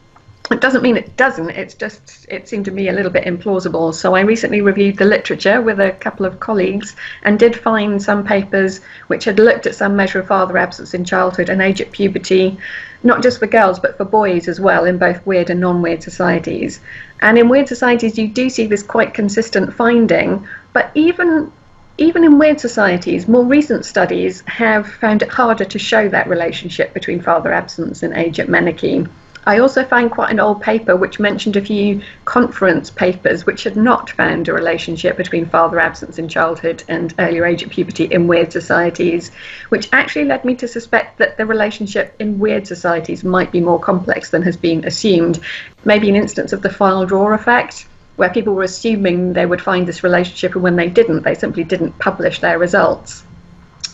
it 0.52 0.62
doesn't 0.62 0.82
mean 0.82 0.98
it 0.98 1.16
doesn't, 1.18 1.50
it's 1.52 1.74
just, 1.74 2.26
it 2.30 2.48
seemed 2.48 2.66
to 2.66 2.72
me 2.72 2.90
a 2.90 2.92
little 2.94 3.12
bit 3.12 3.26
implausible. 3.26 3.94
So 3.94 4.16
I 4.16 4.22
recently 4.22 4.62
reviewed 4.62 4.98
the 4.98 5.06
literature 5.06 5.62
with 5.62 5.80
a 5.80 5.92
couple 5.92 6.26
of 6.26 6.40
colleagues 6.40 6.96
and 7.24 7.40
did 7.40 7.56
find 7.56 8.02
some 8.02 8.26
papers 8.26 8.82
which 9.08 9.26
had 9.26 9.40
looked 9.40 9.66
at 9.66 9.76
some 9.76 9.96
measure 9.96 10.20
of 10.20 10.28
father 10.28 10.58
absence 10.58 10.94
in 10.94 11.06
childhood 11.06 11.50
and 11.50 11.62
age 11.62 11.80
at 11.80 11.92
puberty, 11.92 12.58
not 13.04 13.24
just 13.24 13.40
for 13.40 13.48
girls 13.48 13.80
but 13.80 13.98
for 13.98 14.06
boys 14.06 14.48
as 14.48 14.60
well, 14.60 14.86
in 14.86 14.98
both 14.98 15.26
weird 15.26 15.50
and 15.50 15.60
non 15.60 15.82
weird 15.82 16.04
societies. 16.04 16.82
And 17.22 17.38
in 17.38 17.48
weird 17.48 17.68
societies, 17.68 18.18
you 18.18 18.28
do 18.28 18.50
see 18.50 18.68
this 18.68 18.84
quite 18.84 19.14
consistent 19.14 19.74
finding, 19.74 20.48
but 20.74 20.92
even 20.96 21.52
even 21.98 22.24
in 22.24 22.40
weird 22.40 22.60
societies, 22.60 23.28
more 23.28 23.46
recent 23.46 23.86
studies 23.86 24.42
have 24.48 24.92
found 24.92 25.22
it 25.22 25.30
harder 25.30 25.66
to 25.66 25.78
show 25.78 26.10
that 26.10 26.28
relationship 26.28 26.94
between 26.94 27.22
father 27.22 27.54
absence 27.54 28.02
and 28.02 28.14
age 28.16 28.40
at 28.40 28.48
menarche. 28.48 29.08
I 29.48 29.58
also 29.58 29.84
found 29.84 30.12
quite 30.12 30.30
an 30.30 30.40
old 30.40 30.62
paper 30.62 30.96
which 30.96 31.20
mentioned 31.20 31.56
a 31.56 31.62
few 31.62 32.02
conference 32.26 32.92
papers 32.92 33.46
which 33.46 33.64
had 33.64 33.76
not 33.76 34.12
found 34.12 34.48
a 34.48 34.54
relationship 34.54 35.18
between 35.18 35.48
father 35.48 35.80
absence 35.80 36.20
in 36.20 36.28
childhood 36.28 36.84
and 36.88 37.14
earlier 37.18 37.46
age 37.46 37.64
at 37.64 37.72
puberty 37.72 38.06
in 38.06 38.28
weird 38.28 38.52
societies, 38.52 39.32
which 39.70 39.90
actually 39.94 40.26
led 40.26 40.46
me 40.46 40.54
to 40.56 40.68
suspect 40.68 41.18
that 41.18 41.38
the 41.38 41.46
relationship 41.46 42.16
in 42.20 42.38
weird 42.38 42.68
societies 42.68 43.24
might 43.24 43.52
be 43.52 43.62
more 43.62 43.80
complex 43.80 44.30
than 44.30 44.44
has 44.44 44.58
been 44.58 44.86
assumed. 44.86 45.40
Maybe 45.86 46.08
an 46.08 46.16
instance 46.16 46.54
of 46.54 46.62
the 46.62 46.70
file 46.70 47.08
drawer 47.08 47.34
effect, 47.34 47.88
where 48.18 48.30
people 48.30 48.54
were 48.54 48.64
assuming 48.64 49.34
they 49.34 49.48
would 49.48 49.62
find 49.62 49.88
this 49.88 50.04
relationship, 50.04 50.54
and 50.54 50.62
when 50.62 50.76
they 50.76 50.90
didn't, 50.90 51.24
they 51.24 51.34
simply 51.34 51.64
didn't 51.64 51.98
publish 51.98 52.40
their 52.40 52.60
results. 52.60 53.24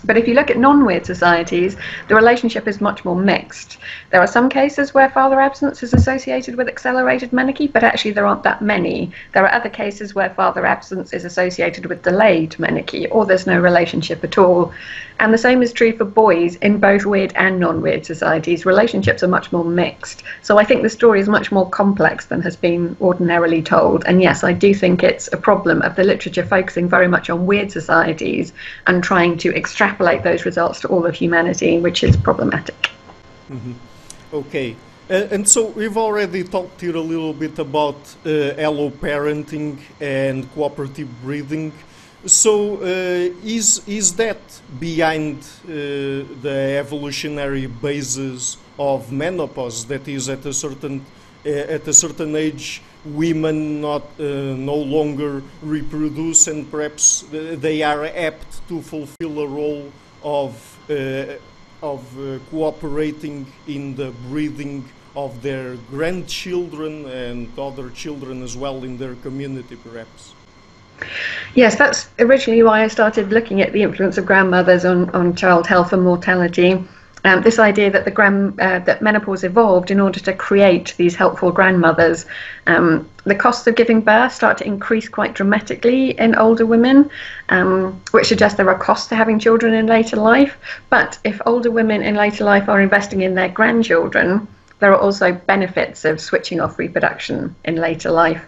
But 0.08 0.18
if 0.18 0.26
you 0.26 0.34
look 0.34 0.50
at 0.50 0.58
non 0.58 0.86
weird 0.86 1.06
societies, 1.06 1.76
the 2.08 2.16
relationship 2.16 2.66
is 2.66 2.80
much 2.80 3.04
more 3.04 3.16
mixed. 3.16 3.78
There 4.10 4.22
are 4.22 4.28
some 4.28 4.48
cases 4.48 4.94
where 4.94 5.10
father 5.10 5.42
absence 5.42 5.84
is 5.84 5.94
associated 5.94 6.56
with 6.56 6.70
accelerated 6.70 7.32
menarche, 7.32 7.74
but 7.74 7.84
actually 7.84 8.12
there 8.12 8.26
aren't 8.26 8.44
that 8.44 8.62
many. 8.62 9.12
There 9.34 9.44
are 9.44 9.54
other 9.54 9.70
cases 9.70 10.16
where 10.16 10.30
father 10.30 10.66
absence 10.66 11.12
is 11.12 11.26
associated 11.26 11.88
with 11.88 12.04
delayed 12.04 12.52
menarche, 12.52 13.08
or 13.12 13.26
there's 13.26 13.46
no 13.46 13.60
relationship 13.60 14.24
at 14.24 14.38
all. 14.38 14.74
And 15.20 15.34
the 15.34 15.38
same 15.38 15.62
is 15.62 15.74
true 15.74 15.98
for 15.98 16.06
boys 16.06 16.56
in 16.58 16.80
both 16.80 17.06
weird 17.06 17.34
and 17.36 17.60
non 17.60 17.82
weird 17.82 18.06
societies. 18.06 18.66
Relationships 18.66 19.24
are 19.24 19.28
much 19.28 19.52
more 19.52 19.66
mixed. 19.66 20.24
So 20.42 20.58
I 20.58 20.64
think 20.64 20.84
the 20.84 20.90
story 20.90 21.20
is 21.20 21.28
much 21.28 21.52
more 21.52 21.70
complex 21.70 22.28
than 22.28 22.42
has 22.44 22.56
been 22.56 22.96
ordinarily 23.02 23.62
told. 23.62 24.06
And 24.06 24.22
yes, 24.22 24.46
I 24.46 24.54
do 24.54 24.74
think 24.74 25.04
it's 25.04 25.28
a 25.34 25.38
problem 25.38 25.82
of 25.82 25.98
the 25.98 26.06
literature 26.06 26.46
focusing 26.46 26.88
very 26.88 27.10
much 27.10 27.30
on 27.30 27.46
weird 27.46 27.72
societies 27.72 28.54
and 28.86 29.04
trying 29.04 29.38
to 29.40 29.54
extrapolate 29.54 29.97
those 29.98 30.46
results 30.46 30.80
to 30.82 30.88
all 30.88 31.06
of 31.06 31.16
humanity, 31.16 31.80
which 31.80 32.04
is 32.04 32.16
problematic. 32.18 32.90
Mm-hmm. 33.50 33.74
Okay. 34.34 34.76
Uh, 35.10 35.28
and 35.32 35.48
so 35.48 35.68
we've 35.68 35.96
already 35.96 36.44
talked 36.44 36.82
here 36.82 36.96
a 36.96 37.02
little 37.02 37.34
bit 37.34 37.60
about 37.60 37.96
uh, 38.26 38.30
alloparenting 38.58 39.80
and 40.02 40.54
cooperative 40.54 41.08
breeding. 41.22 41.72
So 42.26 42.78
uh, 42.78 43.34
is 43.46 43.82
is 43.88 44.14
that 44.16 44.42
behind 44.80 45.38
uh, 45.64 45.70
the 46.42 46.76
evolutionary 46.78 47.68
basis 47.68 48.58
of 48.78 49.12
menopause? 49.12 49.86
That 49.86 50.08
is, 50.08 50.28
at 50.28 50.46
a 50.46 50.52
certain 50.52 51.06
uh, 51.46 51.50
at 51.50 51.88
a 51.88 51.94
certain 51.94 52.36
age, 52.36 52.82
women 53.06 53.82
not 53.82 54.04
uh, 54.20 54.24
no 54.56 54.76
longer 54.76 55.42
reproduce, 55.62 56.48
and 56.48 56.70
perhaps 56.70 57.26
they 57.32 57.84
are 57.84 58.06
apt 58.06 58.68
to 58.68 58.82
fulfill 58.82 59.40
a 59.40 59.48
role 59.48 59.92
of 60.24 60.54
of 61.82 62.02
uh, 62.20 62.40
cooperating 62.50 63.46
in 63.68 63.96
the 63.96 64.12
breeding 64.30 64.84
of 65.16 65.42
their 65.42 65.76
grandchildren 65.90 67.06
and 67.06 67.48
other 67.58 67.90
children 67.90 68.44
as 68.44 68.56
well 68.56 68.84
in 68.84 68.98
their 68.98 69.16
community, 69.16 69.76
perhaps? 69.76 70.34
Yes, 71.56 71.76
that's 71.76 72.10
originally 72.20 72.64
why 72.64 72.84
I 72.84 72.88
started 72.88 73.32
looking 73.32 73.62
at 73.62 73.74
the 73.74 73.84
influence 73.84 74.18
of 74.18 74.26
grandmothers 74.26 74.86
on, 74.86 75.10
on 75.12 75.36
child 75.36 75.68
health 75.68 75.94
and 75.94 76.04
mortality. 76.04 76.84
Um, 77.26 77.42
this 77.42 77.60
idea 77.60 77.92
that 77.92 78.06
the 78.06 78.12
grand, 78.12 78.60
uh, 78.60 78.80
that 78.80 79.02
menopause 79.02 79.44
evolved 79.44 79.92
in 79.92 80.00
order 80.00 80.20
to 80.20 80.34
create 80.34 80.94
these 80.98 81.16
helpful 81.16 81.52
grandmothers. 81.52 82.26
Um, 82.68 83.10
the 83.26 83.36
costs 83.36 83.68
of 83.68 83.76
giving 83.76 84.02
birth 84.02 84.34
start 84.34 84.58
to 84.60 84.68
increase 84.68 85.10
quite 85.10 85.34
dramatically 85.34 86.12
in 86.12 86.36
older 86.36 86.66
women, 86.66 87.10
um, 87.50 88.02
which 88.12 88.28
suggests 88.28 88.58
there 88.58 88.70
are 88.70 88.78
costs 88.78 89.10
to 89.10 89.16
having 89.16 89.40
children 89.40 89.74
in 89.74 89.88
later 89.88 90.16
life. 90.16 90.58
But 90.90 91.18
if 91.24 91.42
older 91.46 91.72
women 91.72 92.02
in 92.02 92.16
later 92.16 92.44
life 92.44 92.70
are 92.70 92.80
investing 92.80 93.22
in 93.22 93.36
their 93.36 93.50
grandchildren, 93.50 94.48
there 94.80 94.94
are 94.94 95.00
also 95.00 95.34
benefits 95.34 96.06
of 96.06 96.22
switching 96.22 96.62
off 96.62 96.78
reproduction 96.78 97.56
in 97.66 97.76
later 97.76 98.12
life. 98.12 98.46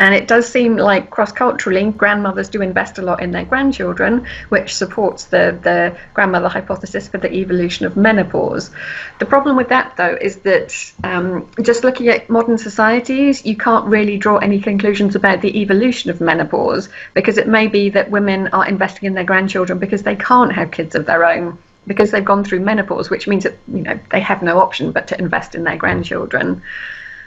And 0.00 0.14
it 0.14 0.26
does 0.26 0.48
seem 0.48 0.78
like 0.78 1.10
cross 1.10 1.30
culturally, 1.30 1.90
grandmothers 1.92 2.48
do 2.48 2.62
invest 2.62 2.96
a 2.96 3.02
lot 3.02 3.22
in 3.22 3.32
their 3.32 3.44
grandchildren, 3.44 4.26
which 4.48 4.74
supports 4.74 5.24
the, 5.24 5.58
the 5.62 5.94
grandmother 6.14 6.48
hypothesis 6.48 7.06
for 7.06 7.18
the 7.18 7.30
evolution 7.30 7.84
of 7.84 7.98
menopause. 7.98 8.70
The 9.18 9.26
problem 9.26 9.56
with 9.56 9.68
that, 9.68 9.98
though, 9.98 10.16
is 10.18 10.36
that 10.38 10.74
um, 11.04 11.46
just 11.60 11.84
looking 11.84 12.08
at 12.08 12.30
modern 12.30 12.56
societies, 12.56 13.44
you 13.44 13.54
can't 13.54 13.84
really 13.84 14.16
draw 14.16 14.38
any 14.38 14.58
conclusions 14.58 15.14
about 15.14 15.42
the 15.42 15.60
evolution 15.60 16.08
of 16.10 16.22
menopause 16.22 16.88
because 17.12 17.36
it 17.36 17.46
may 17.46 17.66
be 17.66 17.90
that 17.90 18.10
women 18.10 18.48
are 18.54 18.66
investing 18.66 19.06
in 19.06 19.12
their 19.12 19.24
grandchildren 19.24 19.78
because 19.78 20.02
they 20.02 20.16
can't 20.16 20.54
have 20.54 20.70
kids 20.70 20.94
of 20.94 21.04
their 21.04 21.26
own 21.26 21.58
because 21.86 22.10
they've 22.10 22.24
gone 22.24 22.42
through 22.42 22.60
menopause, 22.60 23.10
which 23.10 23.28
means 23.28 23.44
that 23.44 23.58
you 23.68 23.82
know 23.82 24.00
they 24.10 24.20
have 24.20 24.42
no 24.42 24.60
option 24.60 24.92
but 24.92 25.08
to 25.08 25.18
invest 25.18 25.54
in 25.54 25.64
their 25.64 25.76
grandchildren. 25.76 26.62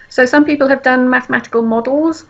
So 0.09 0.25
some 0.25 0.45
people 0.45 0.67
have 0.67 0.83
done 0.83 1.09
mathematical 1.09 1.63
models 1.63 2.25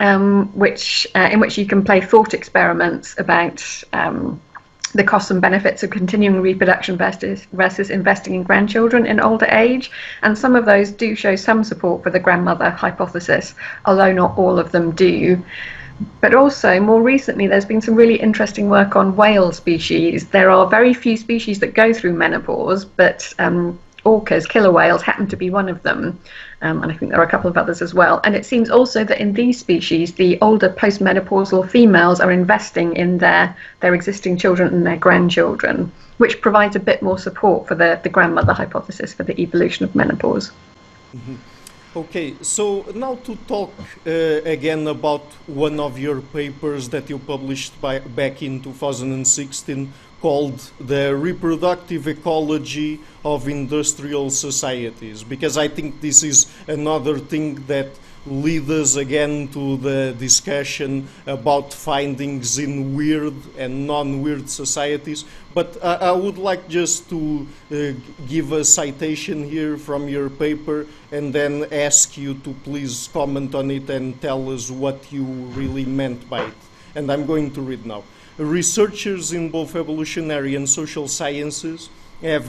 um, 0.00 0.46
which 0.58 1.06
uh, 1.14 1.28
in 1.32 1.40
which 1.40 1.58
you 1.58 1.66
can 1.66 1.84
play 1.84 2.00
thought 2.00 2.34
experiments 2.34 3.18
about 3.18 3.64
um, 3.92 4.40
the 4.96 5.04
costs 5.04 5.30
and 5.30 5.40
benefits 5.40 5.82
of 5.82 5.90
continuing 5.90 6.40
reproduction 6.40 6.96
versus, 6.96 7.46
versus 7.52 7.90
investing 7.90 8.34
in 8.34 8.42
grandchildren 8.42 9.06
in 9.06 9.20
older 9.20 9.46
age. 9.46 9.90
And 10.22 10.36
some 10.36 10.56
of 10.56 10.64
those 10.64 10.90
do 10.90 11.14
show 11.14 11.36
some 11.36 11.64
support 11.64 12.02
for 12.02 12.10
the 12.10 12.18
grandmother 12.18 12.70
hypothesis, 12.70 13.54
although 13.84 14.12
not 14.12 14.36
all 14.38 14.58
of 14.58 14.72
them 14.72 14.92
do. 14.92 15.44
But 16.20 16.34
also, 16.34 16.78
more 16.78 17.00
recently, 17.00 17.46
there's 17.46 17.64
been 17.64 17.80
some 17.80 17.94
really 17.94 18.16
interesting 18.16 18.68
work 18.68 18.96
on 18.96 19.16
whale 19.16 19.50
species. 19.52 20.28
There 20.28 20.50
are 20.50 20.66
very 20.66 20.92
few 20.92 21.16
species 21.16 21.58
that 21.60 21.72
go 21.74 21.92
through 21.92 22.12
menopause, 22.12 22.84
but 22.84 23.32
um, 23.38 23.78
orcas, 24.06 24.48
killer 24.48 24.70
whales, 24.70 25.02
happen 25.02 25.26
to 25.28 25.36
be 25.36 25.50
one 25.50 25.68
of 25.68 25.82
them. 25.82 26.18
Um, 26.62 26.82
and 26.82 26.90
I 26.92 26.96
think 26.96 27.10
there 27.10 27.20
are 27.20 27.24
a 27.24 27.30
couple 27.30 27.50
of 27.50 27.58
others 27.58 27.82
as 27.82 27.92
well. 27.92 28.20
And 28.24 28.34
it 28.34 28.46
seems 28.46 28.70
also 28.70 29.04
that 29.04 29.20
in 29.20 29.34
these 29.34 29.58
species, 29.58 30.14
the 30.14 30.38
older 30.40 30.70
postmenopausal 30.70 31.68
females 31.68 32.20
are 32.20 32.32
investing 32.32 32.96
in 32.96 33.18
their, 33.18 33.54
their 33.80 33.94
existing 33.94 34.38
children 34.38 34.72
and 34.72 34.86
their 34.86 34.96
grandchildren, 34.96 35.92
which 36.18 36.40
provides 36.40 36.76
a 36.76 36.80
bit 36.80 37.02
more 37.02 37.18
support 37.18 37.68
for 37.68 37.74
the, 37.74 38.00
the 38.02 38.08
grandmother 38.08 38.54
hypothesis 38.54 39.12
for 39.12 39.24
the 39.24 39.38
evolution 39.40 39.84
of 39.84 39.94
menopause. 39.94 40.50
Mm-hmm. 41.14 41.36
Okay, 41.96 42.34
so 42.42 42.84
now 42.94 43.14
to 43.24 43.34
talk 43.48 43.72
uh, 44.06 44.10
again 44.44 44.86
about 44.86 45.24
one 45.46 45.80
of 45.80 45.98
your 45.98 46.20
papers 46.20 46.90
that 46.90 47.08
you 47.08 47.18
published 47.18 47.72
by, 47.80 48.00
back 48.00 48.42
in 48.42 48.60
2016 48.60 49.90
called 50.20 50.70
the 50.80 51.14
reproductive 51.14 52.08
ecology 52.08 53.00
of 53.24 53.48
industrial 53.48 54.30
societies 54.30 55.22
because 55.22 55.58
I 55.58 55.68
think 55.68 56.00
this 56.00 56.22
is 56.22 56.46
another 56.66 57.18
thing 57.18 57.56
that 57.66 57.88
leads 58.26 58.70
us 58.70 58.96
again 58.96 59.48
to 59.48 59.76
the 59.76 60.14
discussion 60.18 61.06
about 61.26 61.72
findings 61.72 62.58
in 62.58 62.96
weird 62.96 63.34
and 63.56 63.86
non-weird 63.86 64.50
societies. 64.50 65.24
But 65.54 65.78
I, 65.82 65.94
I, 65.94 66.12
would 66.12 66.38
like 66.38 66.68
just 66.68 67.08
to 67.10 67.46
uh, 67.70 67.92
give 68.26 68.52
a 68.52 68.64
citation 68.64 69.48
here 69.48 69.76
from 69.78 70.08
your 70.08 70.28
paper 70.28 70.86
and 71.12 71.32
then 71.32 71.66
ask 71.70 72.16
you 72.18 72.34
to 72.34 72.52
please 72.64 73.08
comment 73.12 73.54
on 73.54 73.70
it 73.70 73.88
and 73.90 74.20
tell 74.20 74.50
us 74.50 74.70
what 74.70 75.12
you 75.12 75.22
really 75.22 75.84
meant 75.84 76.28
by 76.28 76.46
it. 76.46 76.54
And 76.94 77.12
I'm 77.12 77.26
going 77.26 77.52
to 77.52 77.60
read 77.60 77.86
now. 77.86 78.02
Researchers 78.38 79.32
in 79.32 79.48
both 79.48 79.74
evolutionary 79.74 80.56
and 80.56 80.68
social 80.68 81.08
sciences 81.08 81.88
have, 82.20 82.48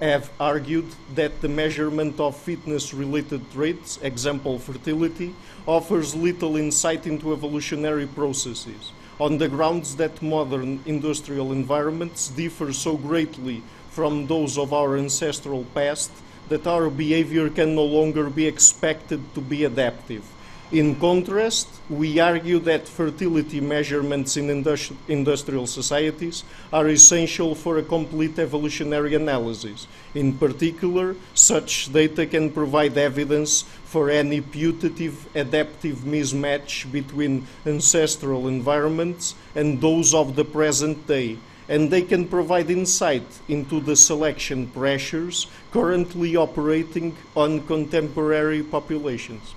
have 0.00 0.32
argued 0.40 0.88
that 1.14 1.40
the 1.40 1.48
measurement 1.48 2.18
of 2.18 2.36
fitness-related 2.36 3.52
traits, 3.52 4.00
example 4.02 4.58
fertility, 4.58 5.32
offers 5.64 6.16
little 6.16 6.56
insight 6.56 7.06
into 7.06 7.32
evolutionary 7.32 8.08
processes, 8.08 8.90
on 9.20 9.38
the 9.38 9.46
grounds 9.46 9.94
that 9.94 10.20
modern 10.20 10.82
industrial 10.86 11.52
environments 11.52 12.30
differ 12.30 12.72
so 12.72 12.96
greatly 12.96 13.62
from 13.90 14.26
those 14.26 14.58
of 14.58 14.72
our 14.72 14.96
ancestral 14.96 15.62
past 15.72 16.10
that 16.48 16.66
our 16.66 16.90
behavior 16.90 17.48
can 17.48 17.76
no 17.76 17.84
longer 17.84 18.28
be 18.28 18.46
expected 18.48 19.22
to 19.36 19.40
be 19.40 19.62
adaptive 19.62 20.24
in 20.70 20.94
contrast, 20.96 21.66
we 21.88 22.20
argue 22.20 22.58
that 22.58 22.86
fertility 22.86 23.58
measurements 23.58 24.36
in 24.36 24.48
industri 24.48 24.94
industrial 25.08 25.66
societies 25.66 26.44
are 26.72 26.88
essential 26.88 27.54
for 27.54 27.78
a 27.78 27.82
complete 27.82 28.38
evolutionary 28.38 29.14
analysis. 29.14 29.86
In 30.14 30.36
particular, 30.36 31.16
such 31.32 31.90
data 31.90 32.26
can 32.26 32.50
provide 32.50 32.98
evidence 32.98 33.62
for 33.84 34.10
any 34.10 34.42
putative 34.42 35.26
adaptive 35.34 36.04
mismatch 36.04 36.90
between 36.92 37.46
ancestral 37.64 38.46
environments 38.46 39.34
and 39.54 39.80
those 39.80 40.12
of 40.12 40.36
the 40.36 40.44
present 40.44 41.06
day, 41.06 41.38
and 41.70 41.90
they 41.90 42.02
can 42.02 42.28
provide 42.28 42.70
insight 42.70 43.24
into 43.48 43.80
the 43.80 43.96
selection 43.96 44.66
pressures 44.66 45.46
currently 45.72 46.36
operating 46.36 47.16
on 47.34 47.66
contemporary 47.66 48.62
populations. 48.62 49.54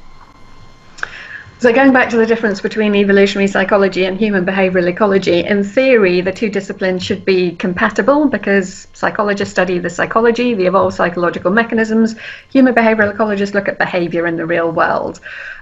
So, 1.62 1.72
going 1.72 1.94
back 1.94 2.10
to 2.10 2.18
the 2.18 2.26
difference 2.26 2.60
between 2.60 2.96
evolutionary 2.96 3.46
psychology 3.46 4.06
and 4.06 4.18
human 4.18 4.44
behavioral 4.44 4.88
ecology, 4.88 5.46
in 5.46 5.64
theory, 5.64 6.20
the 6.20 6.32
two 6.32 6.50
disciplines 6.50 7.04
should 7.04 7.24
be 7.24 7.52
compatible 7.52 8.26
because 8.26 8.88
psychologists 8.94 9.52
study 9.52 9.78
the 9.78 9.92
psychology, 9.92 10.56
the 10.56 10.66
evolved 10.66 10.96
psychological 10.96 11.52
mechanisms. 11.52 12.16
Human 12.52 12.74
behavioral 12.74 13.16
ecologists 13.16 13.54
look 13.54 13.68
at 13.68 13.78
behavior 13.78 14.26
in 14.26 14.38
the 14.38 14.46
real 14.48 14.72
world. 14.72 15.20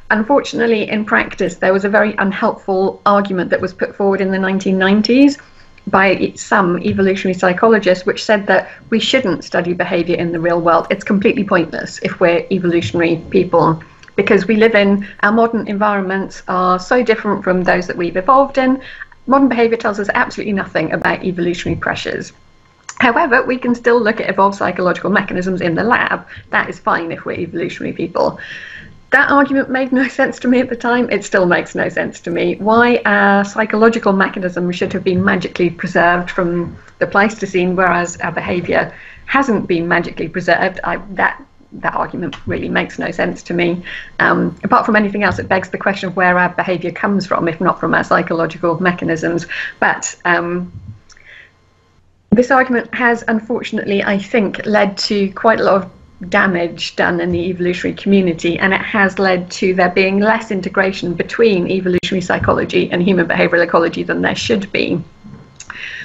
Unfortunately, 0.09 0.89
in 0.89 1.03
practice, 1.03 1.55
there 1.55 1.73
was 1.73 1.83
a 1.83 1.89
very 1.89 2.15
unhelpful 2.17 3.01
argument 3.05 3.49
that 3.49 3.59
was 3.59 3.73
put 3.73 3.93
forward 3.93 4.21
in 4.21 4.31
the 4.31 4.37
1990s 4.37 5.37
by 5.87 6.31
some 6.37 6.81
evolutionary 6.81 7.37
psychologists, 7.37 8.05
which 8.05 8.23
said 8.23 8.47
that 8.47 8.69
we 8.89 9.01
shouldn't 9.01 9.43
study 9.43 9.73
behavior 9.73 10.15
in 10.15 10.31
the 10.31 10.39
real 10.39 10.61
world. 10.61 10.87
It's 10.89 11.03
completely 11.03 11.43
pointless 11.43 11.99
if 12.03 12.21
we're 12.21 12.47
evolutionary 12.51 13.17
people 13.31 13.83
because 14.19 14.45
we 14.45 14.57
live 14.57 14.75
in 14.75 15.07
our 15.21 15.31
modern 15.31 15.65
environments 15.69 16.43
are 16.49 16.77
so 16.77 17.01
different 17.01 17.41
from 17.41 17.63
those 17.63 17.87
that 17.87 17.95
we've 17.95 18.17
evolved 18.17 18.57
in. 18.57 18.81
Modern 19.27 19.47
behavior 19.47 19.77
tells 19.77 19.97
us 19.97 20.09
absolutely 20.13 20.51
nothing 20.51 20.91
about 20.91 21.23
evolutionary 21.23 21.79
pressures. 21.79 22.33
However, 22.99 23.41
we 23.43 23.57
can 23.57 23.73
still 23.73 23.97
look 24.01 24.19
at 24.19 24.29
evolved 24.29 24.57
psychological 24.57 25.09
mechanisms 25.09 25.61
in 25.61 25.73
the 25.73 25.85
lab. 25.85 26.27
That 26.49 26.69
is 26.69 26.77
fine 26.77 27.13
if 27.13 27.23
we're 27.23 27.39
evolutionary 27.39 27.93
people. 27.93 28.41
That 29.11 29.31
argument 29.31 29.69
made 29.69 29.93
no 29.93 30.05
sense 30.19 30.37
to 30.39 30.49
me 30.49 30.59
at 30.59 30.67
the 30.67 30.75
time. 30.75 31.09
It 31.09 31.23
still 31.23 31.45
makes 31.45 31.73
no 31.73 31.87
sense 31.87 32.19
to 32.19 32.29
me. 32.29 32.57
Why 32.57 33.01
our 33.05 33.45
psychological 33.45 34.11
mechanism 34.11 34.69
should 34.73 34.91
have 34.91 35.05
been 35.05 35.23
magically 35.23 35.69
preserved 35.69 36.29
from 36.29 36.77
the 36.97 37.07
Pleistocene, 37.07 37.77
whereas 37.77 38.17
our 38.17 38.33
behavior 38.33 38.93
hasn't 39.27 39.65
been 39.65 39.87
magically 39.87 40.27
preserved, 40.27 40.81
I, 40.83 40.97
that 41.11 41.41
that 41.71 41.93
argument 41.93 42.35
really 42.47 42.69
makes 42.69 42.97
no 42.97 43.11
sense 43.11 43.43
to 43.43 43.53
me. 43.53 43.83
Um, 44.19 44.57
apart 44.63 44.85
from 44.85 44.95
anything 44.95 45.23
else, 45.23 45.39
it 45.39 45.47
begs 45.47 45.69
the 45.69 45.77
question 45.77 46.09
of 46.09 46.15
where 46.15 46.37
our 46.37 46.49
behaviour 46.49 46.91
comes 46.91 47.25
from, 47.25 47.47
if 47.47 47.61
not 47.61 47.79
from 47.79 47.93
our 47.93 48.03
psychological 48.03 48.81
mechanisms. 48.81 49.45
But 49.79 50.15
um, 50.25 50.71
this 52.31 52.51
argument 52.51 52.93
has, 52.93 53.23
unfortunately, 53.27 54.03
I 54.03 54.17
think, 54.17 54.65
led 54.65 54.97
to 54.99 55.31
quite 55.33 55.59
a 55.59 55.63
lot 55.63 55.83
of 55.83 55.91
damage 56.29 56.95
done 56.95 57.21
in 57.21 57.31
the 57.31 57.49
evolutionary 57.49 57.95
community, 57.95 58.59
and 58.59 58.73
it 58.73 58.81
has 58.81 59.19
led 59.19 59.49
to 59.51 59.73
there 59.73 59.89
being 59.89 60.19
less 60.19 60.51
integration 60.51 61.13
between 61.13 61.69
evolutionary 61.69 62.21
psychology 62.21 62.91
and 62.91 63.01
human 63.01 63.27
behavioural 63.27 63.63
ecology 63.63 64.03
than 64.03 64.21
there 64.21 64.35
should 64.35 64.71
be. 64.71 65.01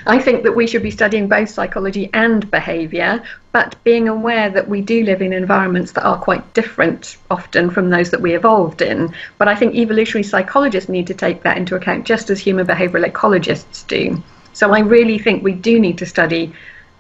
I 0.06 0.18
think 0.18 0.42
that 0.42 0.54
we 0.56 0.66
should 0.66 0.82
be 0.82 0.90
studying 0.90 1.28
both 1.28 1.48
psychology 1.48 2.10
and 2.12 2.50
behaviour, 2.50 3.22
but 3.52 3.76
being 3.84 4.08
aware 4.08 4.50
that 4.50 4.68
we 4.68 4.80
do 4.80 5.04
live 5.04 5.22
in 5.22 5.32
environments 5.32 5.92
that 5.92 6.04
are 6.04 6.18
quite 6.18 6.54
different 6.54 7.16
often 7.30 7.70
from 7.70 7.90
those 7.90 8.10
that 8.10 8.20
we 8.20 8.34
evolved 8.34 8.82
in. 8.82 9.14
But 9.38 9.48
I 9.48 9.54
think 9.54 9.74
evolutionary 9.74 10.24
psychologists 10.24 10.88
need 10.88 11.06
to 11.06 11.14
take 11.14 11.42
that 11.42 11.56
into 11.56 11.76
account 11.76 12.04
just 12.04 12.30
as 12.30 12.38
human 12.38 12.66
behavioural 12.66 13.10
ecologists 13.10 13.86
do. 13.86 14.22
So 14.52 14.72
I 14.72 14.80
really 14.80 15.18
think 15.18 15.42
we 15.42 15.52
do 15.52 15.80
need 15.80 15.98
to 15.98 16.06
study 16.06 16.52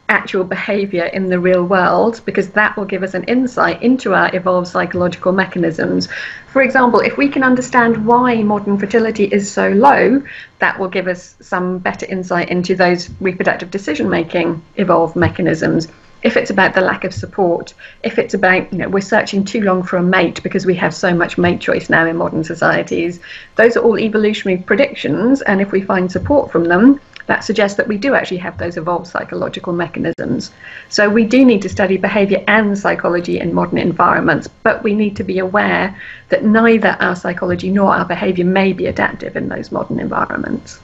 actual 0.08 0.44
behavior 0.44 1.04
in 1.04 1.28
the 1.28 1.38
real 1.38 1.64
world 1.64 2.20
because 2.24 2.50
that 2.50 2.76
will 2.76 2.84
give 2.84 3.02
us 3.02 3.14
an 3.14 3.24
insight 3.24 3.82
into 3.82 4.14
our 4.14 4.34
evolved 4.34 4.68
psychological 4.68 5.32
mechanisms. 5.32 6.08
For 6.48 6.62
example, 6.62 7.00
if 7.00 7.16
we 7.16 7.28
can 7.28 7.42
understand 7.42 8.06
why 8.06 8.42
modern 8.42 8.78
fertility 8.78 9.24
is 9.24 9.50
so 9.50 9.70
low, 9.70 10.22
that 10.58 10.78
will 10.78 10.88
give 10.88 11.08
us 11.08 11.36
some 11.40 11.78
better 11.78 12.06
insight 12.06 12.50
into 12.50 12.74
those 12.74 13.10
reproductive 13.20 13.70
decision 13.70 14.08
making 14.08 14.62
evolved 14.76 15.16
mechanisms. 15.16 15.88
If 16.22 16.38
it's 16.38 16.50
about 16.50 16.74
the 16.74 16.80
lack 16.80 17.04
of 17.04 17.12
support, 17.12 17.74
if 18.02 18.18
it's 18.18 18.32
about, 18.32 18.72
you 18.72 18.78
know, 18.78 18.88
we're 18.88 19.02
searching 19.02 19.44
too 19.44 19.60
long 19.60 19.82
for 19.82 19.98
a 19.98 20.02
mate 20.02 20.42
because 20.42 20.64
we 20.64 20.74
have 20.76 20.94
so 20.94 21.14
much 21.14 21.36
mate 21.36 21.60
choice 21.60 21.90
now 21.90 22.06
in 22.06 22.16
modern 22.16 22.44
societies, 22.44 23.20
those 23.56 23.76
are 23.76 23.80
all 23.80 23.98
evolutionary 23.98 24.62
predictions. 24.62 25.42
And 25.42 25.60
if 25.60 25.70
we 25.70 25.82
find 25.82 26.10
support 26.10 26.50
from 26.50 26.64
them, 26.64 26.98
that 27.26 27.44
suggests 27.44 27.76
that 27.76 27.88
we 27.88 27.96
do 27.96 28.14
actually 28.14 28.38
have 28.38 28.58
those 28.58 28.76
evolved 28.76 29.06
psychological 29.06 29.72
mechanisms. 29.72 30.52
So 30.88 31.08
we 31.08 31.24
do 31.24 31.44
need 31.44 31.62
to 31.62 31.68
study 31.68 31.96
behavior 31.96 32.44
and 32.48 32.78
psychology 32.78 33.40
in 33.40 33.54
modern 33.54 33.78
environments, 33.78 34.48
but 34.62 34.82
we 34.82 34.94
need 34.94 35.16
to 35.16 35.24
be 35.24 35.38
aware 35.38 35.98
that 36.28 36.44
neither 36.44 36.96
our 37.00 37.16
psychology 37.16 37.70
nor 37.70 37.94
our 37.94 38.04
behavior 38.04 38.44
may 38.44 38.72
be 38.72 38.86
adaptive 38.86 39.36
in 39.36 39.48
those 39.48 39.72
modern 39.72 40.00
environments. 40.00 40.80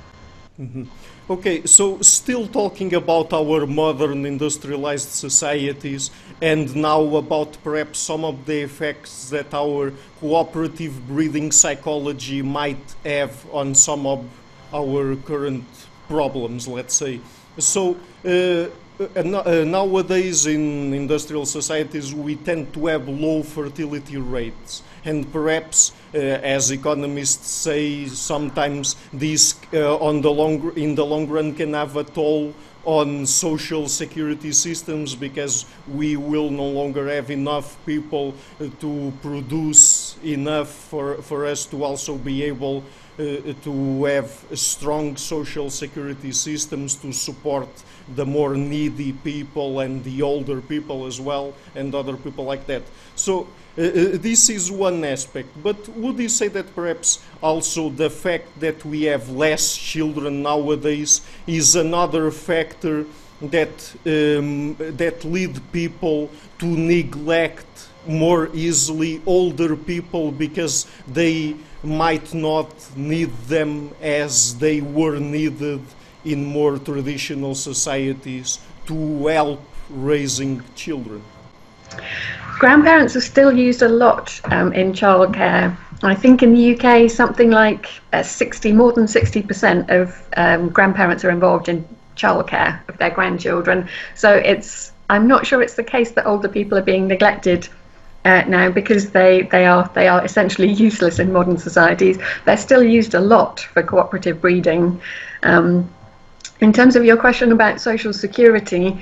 Mm-hmm. 0.60 0.84
Okay, 1.30 1.64
so 1.64 2.00
still 2.00 2.48
talking 2.48 2.92
about 2.94 3.32
our 3.32 3.64
modern 3.64 4.26
industrialized 4.26 5.10
societies 5.10 6.10
and 6.42 6.74
now 6.74 7.02
about 7.14 7.56
perhaps 7.62 8.00
some 8.00 8.24
of 8.24 8.46
the 8.46 8.62
effects 8.62 9.30
that 9.30 9.54
our 9.54 9.92
cooperative 10.18 11.06
breeding 11.06 11.52
psychology 11.52 12.42
might 12.42 12.96
have 13.04 13.46
on 13.52 13.76
some 13.76 14.06
of 14.06 14.24
our 14.72 15.14
current 15.14 15.64
problems, 16.10 16.66
let's 16.66 16.94
say. 16.94 17.20
So 17.58 17.96
uh, 18.26 18.66
uh, 19.00 19.64
nowadays 19.64 20.46
in 20.46 20.92
industrial 20.92 21.46
societies 21.46 22.14
we 22.14 22.36
tend 22.36 22.74
to 22.74 22.86
have 22.86 23.08
low 23.08 23.42
fertility 23.42 24.18
rates 24.18 24.82
and 25.06 25.24
perhaps 25.32 25.92
uh, 26.14 26.18
as 26.18 26.70
economists 26.70 27.48
say 27.48 28.06
sometimes 28.06 28.96
this 29.12 29.54
uh, 29.72 29.96
on 29.98 30.20
the 30.20 30.30
long 30.30 30.76
in 30.76 30.94
the 30.94 31.06
long 31.06 31.26
run 31.28 31.54
can 31.54 31.72
have 31.72 31.96
a 31.96 32.04
toll 32.04 32.52
on 32.84 33.26
social 33.26 33.88
security 33.88 34.52
systems 34.52 35.14
because 35.14 35.66
we 35.88 36.16
will 36.16 36.50
no 36.50 36.64
longer 36.64 37.08
have 37.08 37.30
enough 37.30 37.76
people 37.84 38.34
uh, 38.60 38.68
to 38.80 39.12
produce 39.22 40.16
enough 40.24 40.68
for, 40.68 41.20
for 41.22 41.46
us 41.46 41.66
to 41.66 41.84
also 41.84 42.16
be 42.16 42.42
able 42.42 42.78
uh, 42.78 42.99
to 43.20 44.04
have 44.04 44.30
strong 44.54 45.16
social 45.16 45.68
security 45.70 46.32
systems 46.32 46.94
to 46.94 47.12
support 47.12 47.68
the 48.14 48.24
more 48.24 48.54
needy 48.54 49.12
people 49.12 49.80
and 49.80 50.02
the 50.04 50.22
older 50.22 50.60
people 50.60 51.06
as 51.06 51.20
well 51.20 51.54
and 51.74 51.94
other 51.94 52.16
people 52.16 52.44
like 52.44 52.66
that. 52.66 52.82
So 53.16 53.46
uh, 53.78 53.82
uh, 53.82 54.08
this 54.14 54.50
is 54.50 54.70
one 54.70 55.04
aspect, 55.04 55.48
but 55.62 55.88
would 55.90 56.18
you 56.18 56.28
say 56.28 56.48
that 56.48 56.74
perhaps 56.74 57.22
also 57.42 57.88
the 57.90 58.10
fact 58.10 58.48
that 58.60 58.84
we 58.84 59.04
have 59.04 59.28
less 59.28 59.76
children 59.76 60.42
nowadays 60.42 61.20
is 61.46 61.76
another 61.76 62.30
factor 62.30 63.06
that 63.40 63.94
um, 64.06 64.74
that 64.78 65.24
lead 65.24 65.60
people 65.72 66.30
to 66.58 66.66
neglect 66.66 67.88
more 68.06 68.50
easily 68.54 69.22
older 69.24 69.76
people 69.76 70.32
because 70.32 70.86
they 71.06 71.54
might 71.82 72.34
not 72.34 72.72
need 72.96 73.30
them 73.48 73.90
as 74.02 74.58
they 74.58 74.80
were 74.80 75.18
needed 75.18 75.80
in 76.24 76.44
more 76.44 76.78
traditional 76.78 77.54
societies 77.54 78.58
to 78.86 79.26
help 79.26 79.60
raising 79.88 80.62
children. 80.74 81.22
Grandparents 82.58 83.16
are 83.16 83.22
still 83.22 83.52
used 83.52 83.82
a 83.82 83.88
lot 83.88 84.38
um, 84.44 84.72
in 84.74 84.92
childcare. 84.92 85.76
I 86.02 86.14
think 86.14 86.42
in 86.42 86.54
the 86.54 86.76
UK, 86.76 87.10
something 87.10 87.50
like 87.50 87.88
uh, 88.12 88.22
60, 88.22 88.72
more 88.72 88.92
than 88.92 89.04
60% 89.04 89.90
of 89.90 90.22
um, 90.36 90.68
grandparents 90.68 91.24
are 91.24 91.30
involved 91.30 91.68
in 91.68 91.86
childcare 92.16 92.86
of 92.88 92.98
their 92.98 93.10
grandchildren. 93.10 93.88
So 94.14 94.34
it's, 94.34 94.92
I'm 95.08 95.26
not 95.26 95.46
sure 95.46 95.62
it's 95.62 95.74
the 95.74 95.84
case 95.84 96.12
that 96.12 96.26
older 96.26 96.48
people 96.48 96.76
are 96.78 96.82
being 96.82 97.08
neglected 97.08 97.68
uh, 98.24 98.42
now 98.46 98.70
because 98.70 99.10
they, 99.10 99.42
they 99.42 99.66
are 99.66 99.90
they 99.94 100.08
are 100.08 100.24
essentially 100.24 100.70
useless 100.86 101.18
in 101.18 101.32
modern 101.32 101.58
societies. 101.58 102.18
They're 102.44 102.56
still 102.56 102.82
used 102.82 103.14
a 103.14 103.20
lot 103.20 103.60
for 103.60 103.82
cooperative 103.82 104.40
breeding. 104.40 105.00
Um, 105.42 105.90
in 106.60 106.72
terms 106.72 106.96
of 106.96 107.04
your 107.04 107.16
question 107.16 107.52
about 107.52 107.80
social 107.80 108.12
security, 108.12 109.00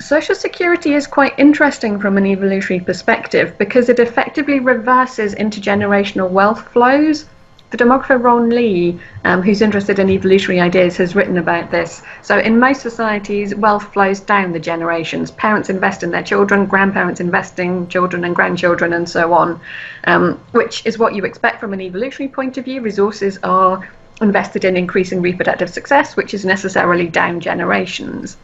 social 0.00 0.34
security 0.34 0.94
is 0.94 1.06
quite 1.06 1.38
interesting 1.38 2.00
from 2.00 2.16
an 2.16 2.26
evolutionary 2.26 2.84
perspective 2.84 3.56
because 3.58 3.88
it 3.88 4.00
effectively 4.00 4.58
reverses 4.58 5.34
intergenerational 5.34 6.30
wealth 6.30 6.66
flows 6.72 7.26
the 7.70 7.76
demographer 7.76 8.22
Ron 8.22 8.48
Lee, 8.48 8.98
um, 9.24 9.42
who's 9.42 9.60
interested 9.60 9.98
in 9.98 10.08
evolutionary 10.08 10.60
ideas, 10.60 10.96
has 10.96 11.14
written 11.14 11.36
about 11.36 11.70
this. 11.70 12.02
So, 12.22 12.38
in 12.38 12.58
most 12.58 12.80
societies, 12.80 13.54
wealth 13.54 13.92
flows 13.92 14.20
down 14.20 14.52
the 14.52 14.58
generations. 14.58 15.30
Parents 15.32 15.68
invest 15.68 16.02
in 16.02 16.10
their 16.10 16.22
children, 16.22 16.66
grandparents 16.66 17.20
invest 17.20 17.58
in 17.58 17.86
children 17.88 18.24
and 18.24 18.34
grandchildren, 18.34 18.94
and 18.94 19.08
so 19.08 19.32
on, 19.34 19.60
um, 20.04 20.40
which 20.52 20.84
is 20.86 20.98
what 20.98 21.14
you 21.14 21.24
expect 21.24 21.60
from 21.60 21.74
an 21.74 21.80
evolutionary 21.80 22.32
point 22.32 22.56
of 22.56 22.64
view. 22.64 22.80
Resources 22.80 23.38
are 23.42 23.86
invested 24.20 24.64
in 24.64 24.76
increasing 24.76 25.20
reproductive 25.20 25.70
success, 25.70 26.16
which 26.16 26.32
is 26.34 26.44
necessarily 26.44 27.06
down 27.06 27.38
generations. 27.38 28.36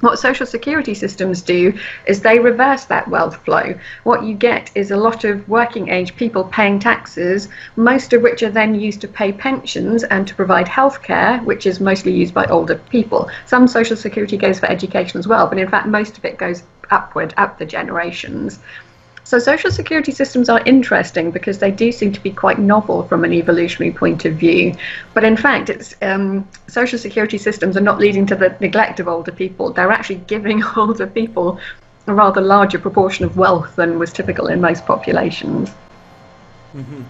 What 0.00 0.18
social 0.18 0.46
security 0.46 0.94
systems 0.94 1.42
do 1.42 1.78
is 2.06 2.20
they 2.20 2.38
reverse 2.38 2.84
that 2.86 3.08
wealth 3.08 3.36
flow. 3.44 3.74
What 4.04 4.24
you 4.24 4.34
get 4.34 4.70
is 4.74 4.90
a 4.90 4.96
lot 4.96 5.24
of 5.24 5.46
working 5.48 5.90
age 5.90 6.16
people 6.16 6.44
paying 6.44 6.78
taxes, 6.78 7.48
most 7.76 8.12
of 8.14 8.22
which 8.22 8.42
are 8.42 8.50
then 8.50 8.74
used 8.74 9.02
to 9.02 9.08
pay 9.08 9.32
pensions 9.32 10.02
and 10.04 10.26
to 10.26 10.34
provide 10.34 10.66
healthcare, 10.66 11.44
which 11.44 11.66
is 11.66 11.80
mostly 11.80 12.12
used 12.12 12.32
by 12.32 12.46
older 12.46 12.76
people. 12.76 13.30
Some 13.44 13.68
social 13.68 13.96
security 13.96 14.38
goes 14.38 14.58
for 14.58 14.66
education 14.66 15.18
as 15.18 15.28
well, 15.28 15.46
but 15.46 15.58
in 15.58 15.68
fact, 15.68 15.86
most 15.86 16.16
of 16.16 16.24
it 16.24 16.38
goes 16.38 16.62
upward, 16.90 17.34
up 17.36 17.58
the 17.58 17.66
generations. 17.66 18.60
So, 19.30 19.38
social 19.38 19.70
security 19.70 20.10
systems 20.10 20.48
are 20.48 20.60
interesting 20.66 21.30
because 21.30 21.60
they 21.60 21.70
do 21.70 21.92
seem 21.92 22.10
to 22.14 22.20
be 22.20 22.32
quite 22.32 22.58
novel 22.58 23.04
from 23.04 23.22
an 23.22 23.32
evolutionary 23.32 23.92
point 23.92 24.24
of 24.24 24.34
view. 24.34 24.74
But 25.14 25.22
in 25.22 25.36
fact, 25.36 25.70
um, 26.02 26.48
social 26.66 26.98
security 26.98 27.38
systems 27.38 27.76
are 27.76 27.86
not 27.90 28.00
leading 28.00 28.26
to 28.26 28.34
the 28.34 28.56
neglect 28.58 28.98
of 28.98 29.06
older 29.06 29.30
people, 29.30 29.70
they're 29.70 29.92
actually 29.92 30.22
giving 30.26 30.64
older 30.76 31.06
people 31.06 31.60
a 32.08 32.12
rather 32.12 32.40
larger 32.40 32.80
proportion 32.80 33.24
of 33.24 33.36
wealth 33.36 33.76
than 33.76 34.00
was 34.00 34.12
typical 34.12 34.48
in 34.48 34.60
most 34.60 34.84
populations. 34.84 35.70
Mm-hmm. 36.74 37.02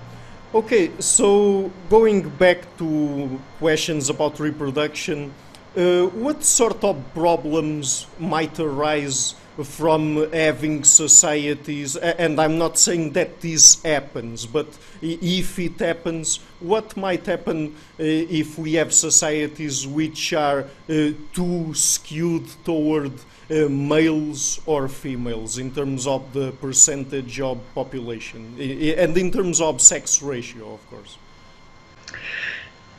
Okay, 0.55 0.91
so 0.99 1.73
going 1.89 2.29
back 2.29 2.59
to 2.77 3.41
questions 3.59 4.11
about 4.11 4.39
reproduction, 4.39 5.33
uh, 5.75 6.05
what 6.09 6.45
sort 6.45 6.85
of 6.85 7.03
problems 7.15 8.07
might 8.19 8.61
arise 8.61 9.37
from 9.65 10.31
having 10.33 10.85
societies, 10.85 11.97
and 11.97 12.41
I'm 12.41 12.59
not 12.59 12.79
saying 12.79 13.13
that 13.13 13.41
this 13.41 13.83
happens, 13.83 14.47
but 14.47 14.67
if 15.03 15.59
it 15.59 15.79
happens, 15.79 16.39
what 16.61 16.97
might 16.97 17.27
happen 17.27 17.75
uh, 17.99 18.03
if 18.03 18.59
we 18.59 18.75
have 18.75 18.93
societies 18.93 19.87
which 19.87 20.33
are 20.33 20.61
uh, 20.61 21.11
too 21.33 21.73
skewed 21.75 22.47
toward 22.65 23.13
uh, 23.51 23.69
males 23.69 24.61
or 24.67 24.89
females 24.89 25.59
in 25.59 25.73
terms 25.73 26.07
of 26.07 26.33
the 26.33 26.53
percentage 26.53 27.41
of 27.41 27.59
population 27.75 28.57
and 28.59 29.17
in 29.17 29.31
terms 29.31 29.61
of 29.61 29.81
sex 29.81 30.23
ratio, 30.23 30.75
of 30.75 30.91
course? 30.91 31.17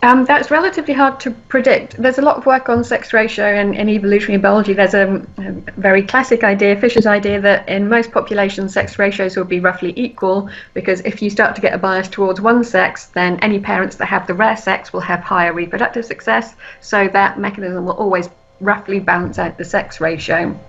Um, 0.03 0.25
that's 0.25 0.49
relatively 0.49 0.95
hard 0.95 1.19
to 1.19 1.29
predict. 1.29 2.01
There's 2.01 2.17
a 2.17 2.23
lot 2.23 2.37
of 2.37 2.47
work 2.47 2.69
on 2.69 2.83
sex 2.83 3.13
ratio 3.13 3.45
and 3.45 3.75
in 3.75 3.87
evolutionary 3.87 4.41
biology. 4.41 4.73
There's 4.73 4.95
a, 4.95 5.23
a, 5.37 5.51
very 5.79 6.01
classic 6.01 6.43
idea, 6.43 6.75
Fisher's 6.75 7.05
idea, 7.05 7.39
that 7.41 7.69
in 7.69 7.87
most 7.87 8.11
populations, 8.11 8.73
sex 8.73 8.97
ratios 8.97 9.37
will 9.37 9.43
be 9.43 9.59
roughly 9.59 9.93
equal 9.95 10.49
because 10.73 11.01
if 11.01 11.21
you 11.21 11.29
start 11.29 11.55
to 11.55 11.61
get 11.61 11.73
a 11.73 11.77
bias 11.77 12.07
towards 12.07 12.41
one 12.41 12.63
sex, 12.63 13.05
then 13.07 13.37
any 13.41 13.59
parents 13.59 13.95
that 13.97 14.07
have 14.07 14.25
the 14.25 14.33
rare 14.33 14.57
sex 14.57 14.91
will 14.91 15.01
have 15.01 15.19
higher 15.19 15.53
reproductive 15.53 16.05
success. 16.05 16.55
So 16.79 17.07
that 17.09 17.39
mechanism 17.39 17.85
will 17.85 17.93
always 17.93 18.27
roughly 18.59 18.99
balance 18.99 19.37
out 19.37 19.59
the 19.59 19.65
sex 19.65 20.01
ratio. 20.01 20.59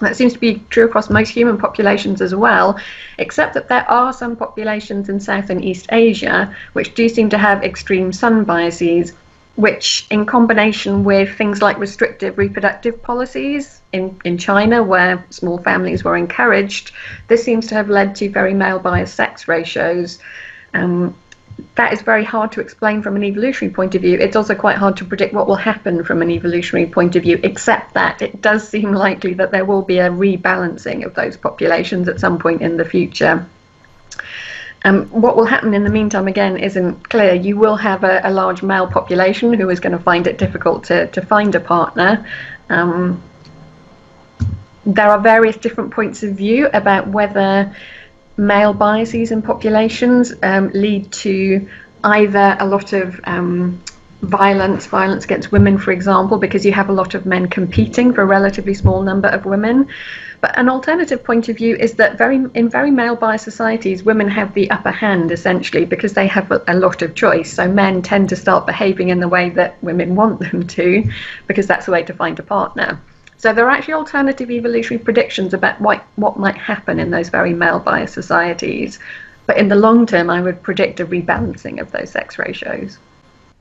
That 0.00 0.16
seems 0.16 0.32
to 0.32 0.38
be 0.38 0.64
true 0.70 0.84
across 0.86 1.10
most 1.10 1.28
human 1.28 1.58
populations 1.58 2.22
as 2.22 2.34
well, 2.34 2.78
except 3.18 3.54
that 3.54 3.68
there 3.68 3.88
are 3.90 4.12
some 4.12 4.36
populations 4.36 5.08
in 5.08 5.20
South 5.20 5.50
and 5.50 5.62
East 5.64 5.86
Asia 5.92 6.54
which 6.72 6.94
do 6.94 7.08
seem 7.08 7.28
to 7.30 7.38
have 7.38 7.62
extreme 7.62 8.12
son 8.12 8.44
biases, 8.44 9.12
which, 9.56 10.06
in 10.10 10.24
combination 10.24 11.04
with 11.04 11.36
things 11.36 11.60
like 11.60 11.78
restrictive 11.78 12.38
reproductive 12.38 13.02
policies 13.02 13.82
in, 13.92 14.18
in 14.24 14.38
China, 14.38 14.82
where 14.82 15.24
small 15.30 15.58
families 15.58 16.02
were 16.02 16.16
encouraged, 16.16 16.92
this 17.28 17.44
seems 17.44 17.66
to 17.66 17.74
have 17.74 17.90
led 17.90 18.14
to 18.16 18.30
very 18.30 18.54
male 18.54 18.78
biased 18.78 19.14
sex 19.14 19.48
ratios. 19.48 20.18
Um, 20.72 21.14
that 21.76 21.92
is 21.92 22.02
very 22.02 22.24
hard 22.24 22.52
to 22.52 22.60
explain 22.60 23.02
from 23.02 23.16
an 23.16 23.24
evolutionary 23.24 23.74
point 23.74 23.94
of 23.94 24.02
view. 24.02 24.18
It's 24.18 24.36
also 24.36 24.54
quite 24.54 24.76
hard 24.76 24.96
to 24.98 25.04
predict 25.04 25.34
what 25.34 25.46
will 25.46 25.56
happen 25.56 26.04
from 26.04 26.22
an 26.22 26.30
evolutionary 26.30 26.88
point 26.88 27.16
of 27.16 27.22
view, 27.22 27.40
except 27.42 27.94
that 27.94 28.22
it 28.22 28.40
does 28.40 28.68
seem 28.68 28.92
likely 29.06 29.34
that 29.34 29.50
there 29.50 29.64
will 29.64 29.82
be 29.82 29.98
a 29.98 30.10
rebalancing 30.10 31.04
of 31.04 31.14
those 31.14 31.36
populations 31.36 32.08
at 32.08 32.20
some 32.20 32.38
point 32.38 32.62
in 32.62 32.76
the 32.76 32.84
future. 32.84 33.46
Um, 34.84 35.06
what 35.08 35.36
will 35.36 35.44
happen 35.44 35.74
in 35.74 35.84
the 35.84 35.90
meantime, 35.90 36.26
again, 36.26 36.56
isn't 36.56 37.10
clear. 37.10 37.34
You 37.34 37.58
will 37.58 37.76
have 37.76 38.02
a, 38.02 38.20
a 38.24 38.30
large 38.30 38.62
male 38.62 38.86
population 38.86 39.52
who 39.52 39.68
is 39.68 39.78
going 39.78 39.96
to 39.96 40.02
find 40.02 40.26
it 40.26 40.38
difficult 40.38 40.84
to, 40.84 41.06
to 41.08 41.20
find 41.20 41.54
a 41.54 41.60
partner. 41.60 42.26
Um, 42.70 43.22
there 44.86 45.10
are 45.10 45.20
various 45.20 45.56
different 45.58 45.90
points 45.90 46.22
of 46.22 46.34
view 46.34 46.68
about 46.72 47.08
whether 47.08 47.74
male 48.40 48.72
biases 48.72 49.30
in 49.30 49.42
populations 49.42 50.32
um, 50.42 50.70
lead 50.70 51.12
to 51.12 51.68
either 52.04 52.56
a 52.58 52.66
lot 52.66 52.92
of 52.92 53.20
um, 53.24 53.80
violence, 54.22 54.86
violence 54.86 55.24
against 55.24 55.52
women, 55.52 55.78
for 55.78 55.92
example, 55.92 56.38
because 56.38 56.64
you 56.64 56.72
have 56.72 56.88
a 56.88 56.92
lot 56.92 57.14
of 57.14 57.26
men 57.26 57.48
competing 57.48 58.12
for 58.12 58.22
a 58.22 58.26
relatively 58.26 58.74
small 58.74 59.02
number 59.02 59.28
of 59.28 59.44
women. 59.44 59.86
But 60.40 60.58
an 60.58 60.70
alternative 60.70 61.22
point 61.22 61.50
of 61.50 61.56
view 61.58 61.76
is 61.76 61.94
that 61.94 62.16
very 62.16 62.36
in 62.54 62.70
very 62.70 62.90
male 62.90 63.14
biased 63.14 63.44
societies, 63.44 64.02
women 64.02 64.28
have 64.28 64.54
the 64.54 64.70
upper 64.70 64.90
hand 64.90 65.32
essentially 65.32 65.84
because 65.84 66.14
they 66.14 66.26
have 66.26 66.50
a, 66.50 66.62
a 66.66 66.76
lot 66.76 67.02
of 67.02 67.14
choice. 67.14 67.52
So 67.52 67.68
men 67.68 68.00
tend 68.00 68.30
to 68.30 68.36
start 68.36 68.64
behaving 68.66 69.10
in 69.10 69.20
the 69.20 69.28
way 69.28 69.50
that 69.50 69.82
women 69.82 70.14
want 70.14 70.40
them 70.40 70.66
to, 70.66 71.10
because 71.46 71.66
that's 71.66 71.84
the 71.86 71.92
way 71.92 72.02
to 72.04 72.14
find 72.14 72.38
a 72.38 72.42
partner. 72.42 72.98
So 73.40 73.54
there 73.54 73.66
are 73.66 73.70
actually 73.70 73.94
alternative 73.94 74.50
evolutionary 74.50 75.02
predictions 75.02 75.54
about 75.54 75.80
what, 75.80 76.04
what 76.16 76.38
might 76.38 76.58
happen 76.58 77.00
in 77.00 77.10
those 77.10 77.30
very 77.30 77.54
male 77.54 77.80
biased 77.80 78.12
societies. 78.12 78.98
But 79.46 79.56
in 79.56 79.68
the 79.68 79.76
long 79.76 80.04
term, 80.04 80.28
I 80.28 80.42
would 80.42 80.62
predict 80.62 81.00
a 81.00 81.06
rebalancing 81.06 81.80
of 81.80 81.90
those 81.90 82.10
sex 82.10 82.38
ratios. 82.38 82.98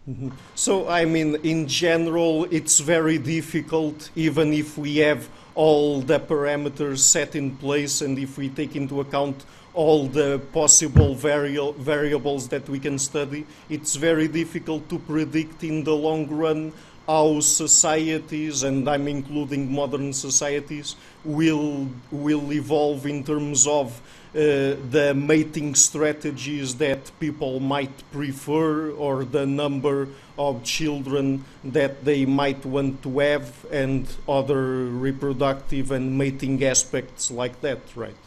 Mm-hmm. 0.09 0.31
So, 0.55 0.89
I 0.89 1.05
mean, 1.05 1.37
in 1.43 1.65
general, 1.65 2.43
it's 2.51 2.81
very 2.81 3.17
difficult, 3.17 4.09
even 4.17 4.51
if 4.51 4.77
we 4.77 4.97
have 4.97 5.29
all 5.55 6.01
the 6.01 6.19
parameters 6.19 6.97
set 6.97 7.37
in 7.37 7.55
place 7.55 8.01
and 8.01 8.19
if 8.19 8.37
we 8.37 8.49
take 8.49 8.75
into 8.75 8.99
account 8.99 9.45
all 9.73 10.07
the 10.07 10.41
possible 10.51 11.15
vari- 11.15 11.73
variables 11.77 12.49
that 12.49 12.67
we 12.67 12.79
can 12.79 12.99
study, 12.99 13.45
it's 13.69 13.95
very 13.95 14.27
difficult 14.27 14.89
to 14.89 14.99
predict 14.99 15.63
in 15.63 15.85
the 15.85 15.95
long 15.95 16.27
run 16.27 16.73
how 17.09 17.39
societies, 17.39 18.61
and 18.61 18.87
I'm 18.87 19.07
including 19.07 19.71
modern 19.73 20.13
societies, 20.13 20.95
will 21.25 21.89
will 22.11 22.53
evolve 22.53 23.07
in 23.07 23.23
terms 23.23 23.65
of 23.65 23.99
uh, 24.35 24.77
the 24.95 25.15
mating 25.15 25.73
strategies 25.73 26.75
that 26.75 27.11
people 27.19 27.59
might 27.59 27.97
prefer 28.11 28.91
or 28.91 29.25
the 29.25 29.43
number 29.47 30.07
of 30.37 30.63
children 30.63 31.43
that 31.63 32.05
they 32.05 32.25
might 32.27 32.63
want 32.63 33.01
to 33.01 33.17
have 33.17 33.65
and 33.71 34.05
other 34.27 34.85
reproductive 34.85 35.89
and 35.89 36.15
mating 36.15 36.63
aspects 36.63 37.31
like 37.31 37.59
that, 37.61 37.79
right? 37.95 38.21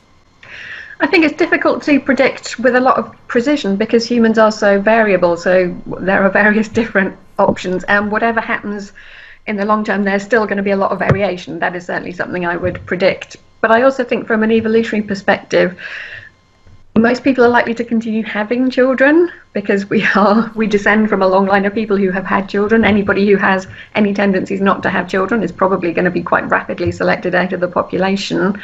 I 1.01 1.07
think 1.07 1.25
it's 1.25 1.37
difficult 1.37 1.83
to 1.85 1.99
predict 2.01 2.59
with 2.59 2.77
a 2.77 2.81
lot 2.81 2.99
of 2.99 3.15
precision 3.27 3.77
because 3.77 4.07
humans 4.07 4.39
are 4.39 4.53
so 4.53 4.81
variable. 4.81 5.37
So 5.37 5.75
there 5.87 6.23
are 6.25 6.31
various 6.31 6.69
different 6.69 7.17
options, 7.39 7.85
and 7.85 8.11
whatever 8.11 8.41
happens 8.41 8.93
in 9.47 9.57
the 9.57 9.65
long 9.65 9.85
term, 9.85 10.05
there's 10.05 10.23
still 10.23 10.47
going 10.47 10.59
to 10.59 10.63
be 10.63 10.71
a 10.71 10.77
lot 10.77 10.93
of 10.93 10.99
variation. 11.01 11.59
That 11.59 11.75
is 11.75 11.87
certainly 11.87 12.13
something 12.13 12.47
I 12.47 12.57
would 12.57 12.85
predict. 12.87 13.37
But 13.61 13.71
I 13.71 13.83
also 13.83 14.05
think, 14.05 14.27
from 14.27 14.43
an 14.43 14.53
evolutionary 14.53 15.07
perspective, 15.07 15.79
most 16.95 17.25
people 17.25 17.43
are 17.43 17.49
likely 17.49 17.73
to 17.75 17.85
continue 17.85 18.23
having 18.23 18.69
children 18.69 19.31
because 19.55 19.89
we 19.89 20.05
are 20.15 20.51
we 20.55 20.67
descend 20.67 21.09
from 21.09 21.23
a 21.23 21.27
long 21.27 21.47
line 21.47 21.65
of 21.65 21.75
people 21.75 21.97
who 21.97 22.11
have 22.11 22.27
had 22.27 22.49
children. 22.49 22.85
Anybody 22.85 23.29
who 23.29 23.37
has 23.37 23.67
any 23.95 24.13
tendencies 24.13 24.61
not 24.61 24.83
to 24.83 24.91
have 24.91 25.09
children 25.09 25.43
is 25.43 25.53
probably 25.53 25.93
going 25.93 26.05
to 26.05 26.11
be 26.11 26.23
quite 26.23 26.49
rapidly 26.49 26.93
selected 26.93 27.35
out 27.35 27.53
of 27.53 27.61
the 27.61 27.69
population. 27.69 28.61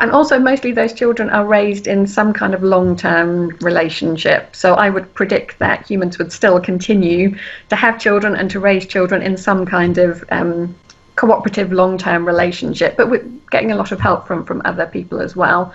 And 0.00 0.12
also 0.12 0.38
mostly 0.38 0.72
those 0.72 0.92
children 0.92 1.28
are 1.30 1.44
raised 1.44 1.88
in 1.88 2.06
some 2.06 2.32
kind 2.32 2.54
of 2.54 2.62
long-term 2.62 3.56
relationship. 3.60 4.54
So 4.54 4.74
i 4.74 4.90
would 4.90 5.12
predict 5.14 5.58
that 5.60 5.86
humans 5.86 6.18
would 6.18 6.32
still 6.32 6.60
continue 6.60 7.36
to 7.68 7.76
have 7.76 8.00
children 8.00 8.34
and 8.34 8.50
to 8.50 8.60
raise 8.60 8.86
children 8.86 9.22
in 9.22 9.36
some 9.36 9.66
kind 9.66 9.98
of 9.98 10.24
um, 10.30 10.74
cooperative 11.18 11.72
long-term 11.72 12.24
relationship, 12.24 12.96
but 12.96 13.10
we're 13.10 13.24
getting 13.50 13.72
a 13.72 13.74
lot 13.74 13.90
of 13.90 13.98
help 13.98 14.24
from 14.24 14.44
from 14.44 14.62
other 14.64 14.86
people 14.86 15.20
as 15.20 15.34
well. 15.34 15.74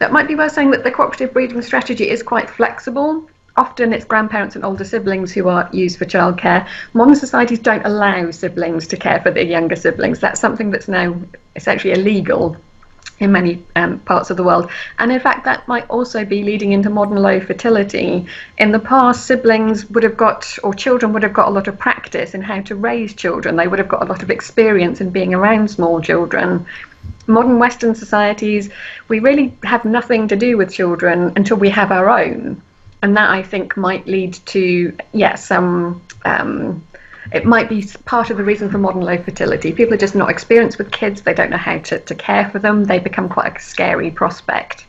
That 0.00 0.12
might 0.12 0.26
be 0.26 0.34
worth 0.34 0.52
saying 0.52 0.72
that 0.72 0.82
the 0.82 0.90
cooperative 0.90 1.32
breeding 1.32 1.62
strategy 1.62 2.10
is 2.10 2.24
quite 2.24 2.50
flexible. 2.50 3.30
Often 3.56 3.92
it's 3.92 4.04
grandparents 4.04 4.56
and 4.56 4.64
older 4.64 4.84
siblings 4.84 5.32
who 5.32 5.48
are 5.48 5.70
used 5.72 5.96
for 5.96 6.06
childcare. 6.06 6.66
Modern 6.92 7.14
societies 7.14 7.60
don't 7.60 7.86
allow 7.86 8.32
siblings 8.32 8.88
to 8.88 8.96
care 8.96 9.20
for 9.20 9.30
their 9.30 9.44
younger 9.44 9.76
siblings. 9.76 10.18
That's 10.18 10.40
something 10.40 10.70
that's 10.70 10.88
now 10.88 11.16
essentially 11.54 11.92
illegal 11.92 12.56
in 13.20 13.30
many 13.30 13.64
um, 13.76 13.98
parts 14.00 14.30
of 14.30 14.36
the 14.36 14.42
world. 14.42 14.70
And 14.98 15.12
in 15.12 15.20
fact, 15.20 15.44
that 15.44 15.68
might 15.68 15.88
also 15.88 16.24
be 16.24 16.42
leading 16.42 16.72
into 16.72 16.90
modern 16.90 17.18
low 17.18 17.38
fertility. 17.38 18.26
In 18.58 18.72
the 18.72 18.78
past, 18.78 19.26
siblings 19.26 19.88
would 19.90 20.02
have 20.02 20.16
got, 20.16 20.58
or 20.64 20.74
children 20.74 21.12
would 21.12 21.22
have 21.22 21.34
got 21.34 21.48
a 21.48 21.50
lot 21.50 21.68
of 21.68 21.78
practice 21.78 22.34
in 22.34 22.40
how 22.40 22.62
to 22.62 22.74
raise 22.74 23.14
children. 23.14 23.56
They 23.56 23.68
would 23.68 23.78
have 23.78 23.88
got 23.88 24.02
a 24.02 24.06
lot 24.06 24.22
of 24.22 24.30
experience 24.30 25.00
in 25.00 25.10
being 25.10 25.34
around 25.34 25.70
small 25.70 26.00
children. 26.00 26.66
Modern 27.26 27.58
Western 27.58 27.94
societies, 27.94 28.70
we 29.08 29.20
really 29.20 29.54
have 29.62 29.84
nothing 29.84 30.26
to 30.28 30.36
do 30.36 30.56
with 30.56 30.72
children 30.72 31.32
until 31.36 31.58
we 31.58 31.68
have 31.70 31.92
our 31.92 32.08
own. 32.08 32.60
And 33.02 33.16
that 33.16 33.30
I 33.30 33.42
think 33.42 33.76
might 33.76 34.06
lead 34.06 34.34
to, 34.46 34.60
yes, 34.60 34.98
yeah, 35.12 35.34
some. 35.34 36.02
Um, 36.24 36.84
it 37.32 37.44
might 37.44 37.68
be 37.68 37.86
part 38.04 38.30
of 38.30 38.36
the 38.36 38.44
reason 38.44 38.70
for 38.70 38.78
modern 38.78 39.02
low 39.02 39.18
fertility. 39.18 39.72
People 39.72 39.94
are 39.94 39.98
just 39.98 40.14
not 40.14 40.30
experienced 40.30 40.78
with 40.78 40.90
kids, 40.90 41.22
they 41.22 41.34
don't 41.34 41.50
know 41.50 41.56
how 41.56 41.78
to, 41.78 41.98
to 41.98 42.14
care 42.14 42.48
for 42.50 42.58
them, 42.58 42.84
they 42.84 42.98
become 42.98 43.28
quite 43.28 43.56
a 43.56 43.60
scary 43.60 44.10
prospect. 44.10 44.86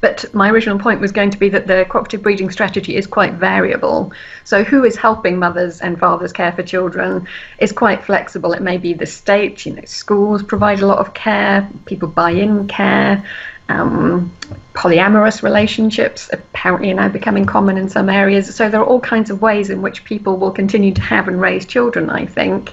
But 0.00 0.32
my 0.34 0.50
original 0.50 0.78
point 0.78 1.00
was 1.00 1.10
going 1.10 1.30
to 1.30 1.38
be 1.38 1.48
that 1.48 1.66
the 1.66 1.86
cooperative 1.88 2.22
breeding 2.22 2.50
strategy 2.50 2.96
is 2.96 3.06
quite 3.06 3.34
variable. 3.34 4.12
So, 4.44 4.62
who 4.62 4.84
is 4.84 4.96
helping 4.96 5.38
mothers 5.38 5.80
and 5.80 5.98
fathers 5.98 6.32
care 6.32 6.52
for 6.52 6.62
children 6.62 7.26
is 7.58 7.72
quite 7.72 8.04
flexible. 8.04 8.52
It 8.52 8.62
may 8.62 8.76
be 8.76 8.92
the 8.92 9.06
state, 9.06 9.64
you 9.64 9.72
know, 9.72 9.84
schools 9.84 10.42
provide 10.42 10.80
a 10.80 10.86
lot 10.86 10.98
of 10.98 11.14
care, 11.14 11.68
people 11.86 12.08
buy 12.08 12.30
in 12.30 12.68
care. 12.68 13.24
Um, 13.68 14.32
polyamorous 14.74 15.42
relationships 15.42 16.30
apparently 16.32 16.90
are 16.92 16.94
now 16.94 17.08
becoming 17.08 17.46
common 17.46 17.76
in 17.76 17.88
some 17.88 18.08
areas. 18.08 18.54
So 18.54 18.68
there 18.68 18.80
are 18.80 18.86
all 18.86 19.00
kinds 19.00 19.30
of 19.30 19.42
ways 19.42 19.70
in 19.70 19.82
which 19.82 20.04
people 20.04 20.36
will 20.36 20.52
continue 20.52 20.92
to 20.94 21.00
have 21.00 21.28
and 21.28 21.40
raise 21.40 21.66
children, 21.66 22.10
I 22.10 22.26
think. 22.26 22.72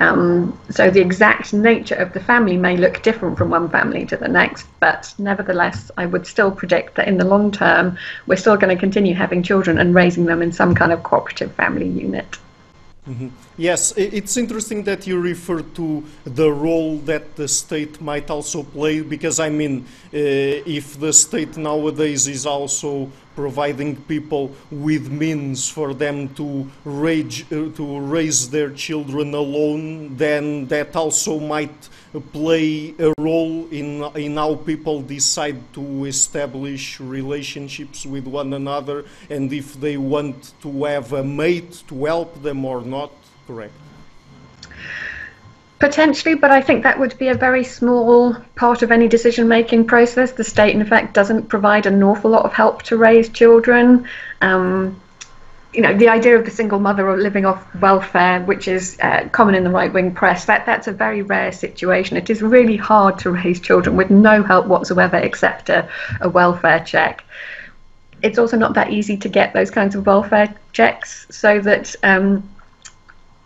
Um, 0.00 0.58
so 0.70 0.90
the 0.90 1.00
exact 1.00 1.52
nature 1.52 1.94
of 1.94 2.12
the 2.12 2.20
family 2.20 2.56
may 2.56 2.76
look 2.76 3.02
different 3.02 3.38
from 3.38 3.50
one 3.50 3.68
family 3.68 4.04
to 4.06 4.16
the 4.16 4.26
next, 4.26 4.66
but 4.80 5.14
nevertheless, 5.18 5.90
I 5.96 6.06
would 6.06 6.26
still 6.26 6.50
predict 6.50 6.96
that 6.96 7.06
in 7.06 7.16
the 7.16 7.24
long 7.24 7.52
term, 7.52 7.96
we're 8.26 8.36
still 8.36 8.56
going 8.56 8.74
to 8.74 8.80
continue 8.80 9.14
having 9.14 9.42
children 9.42 9.78
and 9.78 9.94
raising 9.94 10.24
them 10.24 10.42
in 10.42 10.50
some 10.50 10.74
kind 10.74 10.90
of 10.90 11.04
cooperative 11.04 11.52
family 11.54 11.88
unit. 11.88 12.38
Mm-hmm. 13.08 13.28
Yes, 13.58 13.92
it's 13.98 14.38
interesting 14.38 14.82
that 14.84 15.06
you 15.06 15.20
refer 15.20 15.60
to 15.60 16.02
the 16.24 16.50
role 16.50 16.96
that 17.00 17.36
the 17.36 17.46
state 17.48 18.00
might 18.00 18.30
also 18.30 18.62
play, 18.62 19.02
because 19.02 19.38
I 19.40 19.50
mean, 19.50 19.84
uh, 20.06 20.16
if 20.64 20.98
the 20.98 21.12
state 21.12 21.58
nowadays 21.58 22.26
is 22.26 22.46
also 22.46 23.10
providing 23.34 23.96
people 24.02 24.54
with 24.70 25.10
means 25.10 25.68
for 25.68 25.94
them 25.94 26.28
to 26.34 26.70
raise, 26.84 27.42
uh, 27.52 27.70
to 27.74 28.00
raise 28.00 28.50
their 28.50 28.70
children 28.70 29.34
alone, 29.34 30.16
then 30.16 30.66
that 30.66 30.94
also 30.96 31.38
might 31.38 31.88
play 32.32 32.94
a 32.98 33.12
role 33.18 33.66
in, 33.70 34.02
in 34.14 34.36
how 34.36 34.54
people 34.54 35.02
decide 35.02 35.60
to 35.74 36.04
establish 36.04 37.00
relationships 37.00 38.06
with 38.06 38.26
one 38.26 38.52
another 38.52 39.04
and 39.30 39.52
if 39.52 39.74
they 39.80 39.96
want 39.96 40.52
to 40.62 40.84
have 40.84 41.12
a 41.12 41.24
mate 41.24 41.82
to 41.88 42.04
help 42.04 42.42
them 42.42 42.64
or 42.64 42.80
not, 42.82 43.12
correct? 43.46 43.74
Potentially, 45.78 46.34
but 46.34 46.50
I 46.50 46.60
think 46.60 46.82
that 46.82 46.98
would 46.98 47.18
be 47.18 47.28
a 47.28 47.34
very 47.34 47.64
small 47.64 48.34
part 48.54 48.82
of 48.82 48.90
any 48.90 49.08
decision 49.08 49.48
making 49.48 49.86
process. 49.86 50.32
The 50.32 50.44
state, 50.44 50.74
in 50.74 50.84
fact, 50.86 51.14
doesn't 51.14 51.48
provide 51.48 51.86
an 51.86 52.02
awful 52.02 52.30
lot 52.30 52.44
of 52.44 52.52
help 52.52 52.82
to 52.84 52.96
raise 52.96 53.28
children. 53.28 54.08
Um, 54.40 55.00
you 55.74 55.82
know, 55.82 55.92
the 55.92 56.08
idea 56.08 56.38
of 56.38 56.44
the 56.44 56.50
single 56.50 56.78
mother 56.78 57.08
or 57.08 57.16
living 57.16 57.44
off 57.44 57.66
welfare, 57.80 58.40
which 58.42 58.68
is 58.68 58.96
uh, 59.00 59.28
common 59.32 59.56
in 59.56 59.64
the 59.64 59.70
right 59.70 59.92
wing 59.92 60.14
press, 60.14 60.44
that, 60.44 60.64
that's 60.64 60.86
a 60.86 60.92
very 60.92 61.22
rare 61.22 61.50
situation. 61.50 62.16
It 62.16 62.30
is 62.30 62.40
really 62.40 62.76
hard 62.76 63.18
to 63.18 63.32
raise 63.32 63.60
children 63.60 63.96
with 63.96 64.10
no 64.10 64.44
help 64.44 64.66
whatsoever 64.66 65.16
except 65.16 65.68
a, 65.68 65.88
a 66.20 66.28
welfare 66.28 66.80
check. 66.80 67.24
It's 68.22 68.38
also 68.38 68.56
not 68.56 68.74
that 68.74 68.90
easy 68.90 69.16
to 69.18 69.28
get 69.28 69.52
those 69.52 69.70
kinds 69.70 69.96
of 69.96 70.06
welfare 70.06 70.54
checks, 70.72 71.26
so 71.30 71.60
that 71.60 71.94
um, 72.04 72.48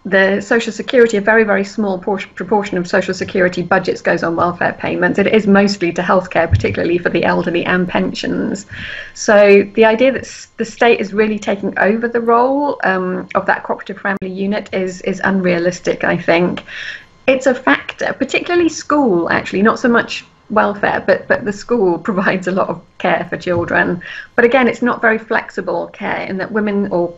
the 0.09 0.41
social 0.41 0.73
security, 0.73 1.17
a 1.17 1.21
very, 1.21 1.45
very 1.45 1.65
small 1.65 1.99
proportion 1.99 2.79
of 2.79 2.89
social 2.89 3.13
security 3.13 3.63
budgets 3.63 4.01
goes 4.01 4.23
on 4.23 4.37
welfare 4.37 4.73
payments. 4.73 5.19
It 5.19 5.27
is 5.27 5.47
mostly 5.47 5.93
to 5.93 6.03
healthcare, 6.03 6.49
particularly 6.49 6.99
for 6.99 7.11
the 7.11 7.25
elderly 7.25 7.65
and 7.65 7.87
pensions. 7.87 8.67
So 9.15 9.63
the 9.75 9.85
idea 9.85 10.13
that 10.13 10.47
the 10.57 10.65
state 10.65 11.01
is 11.01 11.13
really 11.13 11.39
taking 11.39 11.79
over 11.79 12.09
the 12.09 12.21
role 12.21 12.81
um, 12.85 13.29
of 13.35 13.47
that 13.47 13.65
cooperative 13.65 14.01
family 14.01 14.31
unit 14.31 14.73
is, 14.73 15.01
is 15.03 15.21
unrealistic, 15.25 16.05
I 16.05 16.17
think. 16.17 16.65
It's 17.27 17.47
a 17.47 17.55
factor, 17.55 18.13
particularly 18.15 18.71
school, 18.71 19.29
actually, 19.31 19.63
not 19.63 19.79
so 19.79 19.89
much 19.89 20.25
welfare, 20.51 21.05
but, 21.07 21.29
but 21.29 21.45
the 21.45 21.53
school 21.53 21.99
provides 22.09 22.47
a 22.47 22.53
lot 22.53 22.69
of 22.69 22.83
care 22.99 23.27
for 23.29 23.37
children. 23.37 24.03
But 24.35 24.45
again, 24.45 24.69
it's 24.69 24.83
not 24.83 25.03
very 25.03 25.19
flexible 25.19 25.89
care 25.89 26.23
in 26.23 26.39
that 26.39 26.53
women 26.53 26.91
or 26.91 27.15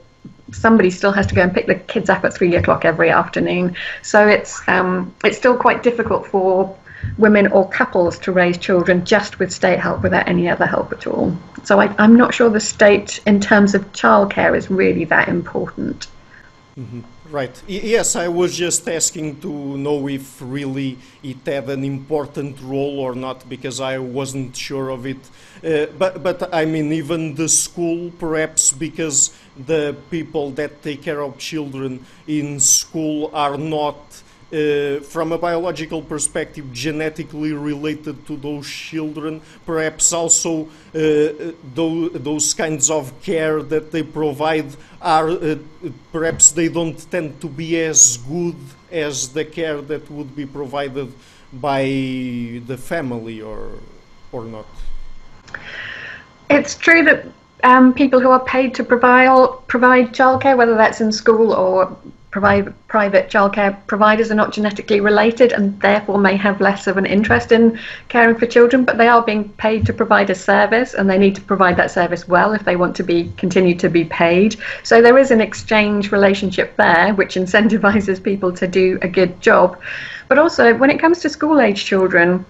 somebody 0.52 0.90
still 0.90 1.12
has 1.12 1.26
to 1.28 1.34
go 1.34 1.42
and 1.42 1.52
pick 1.52 1.66
the 1.66 1.74
kids 1.74 2.10
up 2.10 2.24
at 2.24 2.34
three 2.34 2.54
o'clock 2.56 2.84
every 2.84 3.10
afternoon. 3.10 3.76
So 4.02 4.26
it's 4.26 4.60
um, 4.68 5.14
it's 5.24 5.36
still 5.36 5.56
quite 5.56 5.82
difficult 5.82 6.26
for 6.26 6.76
women 7.18 7.46
or 7.48 7.68
couples 7.68 8.18
to 8.20 8.32
raise 8.32 8.58
children 8.58 9.04
just 9.04 9.38
with 9.38 9.52
state 9.52 9.78
help 9.78 10.02
without 10.02 10.28
any 10.28 10.48
other 10.48 10.66
help 10.66 10.92
at 10.92 11.06
all. 11.06 11.36
So 11.64 11.80
I, 11.80 11.94
am 12.02 12.16
not 12.16 12.34
sure 12.34 12.48
the 12.50 12.60
state, 12.60 13.20
in 13.26 13.40
terms 13.40 13.74
of 13.74 13.90
childcare, 13.92 14.56
is 14.56 14.70
really 14.70 15.04
that 15.06 15.28
important. 15.28 16.06
Mm-hmm. 16.78 17.00
Right. 17.30 17.62
Yes, 17.68 18.16
I 18.16 18.26
was 18.26 18.56
just 18.56 18.88
asking 18.88 19.40
to 19.42 19.78
know 19.78 20.08
if 20.08 20.42
really 20.42 20.98
it 21.22 21.46
had 21.46 21.70
an 21.70 21.84
important 21.84 22.60
role 22.60 22.98
or 22.98 23.14
not 23.14 23.48
because 23.48 23.80
I 23.80 23.98
wasn't 23.98 24.56
sure 24.56 24.90
of 24.90 25.06
it. 25.06 25.18
Uh, 25.64 25.86
but, 25.96 26.24
but 26.24 26.52
I 26.52 26.64
mean, 26.64 26.92
even 26.92 27.36
the 27.36 27.48
school, 27.48 28.10
perhaps 28.18 28.72
because 28.72 29.32
the 29.66 29.96
people 30.10 30.50
that 30.52 30.82
take 30.82 31.02
care 31.02 31.20
of 31.20 31.38
children 31.38 32.04
in 32.26 32.60
school 32.60 33.30
are 33.32 33.56
not 33.56 34.22
uh, 34.52 34.98
from 35.00 35.30
a 35.30 35.38
biological 35.38 36.02
perspective, 36.02 36.72
genetically 36.72 37.52
related 37.52 38.26
to 38.26 38.36
those 38.36 38.68
children, 38.68 39.40
perhaps 39.64 40.12
also 40.12 40.64
uh, 40.66 41.52
those, 41.74 42.10
those, 42.14 42.52
kinds 42.54 42.90
of 42.90 43.12
care 43.22 43.62
that 43.62 43.92
they 43.92 44.02
provide 44.02 44.66
are 45.00 45.30
uh, 45.30 45.54
perhaps 46.10 46.50
they 46.50 46.68
don't 46.68 47.08
tend 47.12 47.40
to 47.40 47.48
be 47.48 47.80
as 47.80 48.16
good 48.28 48.56
as 48.90 49.28
the 49.28 49.44
care 49.44 49.80
that 49.80 50.10
would 50.10 50.34
be 50.34 50.44
provided 50.44 51.12
by 51.52 51.84
the 52.66 52.76
family 52.76 53.40
or 53.40 53.70
or 54.32 54.44
not. 54.44 54.66
It's 56.48 56.76
true 56.76 57.04
that 57.04 57.26
um, 57.62 57.92
people 57.92 58.20
who 58.20 58.30
are 58.30 58.44
paid 58.44 58.74
to 58.74 58.84
provide 58.84 59.30
provide 59.66 60.12
childcare, 60.12 60.56
whether 60.56 60.74
that's 60.74 61.00
in 61.00 61.12
school 61.12 61.52
or 61.52 61.96
provide, 62.30 62.72
private 62.86 63.28
childcare 63.28 63.76
providers 63.86 64.30
are 64.30 64.36
not 64.36 64.52
genetically 64.52 65.00
related 65.00 65.52
and 65.52 65.80
therefore 65.80 66.18
may 66.18 66.36
have 66.36 66.60
less 66.60 66.86
of 66.86 66.96
an 66.96 67.06
interest 67.06 67.50
in 67.52 67.78
caring 68.08 68.36
for 68.36 68.46
children, 68.46 68.84
but 68.84 68.98
they 68.98 69.08
are 69.08 69.22
being 69.22 69.48
paid 69.50 69.84
to 69.86 69.92
provide 69.92 70.30
a 70.30 70.34
service 70.34 70.94
and 70.94 71.10
they 71.10 71.18
need 71.18 71.34
to 71.34 71.40
provide 71.40 71.76
that 71.76 71.90
service 71.90 72.28
well 72.28 72.52
if 72.52 72.64
they 72.64 72.76
want 72.76 72.94
to 72.96 73.02
be 73.02 73.32
continue 73.36 73.74
to 73.74 73.88
be 73.88 74.04
paid. 74.04 74.56
So 74.82 75.02
there 75.02 75.18
is 75.18 75.30
an 75.30 75.40
exchange 75.40 76.12
relationship 76.12 76.76
there 76.76 77.14
which 77.14 77.34
incentivizes 77.34 78.22
people 78.22 78.52
to 78.52 78.66
do 78.66 78.98
a 79.02 79.08
good 79.08 79.40
job. 79.40 79.80
But 80.28 80.38
also 80.38 80.74
when 80.76 80.90
it 80.90 81.00
comes 81.00 81.18
to 81.20 81.28
school 81.28 81.60
age 81.60 81.84
children, 81.84 82.44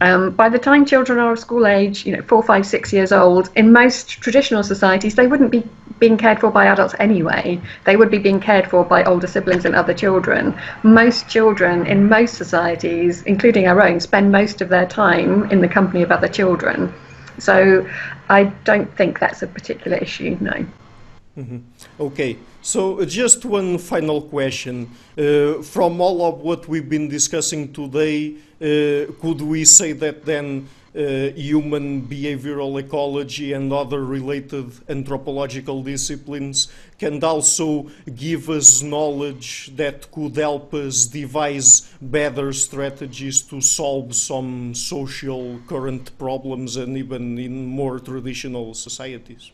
um, 0.00 0.30
by 0.30 0.48
the 0.48 0.58
time 0.58 0.84
children 0.84 1.18
are 1.18 1.32
of 1.32 1.38
school 1.38 1.66
age, 1.66 2.04
you 2.04 2.14
know, 2.14 2.22
four, 2.22 2.42
five, 2.42 2.66
six 2.66 2.92
years 2.92 3.12
old, 3.12 3.50
in 3.56 3.72
most 3.72 4.08
traditional 4.08 4.62
societies, 4.62 5.14
they 5.14 5.26
wouldn't 5.26 5.50
be 5.50 5.62
being 5.98 6.18
cared 6.18 6.38
for 6.38 6.50
by 6.50 6.66
adults 6.66 6.94
anyway. 6.98 7.60
They 7.84 7.96
would 7.96 8.10
be 8.10 8.18
being 8.18 8.40
cared 8.40 8.68
for 8.68 8.84
by 8.84 9.04
older 9.04 9.26
siblings 9.26 9.64
and 9.64 9.74
other 9.74 9.94
children. 9.94 10.54
Most 10.82 11.28
children 11.28 11.86
in 11.86 12.08
most 12.08 12.34
societies, 12.34 13.22
including 13.22 13.66
our 13.66 13.82
own, 13.82 14.00
spend 14.00 14.30
most 14.30 14.60
of 14.60 14.68
their 14.68 14.86
time 14.86 15.50
in 15.50 15.60
the 15.62 15.68
company 15.68 16.02
of 16.02 16.12
other 16.12 16.28
children. 16.28 16.92
So 17.38 17.88
I 18.28 18.44
don't 18.64 18.94
think 18.96 19.18
that's 19.18 19.42
a 19.42 19.46
particular 19.46 19.96
issue, 19.96 20.36
no. 20.40 20.66
Mm-hmm. 21.38 21.58
Okay, 22.00 22.38
so 22.62 23.04
just 23.04 23.44
one 23.44 23.76
final 23.78 24.22
question. 24.22 24.90
Uh, 25.18 25.62
from 25.62 26.00
all 26.00 26.24
of 26.24 26.40
what 26.40 26.66
we've 26.66 26.88
been 26.88 27.08
discussing 27.08 27.72
today, 27.74 28.34
uh, 28.34 28.38
could 28.58 29.40
we 29.40 29.64
say 29.64 29.92
that 29.92 30.24
then 30.24 30.68
uh, 30.96 31.30
human 31.36 32.00
behavioral 32.00 32.80
ecology 32.80 33.52
and 33.52 33.70
other 33.70 34.02
related 34.04 34.72
anthropological 34.88 35.82
disciplines 35.82 36.68
can 36.98 37.22
also 37.22 37.90
give 38.14 38.48
us 38.48 38.80
knowledge 38.80 39.70
that 39.76 40.10
could 40.10 40.34
help 40.36 40.72
us 40.72 41.04
devise 41.04 41.92
better 42.00 42.50
strategies 42.52 43.42
to 43.42 43.60
solve 43.60 44.14
some 44.14 44.74
social 44.74 45.60
current 45.66 46.16
problems 46.18 46.76
and 46.76 46.96
even 46.96 47.36
in 47.38 47.66
more 47.66 48.00
traditional 48.00 48.72
societies? 48.72 49.50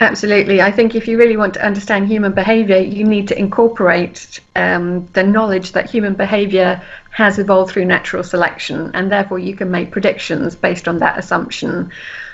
Absolutely. 0.00 0.60
I 0.60 0.72
think 0.72 0.94
if 0.94 1.06
you 1.06 1.16
really 1.16 1.36
want 1.36 1.54
to 1.54 1.64
understand 1.64 2.08
human 2.08 2.32
behavior, 2.32 2.78
you 2.78 3.04
need 3.04 3.28
to 3.28 3.38
incorporate 3.38 4.40
um, 4.56 5.06
the 5.12 5.22
knowledge 5.22 5.72
that 5.72 5.88
human 5.88 6.14
behavior 6.14 6.82
has 7.14 7.38
evolved 7.38 7.72
through 7.72 7.84
natural 7.84 8.24
selection, 8.24 8.90
and 8.92 9.10
therefore 9.10 9.38
you 9.38 9.54
can 9.54 9.70
make 9.70 9.92
predictions 9.92 10.56
based 10.56 10.88
on 10.88 10.98
that 10.98 11.16
assumption. 11.16 11.88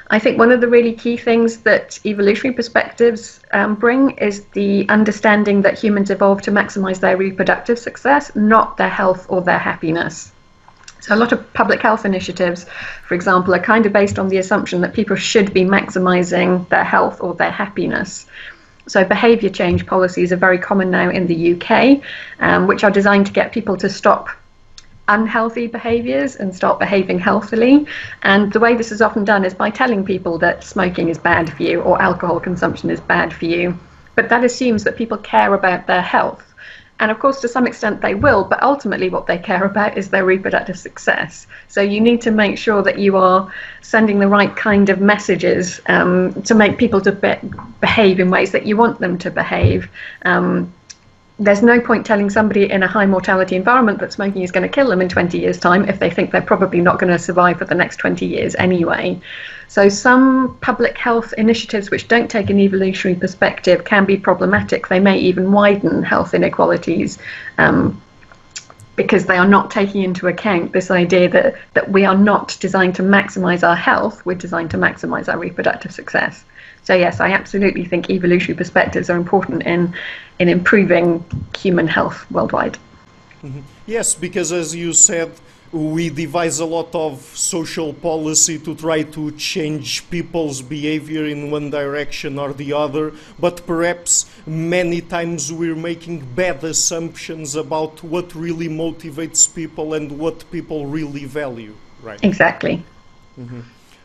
I 0.09 0.19
think 0.19 0.39
one 0.39 0.51
of 0.51 0.63
the 0.63 0.69
really 0.69 0.95
key 0.95 1.19
things 1.19 1.59
that 1.59 2.01
evolutionary 2.07 2.57
perspectives 2.57 3.41
um, 3.53 3.75
bring 3.75 4.13
is 4.13 4.47
the 4.55 4.89
understanding 4.89 5.61
that 5.63 5.79
humans 5.79 6.09
evolved 6.09 6.45
to 6.45 6.51
maximize 6.51 6.99
their 6.99 7.19
reproductive 7.19 7.79
success, 7.79 8.35
not 8.35 8.79
their 8.79 8.89
health 8.89 9.27
or 9.29 9.43
their 9.43 9.59
happiness. 9.59 10.33
So, 11.01 11.15
a 11.15 11.17
lot 11.17 11.33
of 11.33 11.53
public 11.53 11.83
health 11.83 12.07
initiatives, 12.07 12.65
for 13.07 13.15
example, 13.15 13.55
are 13.55 13.63
kind 13.63 13.85
of 13.85 13.93
based 13.93 14.19
on 14.19 14.31
the 14.31 14.39
assumption 14.39 14.81
that 14.81 14.95
people 14.95 15.17
should 15.17 15.53
be 15.53 15.65
maximizing 15.65 16.67
their 16.71 16.85
health 16.85 17.19
or 17.21 17.35
their 17.35 17.51
happiness. 17.51 18.27
So, 18.87 19.05
behaviour 19.05 19.51
change 19.51 19.87
policies 19.87 20.33
are 20.33 20.37
very 20.37 20.59
common 20.59 20.91
now 20.91 21.11
in 21.11 21.27
the 21.27 21.53
UK, 21.53 22.01
um, 22.41 22.67
which 22.67 22.83
are 22.83 22.91
designed 22.91 23.27
to 23.27 23.33
get 23.33 23.53
people 23.53 23.77
to 23.77 23.91
stop 23.91 24.31
unhealthy 25.11 25.67
behaviours 25.69 26.37
and 26.37 26.55
start 26.55 26.79
behaving 26.81 27.19
healthily. 27.21 27.87
And 28.23 28.53
the 28.53 28.61
way 28.61 28.75
this 28.77 28.93
is 28.93 29.03
often 29.03 29.25
done 29.25 29.45
is 29.45 29.55
by 29.55 29.71
telling 29.71 30.05
people 30.05 30.39
that 30.39 30.65
smoking 30.65 31.09
is 31.11 31.19
bad 31.19 31.53
for 31.53 31.63
you 31.63 31.83
or 31.83 32.01
alcohol 32.03 32.41
consumption 32.41 32.91
is 32.91 33.01
bad 33.01 33.33
for 33.35 33.47
you. 33.47 33.79
But 34.17 34.29
that 34.31 34.45
assumes 34.45 34.85
that 34.85 34.97
people 34.97 35.19
care 35.19 35.55
about 35.55 35.87
their 35.87 36.03
health 36.03 36.45
And 37.01 37.11
of 37.11 37.19
course, 37.19 37.41
to 37.41 37.49
some 37.49 37.67
extent, 37.67 38.03
they 38.03 38.15
will, 38.15 38.45
but 38.45 38.63
ultimately, 38.63 39.09
what 39.09 39.27
they 39.27 39.39
care 39.39 39.65
about 39.65 39.97
is 39.97 40.11
their 40.11 40.25
reproductive 40.25 40.79
success. 40.79 41.47
So 41.69 41.81
you 41.81 42.01
need 42.01 42.21
to 42.23 42.31
make 42.31 42.59
sure 42.59 42.83
that 42.83 42.99
you 42.99 43.17
are 43.17 43.51
sending 43.81 44.19
the 44.21 44.29
right 44.29 44.55
kind 44.55 44.91
of 44.91 45.01
messages 45.01 45.81
um, 45.87 46.43
to 46.43 46.55
make 46.55 46.77
people 46.79 47.01
to 47.03 47.13
be- 47.13 47.51
behave 47.81 48.21
in 48.21 48.31
ways 48.31 48.53
that 48.53 48.67
you 48.67 48.77
want 48.77 49.01
them 49.01 49.17
to 49.19 49.31
behave. 49.31 49.89
Um, 50.27 50.75
there's 51.41 51.63
no 51.63 51.81
point 51.81 52.05
telling 52.05 52.29
somebody 52.29 52.71
in 52.71 52.83
a 52.83 52.87
high 52.87 53.07
mortality 53.07 53.57
environment 53.57 53.99
that 53.99 54.13
smoking 54.13 54.43
is 54.43 54.53
going 54.53 54.63
to 54.63 54.69
kill 54.69 54.89
them 54.89 55.01
in 55.01 55.09
20 55.09 55.39
years' 55.39 55.59
time 55.59 55.89
if 55.89 55.99
they 55.99 56.11
think 56.11 56.31
they're 56.31 56.43
probably 56.43 56.83
not 56.83 56.99
going 56.99 57.11
to 57.11 57.19
survive 57.19 57.59
for 57.59 57.65
the 57.65 57.75
next 57.75 57.97
20 57.97 58.27
years 58.27 58.55
anyway. 58.57 59.19
So, 59.67 59.89
some 59.89 60.59
public 60.61 60.99
health 60.99 61.33
initiatives 61.39 61.91
which 61.91 62.09
don't 62.09 62.31
take 62.31 62.51
an 62.51 62.61
evolutionary 62.61 63.19
perspective 63.19 63.85
can 63.85 64.05
be 64.05 64.19
problematic. 64.19 64.89
They 64.89 65.01
may 65.01 65.19
even 65.19 65.51
widen 65.51 66.03
health 66.03 66.35
inequalities. 66.35 67.19
Um, 67.57 68.03
because 68.97 69.25
they 69.25 69.39
are 69.39 69.49
not 69.49 69.71
taking 69.71 70.03
into 70.03 70.27
account 70.27 70.73
this 70.73 70.91
idea 70.91 71.27
that, 71.27 71.55
that 71.73 71.91
we 71.91 72.05
are 72.05 72.19
not 72.19 72.55
designed 72.61 72.95
to 72.97 73.03
maximize 73.03 73.67
our 73.67 73.77
health, 73.77 74.27
we're 74.27 74.35
designed 74.35 74.71
to 74.73 74.77
maximize 74.77 75.27
our 75.33 75.39
reproductive 75.39 75.91
success. 75.91 76.45
So 76.85 76.95
yes, 76.95 77.21
I 77.21 77.33
absolutely 77.33 77.85
think 77.85 78.11
evolutionary 78.11 78.57
perspectives 78.57 79.11
are 79.11 79.17
important 79.17 79.63
in 79.65 79.95
in 80.39 80.49
improving 80.49 81.25
human 81.57 81.87
health 81.87 82.29
worldwide. 82.31 82.79
Mm-hmm. 83.45 83.61
Yes, 83.87 84.15
because 84.15 84.53
as 84.53 84.75
you 84.75 84.93
said, 84.93 85.31
we 85.73 86.11
devise 86.11 86.59
a 86.59 86.65
lot 86.65 86.93
of 86.95 87.21
social 87.21 87.93
policy 87.93 88.59
to 88.59 88.75
try 88.75 89.03
to 89.03 89.31
change 89.33 90.09
people's 90.11 90.63
behavior 90.63 91.27
in 91.27 91.51
one 91.51 91.71
direction 91.71 92.39
or 92.39 92.53
the 92.53 92.73
other, 92.73 93.13
but 93.39 93.65
perhaps 93.67 94.29
many 94.47 95.01
times 95.01 95.53
we're 95.53 95.77
making 95.77 96.25
bad 96.35 96.65
assumptions 96.65 97.55
about 97.55 98.03
what 98.03 98.35
really 98.35 98.69
motivates 98.69 99.53
people 99.55 99.95
and 99.95 100.19
what 100.19 100.51
people 100.51 100.87
really 100.87 101.25
value, 101.25 101.75
right? 102.03 102.23
Exactly. 102.25 102.83
Mm-hmm. 103.39 103.61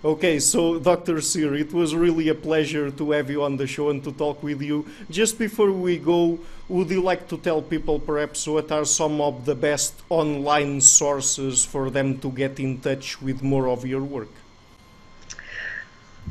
Okay, 0.05 0.37
so 0.37 0.77
Dr. 0.77 1.19
Sear, 1.19 1.55
it 1.55 1.73
was 1.73 1.95
really 1.95 2.29
a 2.29 2.35
pleasure 2.35 2.91
to 2.91 3.09
have 3.09 3.27
you 3.27 3.41
on 3.41 3.57
the 3.57 3.65
show 3.65 3.89
and 3.89 4.03
to 4.03 4.11
talk 4.11 4.43
with 4.43 4.61
you. 4.61 4.85
Just 5.09 5.39
before 5.39 5.71
we 5.71 5.97
go, 5.97 6.37
would 6.69 6.91
you 6.91 7.01
like 7.01 7.27
to 7.29 7.39
tell 7.39 7.59
people 7.59 7.97
perhaps 7.97 8.47
what 8.47 8.71
are 8.71 8.85
some 8.85 9.19
of 9.19 9.45
the 9.45 9.55
best 9.55 9.95
online 10.09 10.79
sources 10.79 11.65
for 11.65 11.89
them 11.89 12.19
to 12.19 12.29
get 12.29 12.59
in 12.59 12.79
touch 12.81 13.19
with 13.19 13.41
more 13.41 13.67
of 13.67 13.83
your 13.83 14.03
work? 14.03 14.29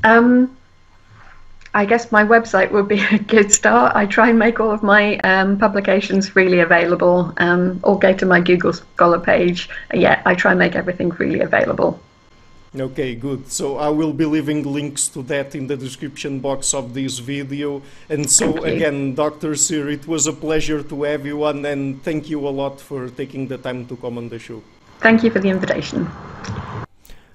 Um, 0.04 0.56
I 1.74 1.84
guess 1.84 2.12
my 2.12 2.22
website 2.22 2.70
would 2.70 2.86
be 2.86 3.00
a 3.10 3.18
good 3.18 3.50
start. 3.50 3.96
I 3.96 4.06
try 4.06 4.28
and 4.28 4.38
make 4.38 4.60
all 4.60 4.70
of 4.70 4.84
my 4.84 5.18
um, 5.24 5.58
publications 5.58 6.28
freely 6.28 6.60
available, 6.60 7.34
um, 7.38 7.80
or 7.82 7.98
go 7.98 8.12
to 8.14 8.24
my 8.24 8.38
Google 8.38 8.72
Scholar 8.72 9.18
page. 9.18 9.68
Yeah, 9.92 10.22
I 10.24 10.36
try 10.36 10.52
and 10.52 10.60
make 10.60 10.76
everything 10.76 11.10
freely 11.10 11.40
available. 11.40 11.98
Okay, 12.76 13.14
good. 13.14 13.52
So 13.52 13.76
I 13.76 13.88
will 13.88 14.12
be 14.12 14.24
leaving 14.24 14.64
links 14.64 15.06
to 15.14 15.22
that 15.30 15.54
in 15.54 15.68
the 15.68 15.76
description 15.76 16.40
box 16.40 16.74
of 16.74 16.92
this 16.92 17.20
video. 17.20 17.82
And 18.08 18.28
so 18.28 18.64
again, 18.64 19.14
Dr. 19.14 19.54
Sear, 19.54 19.88
it 19.88 20.08
was 20.08 20.26
a 20.26 20.32
pleasure 20.32 20.82
to 20.82 21.02
have 21.04 21.24
you 21.24 21.44
on 21.44 21.64
and 21.64 22.02
thank 22.02 22.28
you 22.28 22.46
a 22.48 22.50
lot 22.50 22.80
for 22.80 23.08
taking 23.10 23.46
the 23.46 23.58
time 23.58 23.86
to 23.86 23.96
come 23.96 24.18
on 24.18 24.28
the 24.28 24.40
show. 24.40 24.60
Thank 24.98 25.22
you 25.22 25.30
for 25.30 25.38
the 25.38 25.50
invitation. 25.50 26.10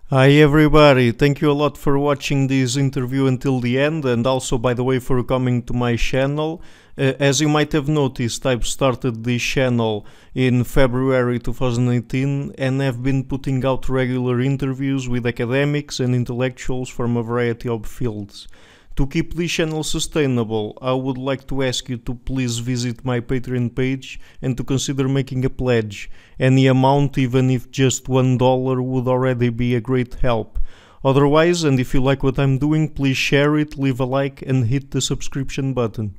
Hi 0.10 0.32
everybody, 0.32 1.12
thank 1.12 1.40
you 1.40 1.52
a 1.52 1.54
lot 1.54 1.78
for 1.78 2.00
watching 2.00 2.48
this 2.48 2.76
interview 2.76 3.28
until 3.28 3.60
the 3.60 3.80
end 3.80 4.06
and 4.06 4.26
also 4.26 4.58
by 4.58 4.74
the 4.74 4.84
way 4.84 4.98
for 4.98 5.24
coming 5.24 5.62
to 5.62 5.74
my 5.74 5.96
channel. 5.96 6.64
Uh, 7.00 7.14
as 7.18 7.40
you 7.40 7.48
might 7.48 7.72
have 7.72 7.88
noticed, 7.88 8.46
I've 8.46 8.68
started 8.68 9.24
this 9.24 9.42
channel 9.42 10.06
in 10.36 10.66
February 10.66 11.40
2018 11.40 12.56
and 12.58 12.82
have 12.82 13.02
been 13.02 13.24
putting 13.24 13.64
out 13.64 13.88
regular 13.88 14.42
interviews 14.42 15.08
with 15.08 15.26
academics 15.26 16.02
and 16.02 16.14
intellectuals 16.14 16.90
from 16.90 17.16
a 17.16 17.24
variety 17.24 17.70
of 17.70 17.86
fields. 17.86 18.50
To 18.98 19.08
keep 19.08 19.36
this 19.36 19.50
channel 19.50 19.86
sustainable, 19.86 20.78
I 20.82 20.92
would 20.92 21.18
like 21.18 21.48
to 21.48 21.64
ask 21.64 21.88
you 21.88 21.96
to 22.00 22.16
please 22.16 22.58
visit 22.58 23.06
my 23.06 23.22
Patreon 23.22 23.74
page 23.74 24.20
and 24.42 24.58
to 24.58 24.66
consider 24.66 25.08
making 25.08 25.46
a 25.46 25.50
pledge. 25.50 26.12
Any 26.38 26.68
amount, 26.68 27.18
even 27.18 27.50
if 27.50 27.72
just 27.72 28.10
one 28.10 28.38
dollar, 28.38 28.82
would 28.82 29.08
already 29.08 29.48
be 29.48 29.74
a 29.74 29.80
great 29.80 30.16
help. 30.16 30.60
Otherwise, 31.06 31.64
and 31.64 31.80
if 31.80 31.94
you 31.94 32.04
like 32.04 32.24
what 32.24 32.38
I'm 32.38 32.58
doing, 32.58 32.90
please 32.90 33.16
share 33.16 33.58
it, 33.58 33.78
leave 33.78 34.02
a 34.02 34.06
like, 34.06 34.42
and 34.42 34.66
hit 34.66 34.92
the 34.92 35.00
subscription 35.00 35.74
button. 35.74 36.16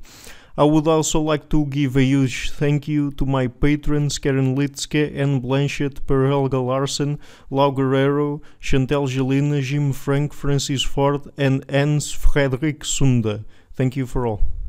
I 0.57 0.65
would 0.65 0.85
also 0.85 1.21
like 1.21 1.49
to 1.49 1.65
give 1.65 1.95
a 1.95 2.03
huge 2.03 2.51
thank 2.51 2.87
you 2.87 3.11
to 3.11 3.25
my 3.25 3.47
patrons 3.47 4.17
Karen 4.19 4.55
Litzke, 4.55 5.15
Anne 5.15 5.41
Blanchett, 5.41 6.05
Per 6.05 6.27
Helge 6.27 6.53
Larsen, 6.53 7.19
Lau 7.49 7.71
Guerrero, 7.71 8.41
Chantel 8.59 9.07
Gelina, 9.07 9.61
Jim 9.61 9.93
Frank, 9.93 10.33
Francis 10.33 10.83
Ford, 10.83 11.21
and 11.37 11.63
Hans 11.69 12.11
Frederick 12.11 12.83
Sunda. 12.83 13.45
Thank 13.73 13.95
you 13.95 14.05
for 14.05 14.27
all. 14.27 14.60